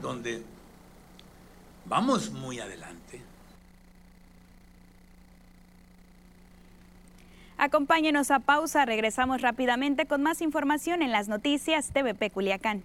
donde 0.00 0.42
vamos 1.84 2.30
muy 2.30 2.60
adelante. 2.60 3.20
Acompáñenos 7.64 8.30
a 8.30 8.40
pausa, 8.40 8.84
regresamos 8.84 9.40
rápidamente 9.40 10.04
con 10.04 10.22
más 10.22 10.42
información 10.42 11.00
en 11.00 11.12
las 11.12 11.28
noticias 11.28 11.92
TVP 11.94 12.28
Culiacán. 12.28 12.82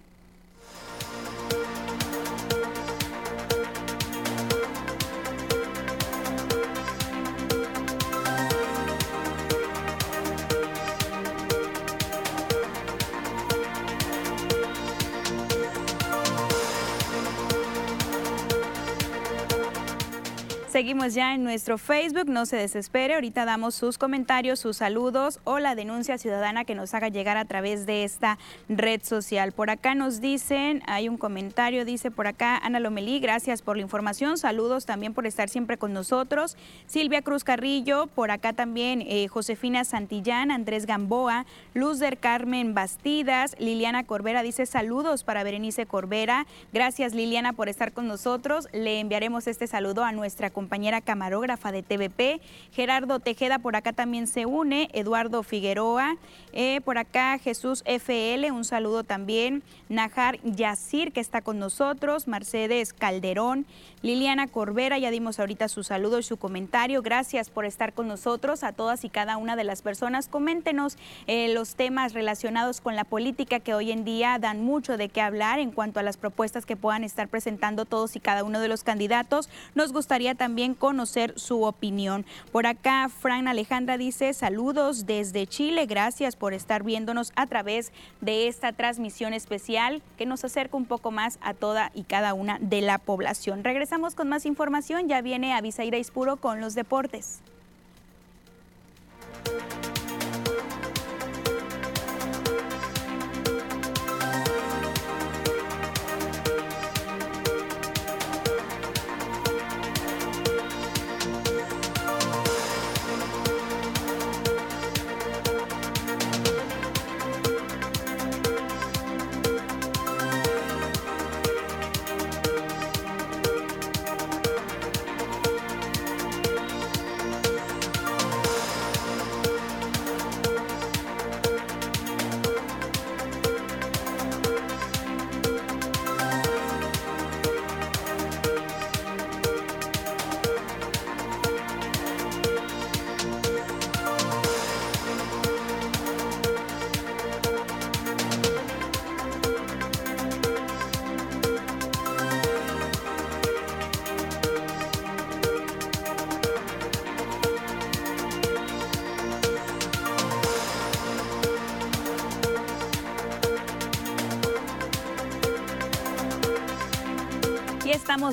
Seguimos 20.80 21.12
ya 21.12 21.34
en 21.34 21.44
nuestro 21.44 21.76
Facebook, 21.76 22.30
no 22.30 22.46
se 22.46 22.56
desespere, 22.56 23.12
ahorita 23.12 23.44
damos 23.44 23.74
sus 23.74 23.98
comentarios, 23.98 24.60
sus 24.60 24.78
saludos 24.78 25.38
o 25.44 25.58
la 25.58 25.74
denuncia 25.74 26.16
ciudadana 26.16 26.64
que 26.64 26.74
nos 26.74 26.94
haga 26.94 27.08
llegar 27.08 27.36
a 27.36 27.44
través 27.44 27.84
de 27.84 28.02
esta 28.02 28.38
red 28.66 29.02
social. 29.02 29.52
Por 29.52 29.68
acá 29.68 29.94
nos 29.94 30.22
dicen, 30.22 30.82
hay 30.86 31.10
un 31.10 31.18
comentario, 31.18 31.84
dice 31.84 32.10
por 32.10 32.26
acá 32.26 32.56
Ana 32.56 32.80
Lomelí, 32.80 33.20
gracias 33.20 33.60
por 33.60 33.76
la 33.76 33.82
información, 33.82 34.38
saludos 34.38 34.86
también 34.86 35.12
por 35.12 35.26
estar 35.26 35.50
siempre 35.50 35.76
con 35.76 35.92
nosotros. 35.92 36.56
Silvia 36.86 37.20
Cruz 37.20 37.44
Carrillo, 37.44 38.06
por 38.06 38.30
acá 38.30 38.54
también 38.54 39.02
eh, 39.02 39.28
Josefina 39.28 39.84
Santillán, 39.84 40.50
Andrés 40.50 40.86
Gamboa, 40.86 41.44
Luz 41.74 41.98
del 41.98 42.16
Carmen 42.18 42.72
Bastidas, 42.72 43.54
Liliana 43.58 44.04
Corbera 44.04 44.42
dice 44.42 44.64
saludos 44.64 45.24
para 45.24 45.44
Berenice 45.44 45.84
Corbera, 45.84 46.46
gracias 46.72 47.12
Liliana 47.12 47.52
por 47.52 47.68
estar 47.68 47.92
con 47.92 48.08
nosotros, 48.08 48.66
le 48.72 48.98
enviaremos 48.98 49.46
este 49.46 49.66
saludo 49.66 50.04
a 50.04 50.12
nuestra 50.12 50.48
compañera 50.48 50.69
camarógrafa 51.00 51.72
de 51.72 51.82
TVP. 51.82 52.40
Gerardo 52.72 53.18
Tejeda 53.18 53.58
por 53.58 53.76
acá 53.76 53.92
también 53.92 54.26
se 54.26 54.46
une. 54.46 54.88
Eduardo 54.92 55.42
Figueroa. 55.42 56.16
Eh, 56.52 56.80
por 56.84 56.98
acá 56.98 57.38
Jesús 57.38 57.82
FL, 57.86 58.50
un 58.52 58.64
saludo 58.64 59.04
también. 59.04 59.62
Najar 59.88 60.38
Yacir, 60.42 61.12
que 61.12 61.20
está 61.20 61.42
con 61.42 61.58
nosotros. 61.58 62.28
Mercedes 62.28 62.92
Calderón. 62.92 63.66
Liliana 64.02 64.46
Corbera, 64.46 64.96
ya 64.98 65.10
dimos 65.10 65.38
ahorita 65.40 65.68
su 65.68 65.82
saludo 65.82 66.18
y 66.18 66.22
su 66.22 66.36
comentario. 66.36 67.02
Gracias 67.02 67.50
por 67.50 67.64
estar 67.66 67.92
con 67.92 68.08
nosotros, 68.08 68.62
a 68.62 68.72
todas 68.72 69.04
y 69.04 69.10
cada 69.10 69.36
una 69.36 69.56
de 69.56 69.64
las 69.64 69.82
personas. 69.82 70.28
Coméntenos 70.28 70.96
eh, 71.26 71.52
los 71.52 71.74
temas 71.74 72.14
relacionados 72.14 72.80
con 72.80 72.96
la 72.96 73.04
política 73.04 73.60
que 73.60 73.74
hoy 73.74 73.90
en 73.92 74.04
día 74.04 74.38
dan 74.38 74.64
mucho 74.64 74.96
de 74.96 75.08
qué 75.08 75.20
hablar 75.20 75.58
en 75.58 75.70
cuanto 75.72 76.00
a 76.00 76.02
las 76.02 76.16
propuestas 76.16 76.64
que 76.64 76.76
puedan 76.76 77.04
estar 77.04 77.28
presentando 77.28 77.84
todos 77.84 78.16
y 78.16 78.20
cada 78.20 78.44
uno 78.44 78.60
de 78.60 78.68
los 78.68 78.84
candidatos. 78.84 79.50
Nos 79.74 79.92
gustaría 79.92 80.34
también 80.34 80.49
conocer 80.78 81.38
su 81.38 81.64
opinión. 81.64 82.24
Por 82.52 82.66
acá, 82.66 83.08
Fran 83.08 83.48
Alejandra 83.48 83.96
dice 83.96 84.32
saludos 84.34 85.06
desde 85.06 85.46
Chile. 85.46 85.86
Gracias 85.86 86.36
por 86.36 86.54
estar 86.54 86.82
viéndonos 86.82 87.32
a 87.36 87.46
través 87.46 87.92
de 88.20 88.48
esta 88.48 88.72
transmisión 88.72 89.32
especial 89.32 90.02
que 90.18 90.26
nos 90.26 90.44
acerca 90.44 90.76
un 90.76 90.86
poco 90.86 91.10
más 91.10 91.38
a 91.40 91.54
toda 91.54 91.90
y 91.94 92.04
cada 92.04 92.34
una 92.34 92.58
de 92.60 92.80
la 92.80 92.98
población. 92.98 93.64
Regresamos 93.64 94.14
con 94.14 94.28
más 94.28 94.46
información. 94.46 95.08
Ya 95.08 95.22
viene 95.22 95.54
Avisaira 95.54 95.98
Ispuro 95.98 96.36
con 96.36 96.60
los 96.60 96.74
deportes. 96.74 97.40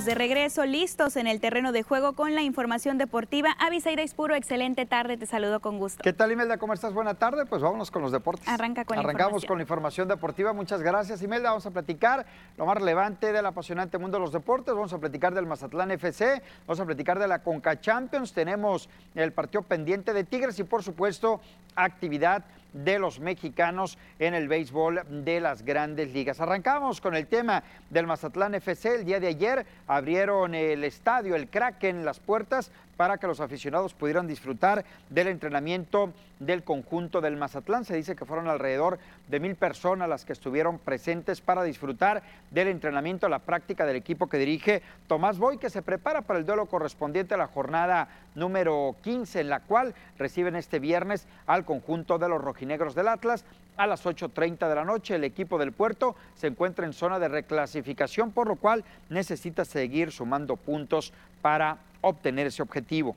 De 0.07 0.15
regreso, 0.15 0.65
listos 0.65 1.17
en 1.17 1.27
el 1.27 1.41
terreno 1.41 1.73
de 1.73 1.83
juego 1.83 2.13
con 2.13 2.33
la 2.33 2.41
información 2.41 2.97
deportiva. 2.97 3.49
Avisaira 3.59 4.03
Ispuro, 4.03 4.35
excelente 4.35 4.85
tarde, 4.85 5.17
te 5.17 5.25
saludo 5.25 5.59
con 5.59 5.79
gusto. 5.79 6.01
¿Qué 6.01 6.13
tal, 6.13 6.31
Imelda? 6.31 6.57
¿Cómo 6.57 6.73
estás? 6.73 6.93
Buena 6.93 7.15
tarde. 7.15 7.45
Pues 7.45 7.61
vámonos 7.61 7.91
con 7.91 8.01
los 8.01 8.13
deportes. 8.13 8.47
Arranca 8.47 8.85
con 8.85 8.97
Arrancamos 8.97 9.43
con 9.43 9.57
la 9.57 9.63
información 9.63 10.07
deportiva. 10.07 10.53
Muchas 10.53 10.81
gracias, 10.81 11.21
Imelda. 11.21 11.49
Vamos 11.49 11.65
a 11.65 11.71
platicar 11.71 12.25
lo 12.55 12.65
más 12.65 12.77
relevante 12.77 13.33
del 13.33 13.45
apasionante 13.45 13.97
mundo 13.97 14.17
de 14.17 14.21
los 14.21 14.31
deportes. 14.31 14.73
Vamos 14.73 14.93
a 14.93 14.97
platicar 14.97 15.33
del 15.33 15.45
Mazatlán 15.45 15.91
FC, 15.91 16.41
vamos 16.65 16.79
a 16.79 16.85
platicar 16.85 17.19
de 17.19 17.27
la 17.27 17.39
Conca 17.39 17.81
Champions. 17.81 18.31
Tenemos 18.31 18.87
el 19.13 19.33
partido 19.33 19.63
pendiente 19.63 20.13
de 20.13 20.23
Tigres 20.23 20.57
y, 20.59 20.63
por 20.63 20.83
supuesto, 20.83 21.41
actividad 21.75 22.45
de 22.73 22.99
los 22.99 23.19
mexicanos 23.19 23.97
en 24.19 24.33
el 24.33 24.47
béisbol 24.47 25.01
de 25.23 25.39
las 25.39 25.63
grandes 25.63 26.13
ligas. 26.13 26.39
Arrancamos 26.39 27.01
con 27.01 27.15
el 27.15 27.27
tema 27.27 27.63
del 27.89 28.07
Mazatlán 28.07 28.55
FC. 28.55 28.95
El 28.95 29.05
día 29.05 29.19
de 29.19 29.27
ayer 29.27 29.65
abrieron 29.87 30.55
el 30.55 30.83
estadio, 30.83 31.35
el 31.35 31.49
Kraken, 31.49 32.05
las 32.05 32.19
puertas 32.19 32.71
para 32.97 33.17
que 33.17 33.27
los 33.27 33.39
aficionados 33.39 33.93
pudieran 33.93 34.27
disfrutar 34.27 34.83
del 35.09 35.27
entrenamiento 35.27 36.11
del 36.39 36.63
conjunto 36.63 37.21
del 37.21 37.37
Mazatlán. 37.37 37.85
Se 37.85 37.95
dice 37.95 38.15
que 38.15 38.25
fueron 38.25 38.47
alrededor 38.47 38.99
de 39.27 39.39
mil 39.39 39.55
personas 39.55 40.09
las 40.09 40.25
que 40.25 40.33
estuvieron 40.33 40.79
presentes 40.79 41.39
para 41.39 41.63
disfrutar 41.63 42.23
del 42.51 42.67
entrenamiento, 42.67 43.29
la 43.29 43.39
práctica 43.39 43.85
del 43.85 43.95
equipo 43.95 44.27
que 44.27 44.37
dirige 44.37 44.81
Tomás 45.07 45.37
Boy, 45.37 45.57
que 45.57 45.69
se 45.69 45.81
prepara 45.81 46.21
para 46.21 46.39
el 46.39 46.45
duelo 46.45 46.65
correspondiente 46.65 47.35
a 47.35 47.37
la 47.37 47.47
jornada 47.47 48.09
número 48.35 48.95
15, 49.03 49.39
en 49.41 49.49
la 49.49 49.61
cual 49.61 49.93
reciben 50.17 50.55
este 50.55 50.79
viernes 50.79 51.27
al 51.45 51.65
conjunto 51.65 52.17
de 52.17 52.29
los 52.29 52.41
rojinegros 52.41 52.95
del 52.95 53.07
Atlas. 53.07 53.45
A 53.77 53.85
las 53.85 54.05
8.30 54.05 54.67
de 54.67 54.75
la 54.75 54.83
noche 54.83 55.15
el 55.15 55.23
equipo 55.23 55.59
del 55.59 55.71
puerto 55.71 56.15
se 56.33 56.47
encuentra 56.47 56.85
en 56.85 56.93
zona 56.93 57.19
de 57.19 57.27
reclasificación, 57.27 58.31
por 58.31 58.47
lo 58.47 58.55
cual 58.55 58.83
necesita 59.09 59.65
seguir 59.65 60.11
sumando 60.11 60.55
puntos 60.55 61.13
para 61.43 61.77
obtener 62.01 62.47
ese 62.47 62.63
objetivo. 62.63 63.15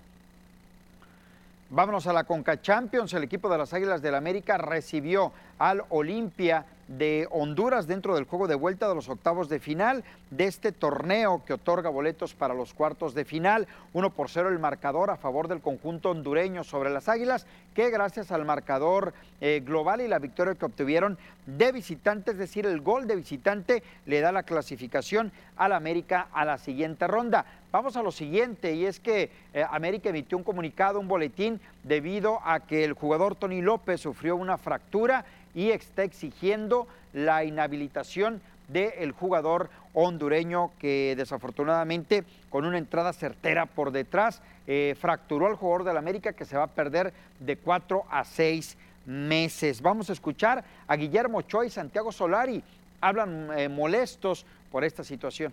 Vámonos 1.73 2.09
a 2.09 2.13
la 2.13 2.25
Conca 2.25 2.61
Champions. 2.61 3.15
El 3.15 3.23
equipo 3.23 3.49
de 3.49 3.57
las 3.57 3.73
Águilas 3.73 4.03
del 4.03 4.17
América 4.17 4.59
recibió 4.59 5.33
al 5.57 5.85
Olimpia 5.91 6.67
de 6.89 7.29
Honduras 7.31 7.87
dentro 7.87 8.17
del 8.17 8.25
juego 8.25 8.49
de 8.49 8.57
vuelta 8.57 8.89
de 8.89 8.97
los 8.97 9.09
octavos 9.09 9.49
de 9.49 9.61
final 9.61 10.03
de 10.31 10.47
este 10.47 10.73
torneo 10.73 11.45
que 11.45 11.53
otorga 11.53 11.89
boletos 11.89 12.35
para 12.35 12.55
los 12.55 12.75
cuartos 12.75 13.15
de 13.15 13.25
final. 13.25 13.69
1 13.93 14.11
por 14.11 14.29
0 14.29 14.49
el 14.49 14.59
marcador 14.59 15.11
a 15.11 15.17
favor 15.17 15.47
del 15.47 15.61
conjunto 15.61 16.11
hondureño 16.11 16.65
sobre 16.65 16.91
las 16.91 17.09
Águilas, 17.09 17.47
que 17.73 17.91
gracias 17.91 18.33
al 18.33 18.45
marcador 18.45 19.15
eh, 19.41 19.63
global 19.65 20.01
y 20.01 20.09
la 20.09 20.19
victoria 20.19 20.57
que 20.57 20.65
obtuvieron 20.65 21.19
de 21.47 21.71
visitante, 21.71 22.33
es 22.33 22.39
decir, 22.39 22.67
el 22.67 22.81
gol 22.81 23.07
de 23.07 23.15
visitante 23.15 23.85
le 24.07 24.21
da 24.21 24.33
la 24.33 24.43
clasificación 24.43 25.31
al 25.57 25.73
América 25.73 26.27
a 26.33 26.45
la 26.45 26.59
siguiente 26.59 27.07
ronda. 27.07 27.47
Vamos 27.73 27.97
a 27.97 28.03
lo 28.03 28.11
siguiente, 28.11 28.75
y 28.75 28.85
es 28.85 28.99
que 28.99 29.31
eh, 29.55 29.65
América 29.71 30.09
emitió 30.09 30.37
un 30.37 30.43
comunicado, 30.43 30.99
un 30.99 31.07
boletín, 31.07 31.61
debido 31.85 32.41
a 32.45 32.59
que 32.59 32.83
el 32.83 32.95
jugador 32.95 33.37
Tony 33.37 33.63
López 33.63 34.01
sufrió 34.01 34.35
una 34.35 34.59
fractura 34.59 35.25
y 35.55 35.71
está 35.71 36.03
exigiendo 36.03 36.89
la 37.13 37.45
inhabilitación 37.45 38.41
del 38.67 39.13
jugador 39.13 39.71
hondureño 39.95 40.73
que 40.81 41.15
desafortunadamente 41.17 42.25
con 42.51 42.65
una 42.65 42.79
entrada 42.79 43.13
certera 43.13 43.67
por 43.67 43.93
detrás 43.93 44.43
eh, 44.67 44.97
fracturó 45.01 45.47
al 45.47 45.57
jugador 45.57 45.85
del 45.85 45.97
América 45.97 46.33
que 46.33 46.45
se 46.45 46.57
va 46.57 46.65
a 46.65 46.69
perder 46.69 47.13
de 47.39 47.57
cuatro 47.57 48.05
a 48.11 48.25
seis 48.25 48.77
meses. 49.07 49.81
Vamos 49.81 50.11
a 50.11 50.13
escuchar 50.13 50.65
a 50.87 50.97
Guillermo 50.97 51.43
Choy 51.43 51.69
y 51.69 51.71
Santiago 51.71 52.13
Solari. 52.13 52.63
Hablan 53.01 53.49
eh, 53.57 53.69
molestos 53.69 54.45
por 54.71 54.85
esta 54.85 55.03
situación. 55.03 55.53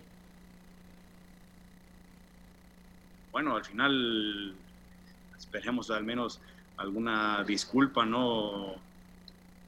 Bueno, 3.38 3.54
al 3.54 3.64
final 3.64 4.52
esperemos 5.38 5.92
al 5.92 6.02
menos 6.02 6.40
alguna 6.76 7.44
disculpa, 7.44 8.04
¿no? 8.04 8.74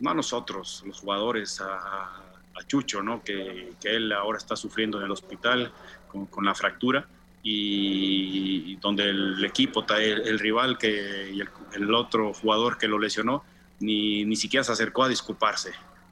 No 0.01 0.11
a 0.11 0.13
nosotros, 0.13 0.83
los 0.85 0.99
jugadores, 0.99 1.61
a, 1.61 2.21
Chucho, 2.67 3.01
¿no? 3.01 3.23
Que, 3.23 3.73
él 3.85 4.13
ahora 4.13 4.39
está 4.39 4.57
sufriendo 4.57 4.99
en 4.99 5.05
el 5.05 5.13
hospital 5.13 5.71
con, 6.09 6.45
la 6.45 6.53
fractura 6.57 7.07
y, 7.45 8.75
donde 8.79 9.09
el 9.09 9.45
equipo, 9.45 9.87
el, 9.97 10.27
el 10.27 10.41
rival 10.41 10.77
que, 10.77 11.31
y 11.33 11.41
el, 11.41 11.95
otro 11.95 12.35
jugador 12.35 12.77
que 12.77 12.89
lo 12.89 12.99
lesionó, 12.99 13.45
ni, 13.79 14.25
ni 14.25 14.35
siquiera 14.35 14.65
se 14.65 14.73
acercó 14.73 15.05
a 15.05 15.09
disculparse 15.09 15.71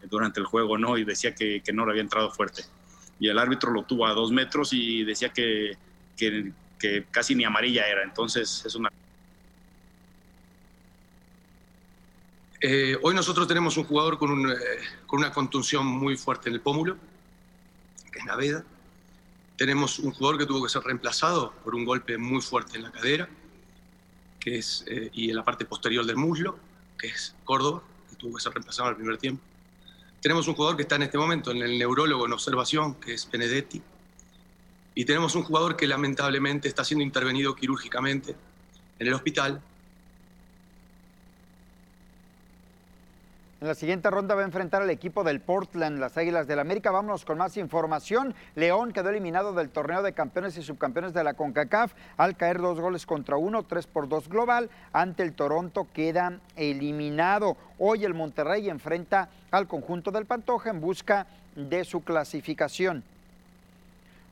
durante 0.08 0.38
el 0.38 0.46
juego, 0.46 0.78
¿no? 0.78 0.96
Y 0.96 1.02
decía 1.02 1.34
que, 1.34 1.60
que 1.60 1.72
no 1.72 1.84
le 1.84 1.90
había 1.90 2.02
entrado 2.02 2.30
fuerte. 2.30 2.62
Y 3.18 3.26
el 3.26 3.36
árbitro 3.36 3.72
lo 3.72 3.82
tuvo 3.82 4.06
a 4.06 4.12
dos 4.12 4.30
metros 4.30 4.72
y 4.72 5.02
decía 5.02 5.30
que, 5.30 5.76
que, 6.16 6.52
que 6.78 7.06
casi 7.10 7.34
ni 7.34 7.44
amarilla 7.44 7.86
era. 7.86 8.02
Entonces 8.02 8.62
es 8.64 8.74
una 8.74 8.90
Eh, 12.60 12.98
hoy 13.02 13.14
nosotros 13.14 13.46
tenemos 13.46 13.76
un 13.76 13.84
jugador 13.84 14.14
eh, 14.14 14.18
con, 15.06 15.20
una 15.20 15.32
contunción 15.32 15.86
muy 15.86 16.16
fuerte 16.16 16.48
en 16.48 16.56
el 16.56 16.60
pómulo, 16.60 16.96
que 18.10 18.18
es 18.18 18.24
Naveda. 18.24 18.64
Tenemos 19.56 19.98
un 20.00 20.10
jugador 20.12 20.38
que 20.38 20.46
tuvo 20.46 20.64
que 20.64 20.68
ser 20.68 20.82
reemplazado 20.82 21.52
por 21.64 21.76
un 21.76 21.84
golpe 21.84 22.18
muy 22.18 22.40
fuerte 22.40 22.76
en 22.76 22.82
la 22.82 22.90
cadera 22.90 23.28
que 24.40 24.58
es, 24.58 24.84
eh, 24.88 25.10
y 25.12 25.30
en 25.30 25.36
la 25.36 25.44
parte 25.44 25.64
posterior 25.64 26.04
del 26.04 26.16
muslo, 26.16 26.58
que 26.98 27.08
es 27.08 27.34
Córdoba, 27.44 27.82
que 28.10 28.16
tuvo 28.16 28.36
que 28.36 28.42
ser 28.42 28.52
reemplazado 28.52 28.88
al 28.88 28.96
primer 28.96 29.18
tiempo. 29.18 29.42
Tenemos 30.20 30.48
un 30.48 30.54
jugador 30.54 30.76
que 30.76 30.82
está 30.82 30.96
en 30.96 31.02
este 31.02 31.18
momento 31.18 31.52
en 31.52 31.62
el 31.62 31.78
neurólogo 31.78 32.26
en 32.26 32.32
observación, 32.32 32.94
que 32.96 33.14
es 33.14 33.30
Benedetti. 33.30 33.80
Y 34.98 35.04
tenemos 35.04 35.36
un 35.36 35.44
jugador 35.44 35.76
que 35.76 35.86
lamentablemente 35.86 36.66
está 36.66 36.82
siendo 36.82 37.04
intervenido 37.04 37.54
quirúrgicamente 37.54 38.34
en 38.98 39.06
el 39.06 39.14
hospital 39.14 39.62
En 43.60 43.66
la 43.66 43.74
siguiente 43.74 44.08
ronda 44.08 44.36
va 44.36 44.42
a 44.42 44.44
enfrentar 44.44 44.82
al 44.82 44.90
equipo 44.90 45.22
del 45.24 45.40
Portland, 45.40 45.98
las 45.98 46.16
Águilas 46.16 46.46
del 46.46 46.60
América. 46.60 46.92
Vámonos 46.92 47.24
con 47.24 47.38
más 47.38 47.56
información. 47.56 48.34
León 48.54 48.92
quedó 48.92 49.10
eliminado 49.10 49.52
del 49.52 49.68
torneo 49.68 50.02
de 50.02 50.12
campeones 50.12 50.56
y 50.56 50.62
subcampeones 50.62 51.12
de 51.12 51.24
la 51.24 51.34
CONCACAF 51.34 51.92
al 52.16 52.36
caer 52.36 52.58
dos 52.58 52.80
goles 52.80 53.04
contra 53.04 53.36
uno, 53.36 53.64
tres 53.64 53.88
por 53.88 54.08
dos 54.08 54.28
global. 54.28 54.70
Ante 54.92 55.24
el 55.24 55.32
Toronto 55.32 55.88
queda 55.92 56.38
eliminado. 56.54 57.56
Hoy 57.78 58.04
el 58.04 58.14
Monterrey 58.14 58.68
enfrenta 58.68 59.28
al 59.50 59.66
conjunto 59.66 60.12
del 60.12 60.26
Pantoja 60.26 60.70
en 60.70 60.80
busca 60.80 61.26
de 61.56 61.84
su 61.84 62.02
clasificación. 62.02 63.02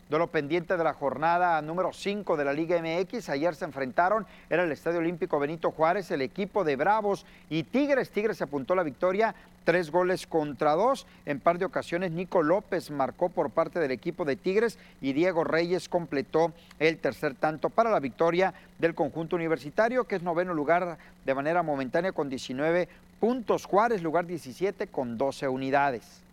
Duelo 0.09 0.28
pendiente 0.28 0.76
de 0.76 0.84
la 0.84 0.94
jornada 0.94 1.61
número 1.62 1.92
5 1.92 2.36
de 2.36 2.44
la 2.44 2.52
Liga 2.52 2.80
MX. 2.80 3.28
Ayer 3.28 3.57
se 3.57 3.64
enfrentaron, 3.64 4.24
era 4.48 4.62
el 4.62 4.70
Estadio 4.70 5.00
Olímpico 5.00 5.40
Benito 5.40 5.72
Juárez, 5.72 6.12
el 6.12 6.22
equipo 6.22 6.62
de 6.62 6.76
Bravos 6.76 7.26
y 7.50 7.64
Tigres. 7.64 8.11
Tigres 8.11 8.40
apuntó 8.40 8.76
la 8.76 8.84
victoria, 8.84 9.34
tres 9.64 9.90
goles 9.90 10.28
contra 10.28 10.76
dos. 10.76 11.09
En 11.24 11.40
par 11.40 11.59
de 11.59 11.64
ocasiones, 11.64 12.12
Nico 12.12 12.44
López 12.44 12.92
marcó 12.92 13.30
por 13.30 13.50
parte 13.50 13.80
del 13.80 13.90
equipo 13.90 14.24
de 14.24 14.36
Tigres 14.36 14.78
y 15.00 15.12
Diego 15.12 15.42
Reyes 15.42 15.88
completó 15.88 16.52
el 16.78 16.98
tercer 16.98 17.34
tanto 17.34 17.68
para 17.68 17.90
la 17.90 17.98
victoria 17.98 18.54
del 18.78 18.94
conjunto 18.94 19.34
universitario, 19.34 20.04
que 20.04 20.14
es 20.14 20.22
noveno 20.22 20.54
lugar 20.54 20.98
de 21.24 21.34
manera 21.34 21.64
momentánea 21.64 22.12
con 22.12 22.28
19 22.28 22.88
puntos. 23.18 23.64
Juárez, 23.64 24.04
lugar 24.04 24.26
17 24.26 24.86
con 24.86 25.18
12 25.18 25.48
unidades. 25.48 26.25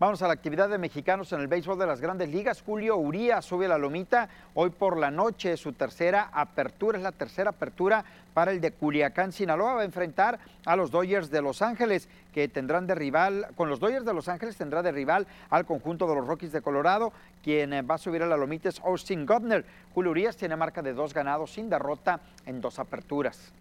Vamos 0.00 0.22
a 0.22 0.28
la 0.28 0.32
actividad 0.32 0.68
de 0.68 0.78
mexicanos 0.78 1.32
en 1.32 1.40
el 1.40 1.48
béisbol 1.48 1.76
de 1.76 1.84
las 1.84 2.00
grandes 2.00 2.28
ligas. 2.28 2.62
Julio 2.62 2.96
Uría 2.98 3.42
sube 3.42 3.66
a 3.66 3.70
la 3.70 3.78
lomita 3.78 4.28
hoy 4.54 4.70
por 4.70 4.96
la 4.96 5.10
noche, 5.10 5.56
su 5.56 5.72
tercera 5.72 6.30
apertura, 6.32 6.98
es 6.98 7.02
la 7.02 7.10
tercera 7.10 7.50
apertura 7.50 8.04
para 8.32 8.52
el 8.52 8.60
de 8.60 8.70
Culiacán, 8.70 9.32
Sinaloa. 9.32 9.74
Va 9.74 9.80
a 9.80 9.84
enfrentar 9.84 10.38
a 10.64 10.76
los 10.76 10.92
Dodgers 10.92 11.32
de 11.32 11.42
Los 11.42 11.62
Ángeles, 11.62 12.08
que 12.32 12.46
tendrán 12.46 12.86
de 12.86 12.94
rival, 12.94 13.48
con 13.56 13.68
los 13.68 13.80
Dodgers 13.80 14.04
de 14.04 14.14
Los 14.14 14.28
Ángeles 14.28 14.56
tendrá 14.56 14.84
de 14.84 14.92
rival 14.92 15.26
al 15.50 15.66
conjunto 15.66 16.06
de 16.06 16.14
los 16.14 16.28
Rockies 16.28 16.52
de 16.52 16.62
Colorado. 16.62 17.12
Quien 17.42 17.72
eh, 17.72 17.82
va 17.82 17.96
a 17.96 17.98
subir 17.98 18.22
a 18.22 18.26
la 18.26 18.36
lomita 18.36 18.68
es 18.68 18.78
Austin 18.78 19.26
Gobner. 19.26 19.64
Julio 19.96 20.12
Urias 20.12 20.36
tiene 20.36 20.54
marca 20.54 20.80
de 20.80 20.92
dos 20.92 21.12
ganados 21.12 21.54
sin 21.54 21.68
derrota 21.68 22.20
en 22.46 22.60
dos 22.60 22.78
aperturas 22.78 23.52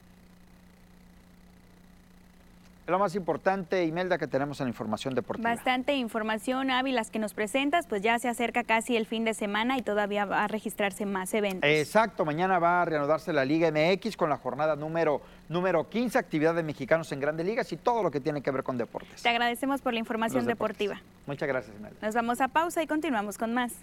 lo 2.92 3.00
más 3.00 3.16
importante, 3.16 3.86
Imelda, 3.86 4.18
que 4.18 4.28
tenemos 4.28 4.60
en 4.62 4.66
la 4.66 4.70
información 4.70 5.14
deportiva. 5.14 5.50
Bastante 5.50 5.96
información, 5.96 6.72
Avi, 6.72 6.92
las 6.92 7.12
que 7.12 7.20
nos 7.20 7.34
presentas, 7.34 7.86
pues 7.88 8.02
ya 8.02 8.18
se 8.20 8.30
acerca 8.30 8.64
casi 8.64 8.96
el 8.96 9.06
fin 9.06 9.26
de 9.26 9.34
semana 9.34 9.78
y 9.78 9.82
todavía 9.82 10.26
va 10.26 10.46
a 10.46 10.48
registrarse 10.48 11.06
más 11.06 11.34
eventos. 11.34 11.70
Exacto, 11.70 12.24
mañana 12.24 12.60
va 12.60 12.82
a 12.82 12.86
reanudarse 12.86 13.34
la 13.34 13.46
Liga 13.46 13.70
MX 13.72 14.16
con 14.16 14.30
la 14.30 14.38
jornada 14.38 14.76
número, 14.76 15.22
número 15.50 15.90
15, 15.90 16.18
actividad 16.18 16.56
de 16.56 16.64
mexicanos 16.64 17.12
en 17.12 17.20
grandes 17.20 17.46
ligas 17.46 17.72
y 17.74 17.78
todo 17.78 18.04
lo 18.04 18.12
que 18.12 18.20
tiene 18.20 18.42
que 18.42 18.52
ver 18.52 18.64
con 18.64 18.78
deportes. 18.78 19.22
Te 19.22 19.30
agradecemos 19.30 19.82
por 19.82 19.94
la 19.94 20.00
información 20.00 20.46
deportiva. 20.46 21.02
Muchas 21.26 21.48
gracias, 21.48 21.76
Imelda. 21.76 21.98
Nos 22.02 22.16
vamos 22.16 22.40
a 22.40 22.48
pausa 22.48 22.82
y 22.82 22.88
continuamos 22.88 23.38
con 23.38 23.54
más. 23.54 23.74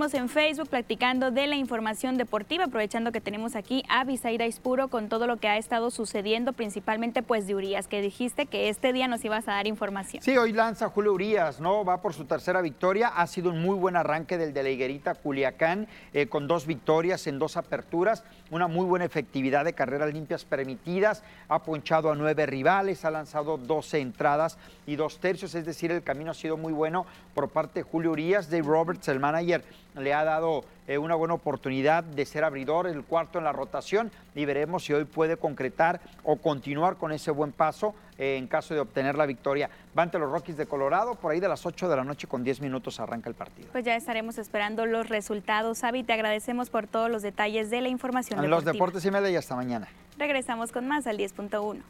En 0.00 0.30
Facebook 0.30 0.70
platicando 0.70 1.30
de 1.30 1.46
la 1.46 1.56
información 1.56 2.16
deportiva, 2.16 2.64
aprovechando 2.64 3.12
que 3.12 3.20
tenemos 3.20 3.54
aquí 3.54 3.84
a 3.90 4.02
Bisaira 4.02 4.46
Ispuro 4.46 4.88
con 4.88 5.10
todo 5.10 5.26
lo 5.26 5.36
que 5.36 5.46
ha 5.46 5.58
estado 5.58 5.90
sucediendo, 5.90 6.54
principalmente 6.54 7.22
pues 7.22 7.46
de 7.46 7.54
Urias, 7.54 7.86
que 7.86 8.00
dijiste 8.00 8.46
que 8.46 8.70
este 8.70 8.94
día 8.94 9.08
nos 9.08 9.22
ibas 9.26 9.46
a 9.46 9.52
dar 9.52 9.66
información. 9.66 10.22
Sí, 10.22 10.38
hoy 10.38 10.54
lanza 10.54 10.88
Julio 10.88 11.12
Urias, 11.12 11.60
¿no? 11.60 11.84
Va 11.84 12.00
por 12.00 12.14
su 12.14 12.24
tercera 12.24 12.62
victoria. 12.62 13.08
Ha 13.08 13.26
sido 13.26 13.50
un 13.50 13.60
muy 13.60 13.76
buen 13.76 13.94
arranque 13.94 14.38
del 14.38 14.54
de 14.54 14.62
la 14.62 14.70
Higuerita 14.70 15.14
Culiacán, 15.16 15.86
eh, 16.14 16.28
con 16.28 16.48
dos 16.48 16.66
victorias 16.66 17.26
en 17.26 17.38
dos 17.38 17.58
aperturas, 17.58 18.24
una 18.50 18.68
muy 18.68 18.86
buena 18.86 19.04
efectividad 19.04 19.66
de 19.66 19.74
carreras 19.74 20.14
limpias 20.14 20.46
permitidas, 20.46 21.22
ha 21.48 21.62
ponchado 21.62 22.10
a 22.10 22.14
nueve 22.14 22.46
rivales, 22.46 23.04
ha 23.04 23.10
lanzado 23.10 23.58
12 23.58 24.00
entradas 24.00 24.56
y 24.86 24.96
dos 24.96 25.18
tercios, 25.18 25.54
es 25.54 25.66
decir, 25.66 25.92
el 25.92 26.02
camino 26.02 26.30
ha 26.30 26.34
sido 26.34 26.56
muy 26.56 26.72
bueno 26.72 27.04
por 27.34 27.50
parte 27.50 27.80
de 27.80 27.82
Julio 27.82 28.12
Urias, 28.12 28.50
Dave 28.50 28.66
Roberts, 28.66 29.06
el 29.08 29.20
manager 29.20 29.62
le 29.96 30.14
ha 30.14 30.24
dado 30.24 30.64
eh, 30.86 30.98
una 30.98 31.14
buena 31.14 31.34
oportunidad 31.34 32.02
de 32.02 32.26
ser 32.26 32.44
abridor, 32.44 32.86
el 32.86 33.04
cuarto 33.04 33.38
en 33.38 33.44
la 33.44 33.52
rotación, 33.52 34.10
y 34.34 34.44
veremos 34.44 34.84
si 34.84 34.92
hoy 34.92 35.04
puede 35.04 35.36
concretar 35.36 36.00
o 36.24 36.36
continuar 36.36 36.96
con 36.96 37.12
ese 37.12 37.30
buen 37.30 37.52
paso 37.52 37.94
eh, 38.18 38.36
en 38.36 38.46
caso 38.46 38.74
de 38.74 38.80
obtener 38.80 39.16
la 39.16 39.26
victoria. 39.26 39.70
Va 39.96 40.02
ante 40.02 40.18
los 40.18 40.30
Rockies 40.30 40.56
de 40.56 40.66
Colorado, 40.66 41.14
por 41.14 41.32
ahí 41.32 41.40
de 41.40 41.48
las 41.48 41.64
8 41.64 41.88
de 41.88 41.96
la 41.96 42.04
noche 42.04 42.26
con 42.26 42.44
10 42.44 42.60
minutos 42.60 43.00
arranca 43.00 43.28
el 43.28 43.34
partido. 43.34 43.68
Pues 43.72 43.84
ya 43.84 43.96
estaremos 43.96 44.38
esperando 44.38 44.86
los 44.86 45.08
resultados. 45.08 45.84
Avi, 45.84 46.02
te 46.02 46.12
agradecemos 46.12 46.70
por 46.70 46.86
todos 46.86 47.10
los 47.10 47.22
detalles 47.22 47.70
de 47.70 47.80
la 47.80 47.88
información. 47.88 48.42
En 48.42 48.50
los 48.50 48.64
deportes 48.64 49.04
y 49.04 49.10
media 49.10 49.30
y 49.30 49.36
hasta 49.36 49.56
mañana. 49.56 49.88
Regresamos 50.18 50.72
con 50.72 50.86
más 50.86 51.06
al 51.06 51.18
10.1. 51.18 51.82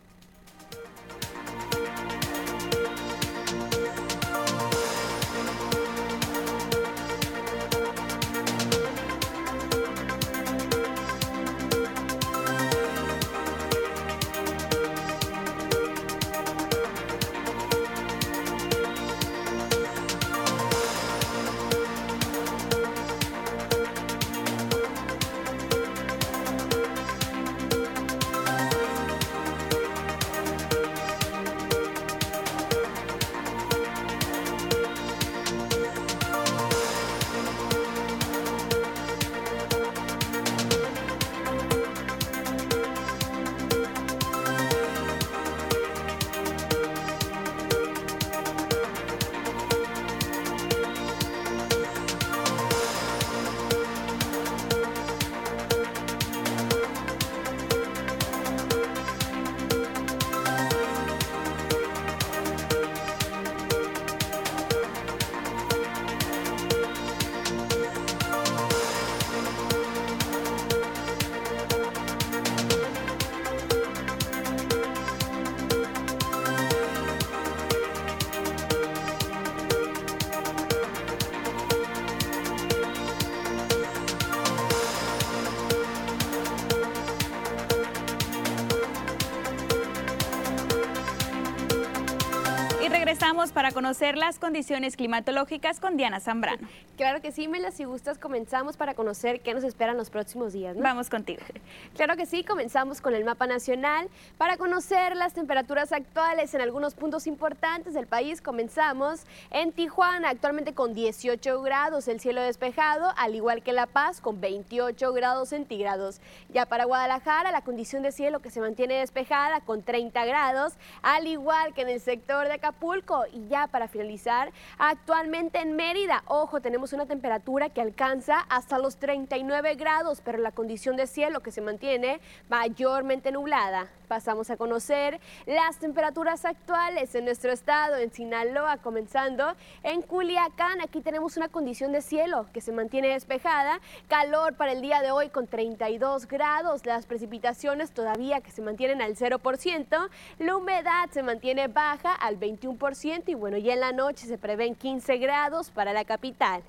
para 93.71 93.83
conocer 93.83 94.17
las 94.17 94.41
condiciones 94.41 94.97
climatológicas 94.97 95.79
con 95.79 95.97
Diana 95.97 96.19
Zambrano. 96.19 96.67
Claro 97.01 97.23
que 97.23 97.33
sí, 97.33 97.49
Mela, 97.49 97.71
si 97.71 97.85
gustas 97.85 98.19
comenzamos 98.19 98.77
para 98.77 98.93
conocer 98.93 99.41
qué 99.41 99.55
nos 99.55 99.65
esperan 99.65 99.97
los 99.97 100.11
próximos 100.11 100.53
días. 100.53 100.77
Vamos 100.77 101.09
contigo. 101.09 101.41
Claro 101.97 102.15
que 102.15 102.27
sí, 102.27 102.45
comenzamos 102.45 103.01
con 103.01 103.15
el 103.15 103.25
mapa 103.25 103.47
nacional 103.47 104.09
para 104.37 104.59
conocer 104.59 105.17
las 105.17 105.33
temperaturas 105.33 105.93
actuales 105.93 106.53
en 106.53 106.61
algunos 106.61 106.95
puntos 106.95 107.27
importantes 107.27 107.95
del 107.95 108.07
país. 108.07 108.43
Comenzamos 108.43 109.23
en 109.51 109.73
Tijuana, 109.73 110.29
actualmente 110.29 110.75
con 110.75 110.93
18 110.93 111.63
grados, 111.63 112.07
el 112.09 112.21
cielo 112.21 112.43
despejado, 112.43 113.13
al 113.17 113.35
igual 113.35 113.63
que 113.63 113.73
La 113.73 113.87
Paz 113.87 114.21
con 114.21 114.41
28 114.41 115.13
grados 115.15 115.51
centígrados. 115.51 116.21
Ya 116.51 116.67
para 116.67 116.85
Guadalajara, 116.85 117.51
la 117.51 117.63
condición 117.63 118.03
de 118.03 118.13
cielo 118.13 118.41
que 118.41 118.51
se 118.51 118.61
mantiene 118.61 118.95
despejada 118.95 119.61
con 119.61 119.83
30 119.83 120.23
grados, 120.27 120.75
al 121.01 121.27
igual 121.27 121.73
que 121.73 121.83
en 121.83 121.89
el 121.89 122.01
sector 122.01 122.47
de 122.47 122.55
Acapulco. 122.55 123.25
Y 123.33 123.49
ya 123.49 123.60
para 123.69 123.89
finalizar, 123.89 124.53
actualmente 124.79 125.61
en 125.61 125.77
Mérida, 125.77 126.23
ojo, 126.27 126.61
tenemos 126.61 126.93
una 126.93 127.07
temperatura 127.07 127.71
que 127.71 127.81
alcanza 127.81 128.41
hasta 128.49 128.79
los 128.79 128.97
39 128.97 129.75
grados, 129.75 130.21
pero 130.25 130.39
la 130.39 130.53
condición 130.53 130.97
de 130.97 131.07
cielo 131.07 131.41
que 131.41 131.53
se 131.53 131.61
mantiene 131.61 132.21
mayormente 132.49 133.33
nublada. 133.33 133.89
Pasamos 134.09 134.51
a 134.51 134.57
conocer 134.57 135.21
las 135.47 135.79
temperaturas 135.79 136.45
actuales 136.45 137.15
en 137.15 137.25
nuestro 137.25 137.53
estado, 137.53 137.97
en 137.97 138.13
Sinaloa, 138.13 138.79
comenzando 138.79 139.55
en 139.85 140.03
Culiacán. 140.03 140.81
Aquí 140.81 141.01
tenemos 141.01 141.37
una 141.37 141.49
condición 141.49 141.93
de 141.93 142.03
cielo 142.03 142.47
que 142.53 142.61
se 142.61 142.73
mantiene 142.73 143.09
despejada, 143.09 143.81
calor 144.09 144.55
para 144.57 144.73
el 144.73 144.81
día 144.81 145.01
de 145.01 145.13
hoy 145.13 145.29
con 145.29 145.47
32 145.47 146.27
grados, 146.27 146.87
las 146.87 147.07
precipitaciones 147.07 147.93
todavía 147.93 148.41
que 148.41 148.51
se 148.51 148.63
mantienen 148.63 149.01
al 149.01 149.15
0%, 149.15 150.09
la 150.39 150.57
humedad 150.57 151.09
se 151.13 151.23
mantiene 151.23 151.69
baja 151.69 152.13
al 152.13 152.39
21% 152.39 153.29
y 153.29 153.35
bueno, 153.35 153.50
ya 153.57 153.75
en 153.75 153.81
la 153.81 153.93
noche 153.93 154.27
se 154.27 154.39
prevén 154.39 154.75
15 154.75 155.19
grados 155.19 155.71
para 155.71 155.93
la 155.93 156.05
capital. 156.05 156.63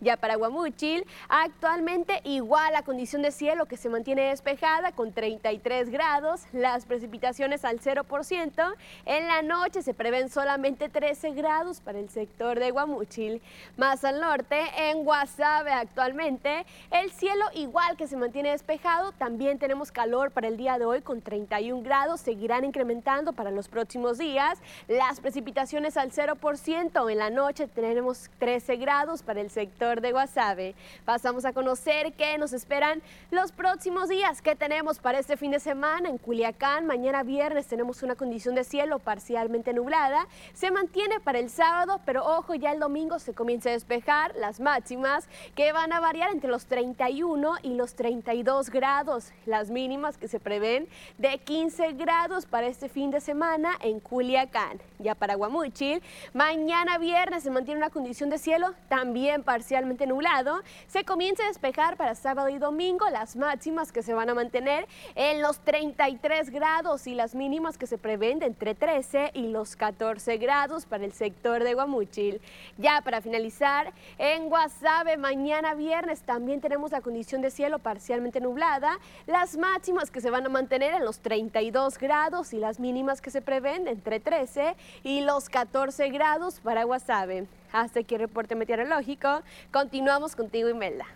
Ya 0.00 0.16
para 0.16 0.36
Guamuchil, 0.36 1.04
actualmente 1.28 2.20
igual 2.24 2.72
la 2.72 2.82
condición 2.82 3.22
de 3.22 3.30
cielo 3.30 3.66
que 3.66 3.76
se 3.76 3.88
mantiene 3.88 4.28
despejada 4.28 4.92
con 4.92 5.12
33 5.12 5.90
grados, 5.90 6.42
las 6.52 6.86
precipitaciones 6.86 7.64
al 7.64 7.80
0%. 7.80 8.74
En 9.06 9.26
la 9.26 9.42
noche 9.42 9.82
se 9.82 9.94
prevén 9.94 10.28
solamente 10.28 10.88
13 10.88 11.32
grados 11.32 11.80
para 11.80 11.98
el 11.98 12.08
sector 12.10 12.58
de 12.58 12.70
Guamuchil. 12.70 13.42
Más 13.76 14.04
al 14.04 14.20
norte, 14.20 14.60
en 14.76 15.04
Guasave 15.04 15.72
actualmente, 15.72 16.66
el 16.90 17.10
cielo 17.10 17.44
igual 17.54 17.96
que 17.96 18.06
se 18.06 18.16
mantiene 18.16 18.50
despejado, 18.50 19.12
también 19.12 19.58
tenemos 19.58 19.92
calor 19.92 20.30
para 20.30 20.48
el 20.48 20.56
día 20.56 20.78
de 20.78 20.84
hoy 20.84 21.02
con 21.02 21.22
31 21.22 21.82
grados, 21.82 22.20
seguirán 22.20 22.64
incrementando 22.64 23.32
para 23.32 23.50
los 23.50 23.68
próximos 23.68 24.18
días. 24.18 24.58
Las 24.86 25.20
precipitaciones 25.20 25.96
al 25.96 26.10
0%, 26.10 27.10
en 27.10 27.18
la 27.18 27.30
noche 27.30 27.68
tenemos 27.68 28.30
13 28.38 28.76
grados 28.76 29.22
para 29.22 29.40
el 29.40 29.50
sector 29.50 29.77
de 29.78 30.10
Guasave. 30.10 30.74
Pasamos 31.04 31.44
a 31.44 31.52
conocer 31.52 32.12
qué 32.14 32.36
nos 32.36 32.52
esperan 32.52 33.00
los 33.30 33.52
próximos 33.52 34.08
días, 34.08 34.42
qué 34.42 34.56
tenemos 34.56 34.98
para 34.98 35.20
este 35.20 35.36
fin 35.36 35.52
de 35.52 35.60
semana 35.60 36.08
en 36.08 36.18
Culiacán. 36.18 36.84
Mañana 36.84 37.22
viernes 37.22 37.68
tenemos 37.68 38.02
una 38.02 38.16
condición 38.16 38.56
de 38.56 38.64
cielo 38.64 38.98
parcialmente 38.98 39.72
nublada. 39.72 40.26
Se 40.52 40.72
mantiene 40.72 41.20
para 41.20 41.38
el 41.38 41.48
sábado, 41.48 42.00
pero 42.04 42.24
ojo, 42.26 42.56
ya 42.56 42.72
el 42.72 42.80
domingo 42.80 43.20
se 43.20 43.34
comienza 43.34 43.68
a 43.68 43.72
despejar 43.72 44.34
las 44.34 44.58
máximas 44.58 45.28
que 45.54 45.70
van 45.70 45.92
a 45.92 46.00
variar 46.00 46.32
entre 46.32 46.50
los 46.50 46.66
31 46.66 47.54
y 47.62 47.74
los 47.74 47.94
32 47.94 48.70
grados. 48.70 49.30
Las 49.46 49.70
mínimas 49.70 50.18
que 50.18 50.26
se 50.26 50.40
prevén 50.40 50.88
de 51.18 51.38
15 51.38 51.92
grados 51.92 52.46
para 52.46 52.66
este 52.66 52.88
fin 52.88 53.12
de 53.12 53.20
semana 53.20 53.70
en 53.80 54.00
Culiacán. 54.00 54.80
Ya 54.98 55.14
para 55.14 55.36
Guamuchil, 55.36 56.02
mañana 56.34 56.98
viernes 56.98 57.44
se 57.44 57.52
mantiene 57.52 57.78
una 57.78 57.90
condición 57.90 58.28
de 58.28 58.38
cielo 58.38 58.74
también 58.88 59.44
parcialmente 59.44 59.67
parcialmente 59.68 60.06
nublado. 60.06 60.62
Se 60.86 61.04
comienza 61.04 61.44
a 61.44 61.48
despejar 61.48 61.98
para 61.98 62.14
sábado 62.14 62.48
y 62.48 62.58
domingo, 62.58 63.06
las 63.10 63.36
máximas 63.36 63.92
que 63.92 64.02
se 64.02 64.14
van 64.14 64.30
a 64.30 64.34
mantener 64.34 64.86
en 65.14 65.42
los 65.42 65.58
33 65.58 66.48
grados 66.48 67.06
y 67.06 67.14
las 67.14 67.34
mínimas 67.34 67.76
que 67.76 67.86
se 67.86 67.98
prevén 67.98 68.38
de 68.38 68.46
entre 68.46 68.74
13 68.74 69.32
y 69.34 69.48
los 69.48 69.76
14 69.76 70.38
grados 70.38 70.86
para 70.86 71.04
el 71.04 71.12
sector 71.12 71.64
de 71.64 71.74
Guamuchil. 71.74 72.40
Ya 72.78 73.02
para 73.02 73.20
finalizar, 73.20 73.92
en 74.16 74.48
Guasave 74.48 75.18
mañana 75.18 75.74
viernes 75.74 76.22
también 76.22 76.62
tenemos 76.62 76.90
la 76.90 77.02
condición 77.02 77.42
de 77.42 77.50
cielo 77.50 77.78
parcialmente 77.78 78.40
nublada, 78.40 78.98
las 79.26 79.58
máximas 79.58 80.10
que 80.10 80.22
se 80.22 80.30
van 80.30 80.46
a 80.46 80.48
mantener 80.48 80.94
en 80.94 81.04
los 81.04 81.18
32 81.18 81.98
grados 81.98 82.54
y 82.54 82.56
las 82.56 82.80
mínimas 82.80 83.20
que 83.20 83.30
se 83.30 83.42
prevén 83.42 83.84
de 83.84 83.90
entre 83.90 84.18
13 84.18 84.76
y 85.02 85.20
los 85.20 85.50
14 85.50 86.08
grados 86.08 86.58
para 86.60 86.84
Guasave. 86.84 87.46
Hasta 87.72 88.00
aquí 88.00 88.14
el 88.14 88.22
reporte 88.22 88.54
meteorológico. 88.54 89.42
Continuamos 89.72 90.36
contigo, 90.36 90.68
Imelda. 90.68 91.06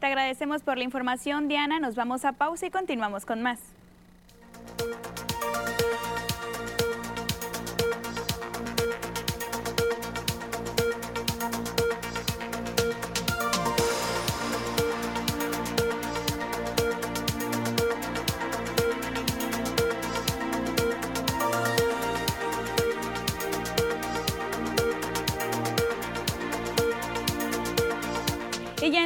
Te 0.00 0.06
agradecemos 0.06 0.62
por 0.62 0.78
la 0.78 0.84
información, 0.84 1.48
Diana. 1.48 1.78
Nos 1.78 1.94
vamos 1.94 2.24
a 2.24 2.32
pausa 2.32 2.66
y 2.66 2.70
continuamos 2.70 3.26
con 3.26 3.42
más. 3.42 3.60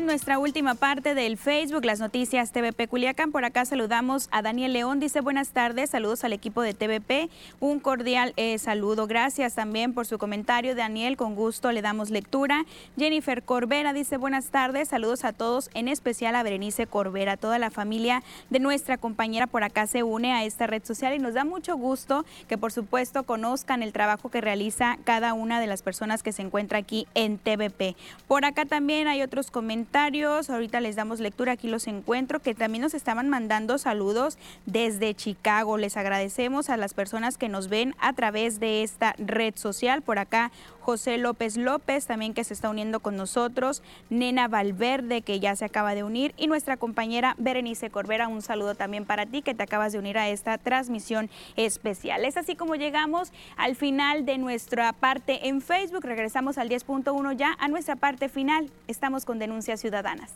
Nuestra 0.04 0.38
última 0.38 0.74
parte 0.74 1.14
del 1.14 1.38
Facebook, 1.38 1.84
las 1.84 1.98
noticias 1.98 2.52
TVP 2.52 2.88
Culiacán, 2.88 3.32
por 3.32 3.44
acá 3.44 3.64
saludamos 3.64 4.28
a 4.32 4.42
Daniel 4.42 4.74
León, 4.74 5.00
dice 5.00 5.20
buenas 5.20 5.50
tardes, 5.50 5.90
saludos 5.90 6.24
al 6.24 6.34
equipo 6.34 6.60
de 6.60 6.74
TVP, 6.74 7.30
un 7.58 7.80
cordial 7.80 8.34
eh, 8.36 8.58
saludo, 8.58 9.06
gracias 9.06 9.54
también 9.54 9.94
por 9.94 10.04
su 10.04 10.18
comentario, 10.18 10.74
Daniel, 10.74 11.16
con 11.16 11.34
gusto 11.34 11.72
le 11.72 11.80
damos 11.80 12.10
lectura. 12.10 12.66
Jennifer 12.98 13.42
Corbera 13.42 13.94
dice 13.94 14.18
buenas 14.18 14.48
tardes, 14.48 14.88
saludos 14.88 15.24
a 15.24 15.32
todos, 15.32 15.70
en 15.72 15.88
especial 15.88 16.36
a 16.36 16.42
Berenice 16.42 16.86
Corbera, 16.86 17.38
toda 17.38 17.58
la 17.58 17.70
familia 17.70 18.22
de 18.50 18.58
nuestra 18.58 18.98
compañera 18.98 19.46
por 19.46 19.64
acá 19.64 19.86
se 19.86 20.02
une 20.02 20.32
a 20.32 20.44
esta 20.44 20.66
red 20.66 20.84
social 20.84 21.14
y 21.14 21.18
nos 21.18 21.32
da 21.32 21.44
mucho 21.44 21.76
gusto 21.76 22.26
que 22.46 22.58
por 22.58 22.72
supuesto 22.72 23.22
conozcan 23.22 23.82
el 23.82 23.94
trabajo 23.94 24.30
que 24.30 24.42
realiza 24.42 24.98
cada 25.04 25.32
una 25.32 25.60
de 25.60 25.66
las 25.66 25.82
personas 25.82 26.22
que 26.22 26.32
se 26.32 26.42
encuentra 26.42 26.78
aquí 26.78 27.06
en 27.14 27.38
TVP. 27.38 27.96
Por 28.28 28.44
acá 28.44 28.66
también 28.66 29.08
hay 29.08 29.22
otros 29.22 29.50
comentarios 29.50 29.93
comentarios. 29.94 30.50
Ahorita 30.50 30.80
les 30.80 30.96
damos 30.96 31.20
lectura, 31.20 31.52
aquí 31.52 31.68
los 31.68 31.86
encuentro, 31.86 32.40
que 32.40 32.52
también 32.52 32.82
nos 32.82 32.94
estaban 32.94 33.28
mandando 33.28 33.78
saludos 33.78 34.38
desde 34.66 35.14
Chicago. 35.14 35.78
Les 35.78 35.96
agradecemos 35.96 36.68
a 36.68 36.76
las 36.76 36.94
personas 36.94 37.38
que 37.38 37.48
nos 37.48 37.68
ven 37.68 37.94
a 38.00 38.12
través 38.12 38.58
de 38.58 38.82
esta 38.82 39.14
red 39.18 39.54
social. 39.54 40.02
Por 40.02 40.18
acá, 40.18 40.50
José 40.84 41.16
López 41.16 41.56
López, 41.56 42.06
también 42.06 42.34
que 42.34 42.44
se 42.44 42.52
está 42.52 42.68
uniendo 42.68 43.00
con 43.00 43.16
nosotros. 43.16 43.82
Nena 44.10 44.48
Valverde, 44.48 45.22
que 45.22 45.40
ya 45.40 45.56
se 45.56 45.64
acaba 45.64 45.94
de 45.94 46.04
unir. 46.04 46.34
Y 46.36 46.46
nuestra 46.46 46.76
compañera 46.76 47.34
Berenice 47.38 47.88
Corbera, 47.88 48.28
un 48.28 48.42
saludo 48.42 48.74
también 48.74 49.06
para 49.06 49.24
ti, 49.24 49.40
que 49.40 49.54
te 49.54 49.62
acabas 49.62 49.92
de 49.92 49.98
unir 49.98 50.18
a 50.18 50.28
esta 50.28 50.58
transmisión 50.58 51.30
especial. 51.56 52.26
Es 52.26 52.36
así 52.36 52.54
como 52.54 52.74
llegamos 52.74 53.32
al 53.56 53.76
final 53.76 54.26
de 54.26 54.36
nuestra 54.36 54.92
parte 54.92 55.48
en 55.48 55.62
Facebook. 55.62 56.04
Regresamos 56.04 56.58
al 56.58 56.68
10.1 56.68 57.34
ya 57.34 57.56
a 57.58 57.68
nuestra 57.68 57.96
parte 57.96 58.28
final. 58.28 58.70
Estamos 58.86 59.24
con 59.24 59.38
denuncias 59.38 59.80
ciudadanas. 59.80 60.32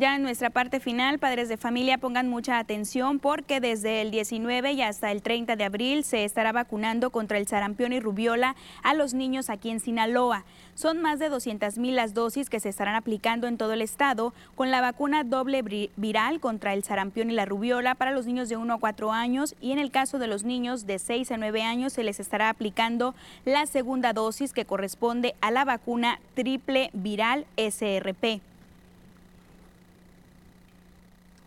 Ya 0.00 0.16
en 0.16 0.22
nuestra 0.22 0.48
parte 0.48 0.80
final, 0.80 1.18
padres 1.18 1.50
de 1.50 1.58
familia 1.58 1.98
pongan 1.98 2.26
mucha 2.26 2.58
atención 2.58 3.18
porque 3.18 3.60
desde 3.60 4.00
el 4.00 4.10
19 4.10 4.72
y 4.72 4.80
hasta 4.80 5.12
el 5.12 5.20
30 5.20 5.56
de 5.56 5.64
abril 5.64 6.04
se 6.04 6.24
estará 6.24 6.52
vacunando 6.52 7.10
contra 7.10 7.36
el 7.36 7.46
sarampión 7.46 7.92
y 7.92 8.00
rubiola 8.00 8.56
a 8.82 8.94
los 8.94 9.12
niños 9.12 9.50
aquí 9.50 9.68
en 9.68 9.78
Sinaloa. 9.78 10.46
Son 10.74 11.02
más 11.02 11.18
de 11.18 11.28
200 11.28 11.76
mil 11.76 11.96
las 11.96 12.14
dosis 12.14 12.48
que 12.48 12.60
se 12.60 12.70
estarán 12.70 12.94
aplicando 12.94 13.46
en 13.46 13.58
todo 13.58 13.74
el 13.74 13.82
estado 13.82 14.32
con 14.54 14.70
la 14.70 14.80
vacuna 14.80 15.22
doble 15.22 15.62
viral 15.96 16.40
contra 16.40 16.72
el 16.72 16.82
sarampión 16.82 17.30
y 17.30 17.34
la 17.34 17.44
rubiola 17.44 17.94
para 17.94 18.12
los 18.12 18.24
niños 18.24 18.48
de 18.48 18.56
1 18.56 18.72
a 18.72 18.78
4 18.78 19.12
años 19.12 19.54
y 19.60 19.72
en 19.72 19.78
el 19.78 19.90
caso 19.90 20.18
de 20.18 20.28
los 20.28 20.44
niños 20.44 20.86
de 20.86 20.98
6 20.98 21.30
a 21.30 21.36
9 21.36 21.62
años 21.62 21.92
se 21.92 22.04
les 22.04 22.20
estará 22.20 22.48
aplicando 22.48 23.14
la 23.44 23.66
segunda 23.66 24.14
dosis 24.14 24.54
que 24.54 24.64
corresponde 24.64 25.34
a 25.42 25.50
la 25.50 25.66
vacuna 25.66 26.20
triple 26.34 26.88
viral 26.94 27.44
SRP 27.58 28.40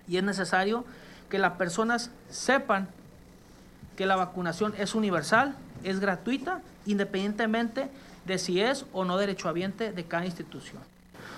y 0.08 0.18
es 0.18 0.24
necesario 0.24 0.86
que 1.30 1.40
las 1.40 1.54
personas 1.54 2.12
sepan 2.30 2.88
que 3.96 4.06
la 4.06 4.16
vacunación 4.16 4.74
es 4.78 4.96
universal, 4.96 5.56
es 5.84 6.00
gratuita, 6.00 6.62
independientemente 6.86 7.90
de 8.26 8.38
si 8.38 8.62
es 8.62 8.86
o 8.94 9.06
no 9.06 9.18
derechohabiente 9.18 9.92
de 9.92 10.04
cada 10.06 10.26
institución. 10.26 10.82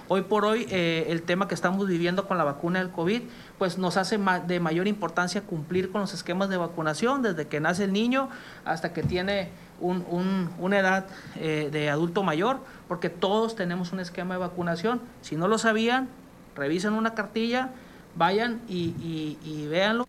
Hoy 0.08 0.22
por 0.22 0.46
hoy 0.46 0.68
eh, 0.70 1.08
el 1.10 1.24
tema 1.24 1.48
que 1.48 1.56
estamos 1.56 1.88
viviendo 1.88 2.28
con 2.28 2.38
la 2.38 2.44
vacuna 2.44 2.80
del 2.80 2.92
COVID, 2.92 3.24
pues 3.58 3.80
nos 3.80 3.98
hace 3.98 4.20
de 4.46 4.60
mayor 4.60 4.88
importancia 4.88 5.42
cumplir 5.42 5.92
con 5.92 6.02
los 6.02 6.14
esquemas 6.14 6.48
de 6.50 6.58
vacunación 6.58 7.24
desde 7.24 7.48
que 7.48 7.60
nace 7.60 7.86
el 7.86 7.94
niño 7.94 8.30
hasta 8.66 8.94
que 8.94 9.02
tiene 9.02 9.50
una 9.80 10.80
edad 10.80 11.08
eh, 11.38 11.70
de 11.72 11.90
adulto 11.90 12.22
mayor, 12.22 12.60
porque 12.88 13.10
todos 13.10 13.56
tenemos 13.56 13.94
un 13.94 14.00
esquema 14.00 14.36
de 14.36 14.42
vacunación. 14.42 15.02
Si 15.22 15.36
no 15.36 15.48
lo 15.48 15.58
sabían, 15.58 16.08
revisen 16.56 16.94
una 16.94 17.16
cartilla, 17.16 17.72
vayan 18.16 18.62
y, 18.68 19.38
y, 19.44 19.68
véanlo. 19.68 20.08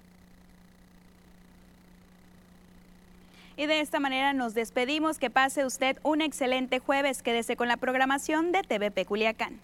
Y 3.57 3.67
de 3.67 3.81
esta 3.81 4.01
manera 4.01 4.33
nos 4.33 4.55
despedimos. 4.55 5.19
Que 5.19 5.31
pase 5.31 5.65
usted 5.65 5.99
un 6.03 6.21
excelente 6.21 6.79
jueves. 6.79 7.23
Quédese 7.23 7.57
con 7.57 7.69
la 7.69 7.77
programación 7.77 8.53
de 8.53 8.63
TVP 8.63 9.05
Culiacán. 9.07 9.59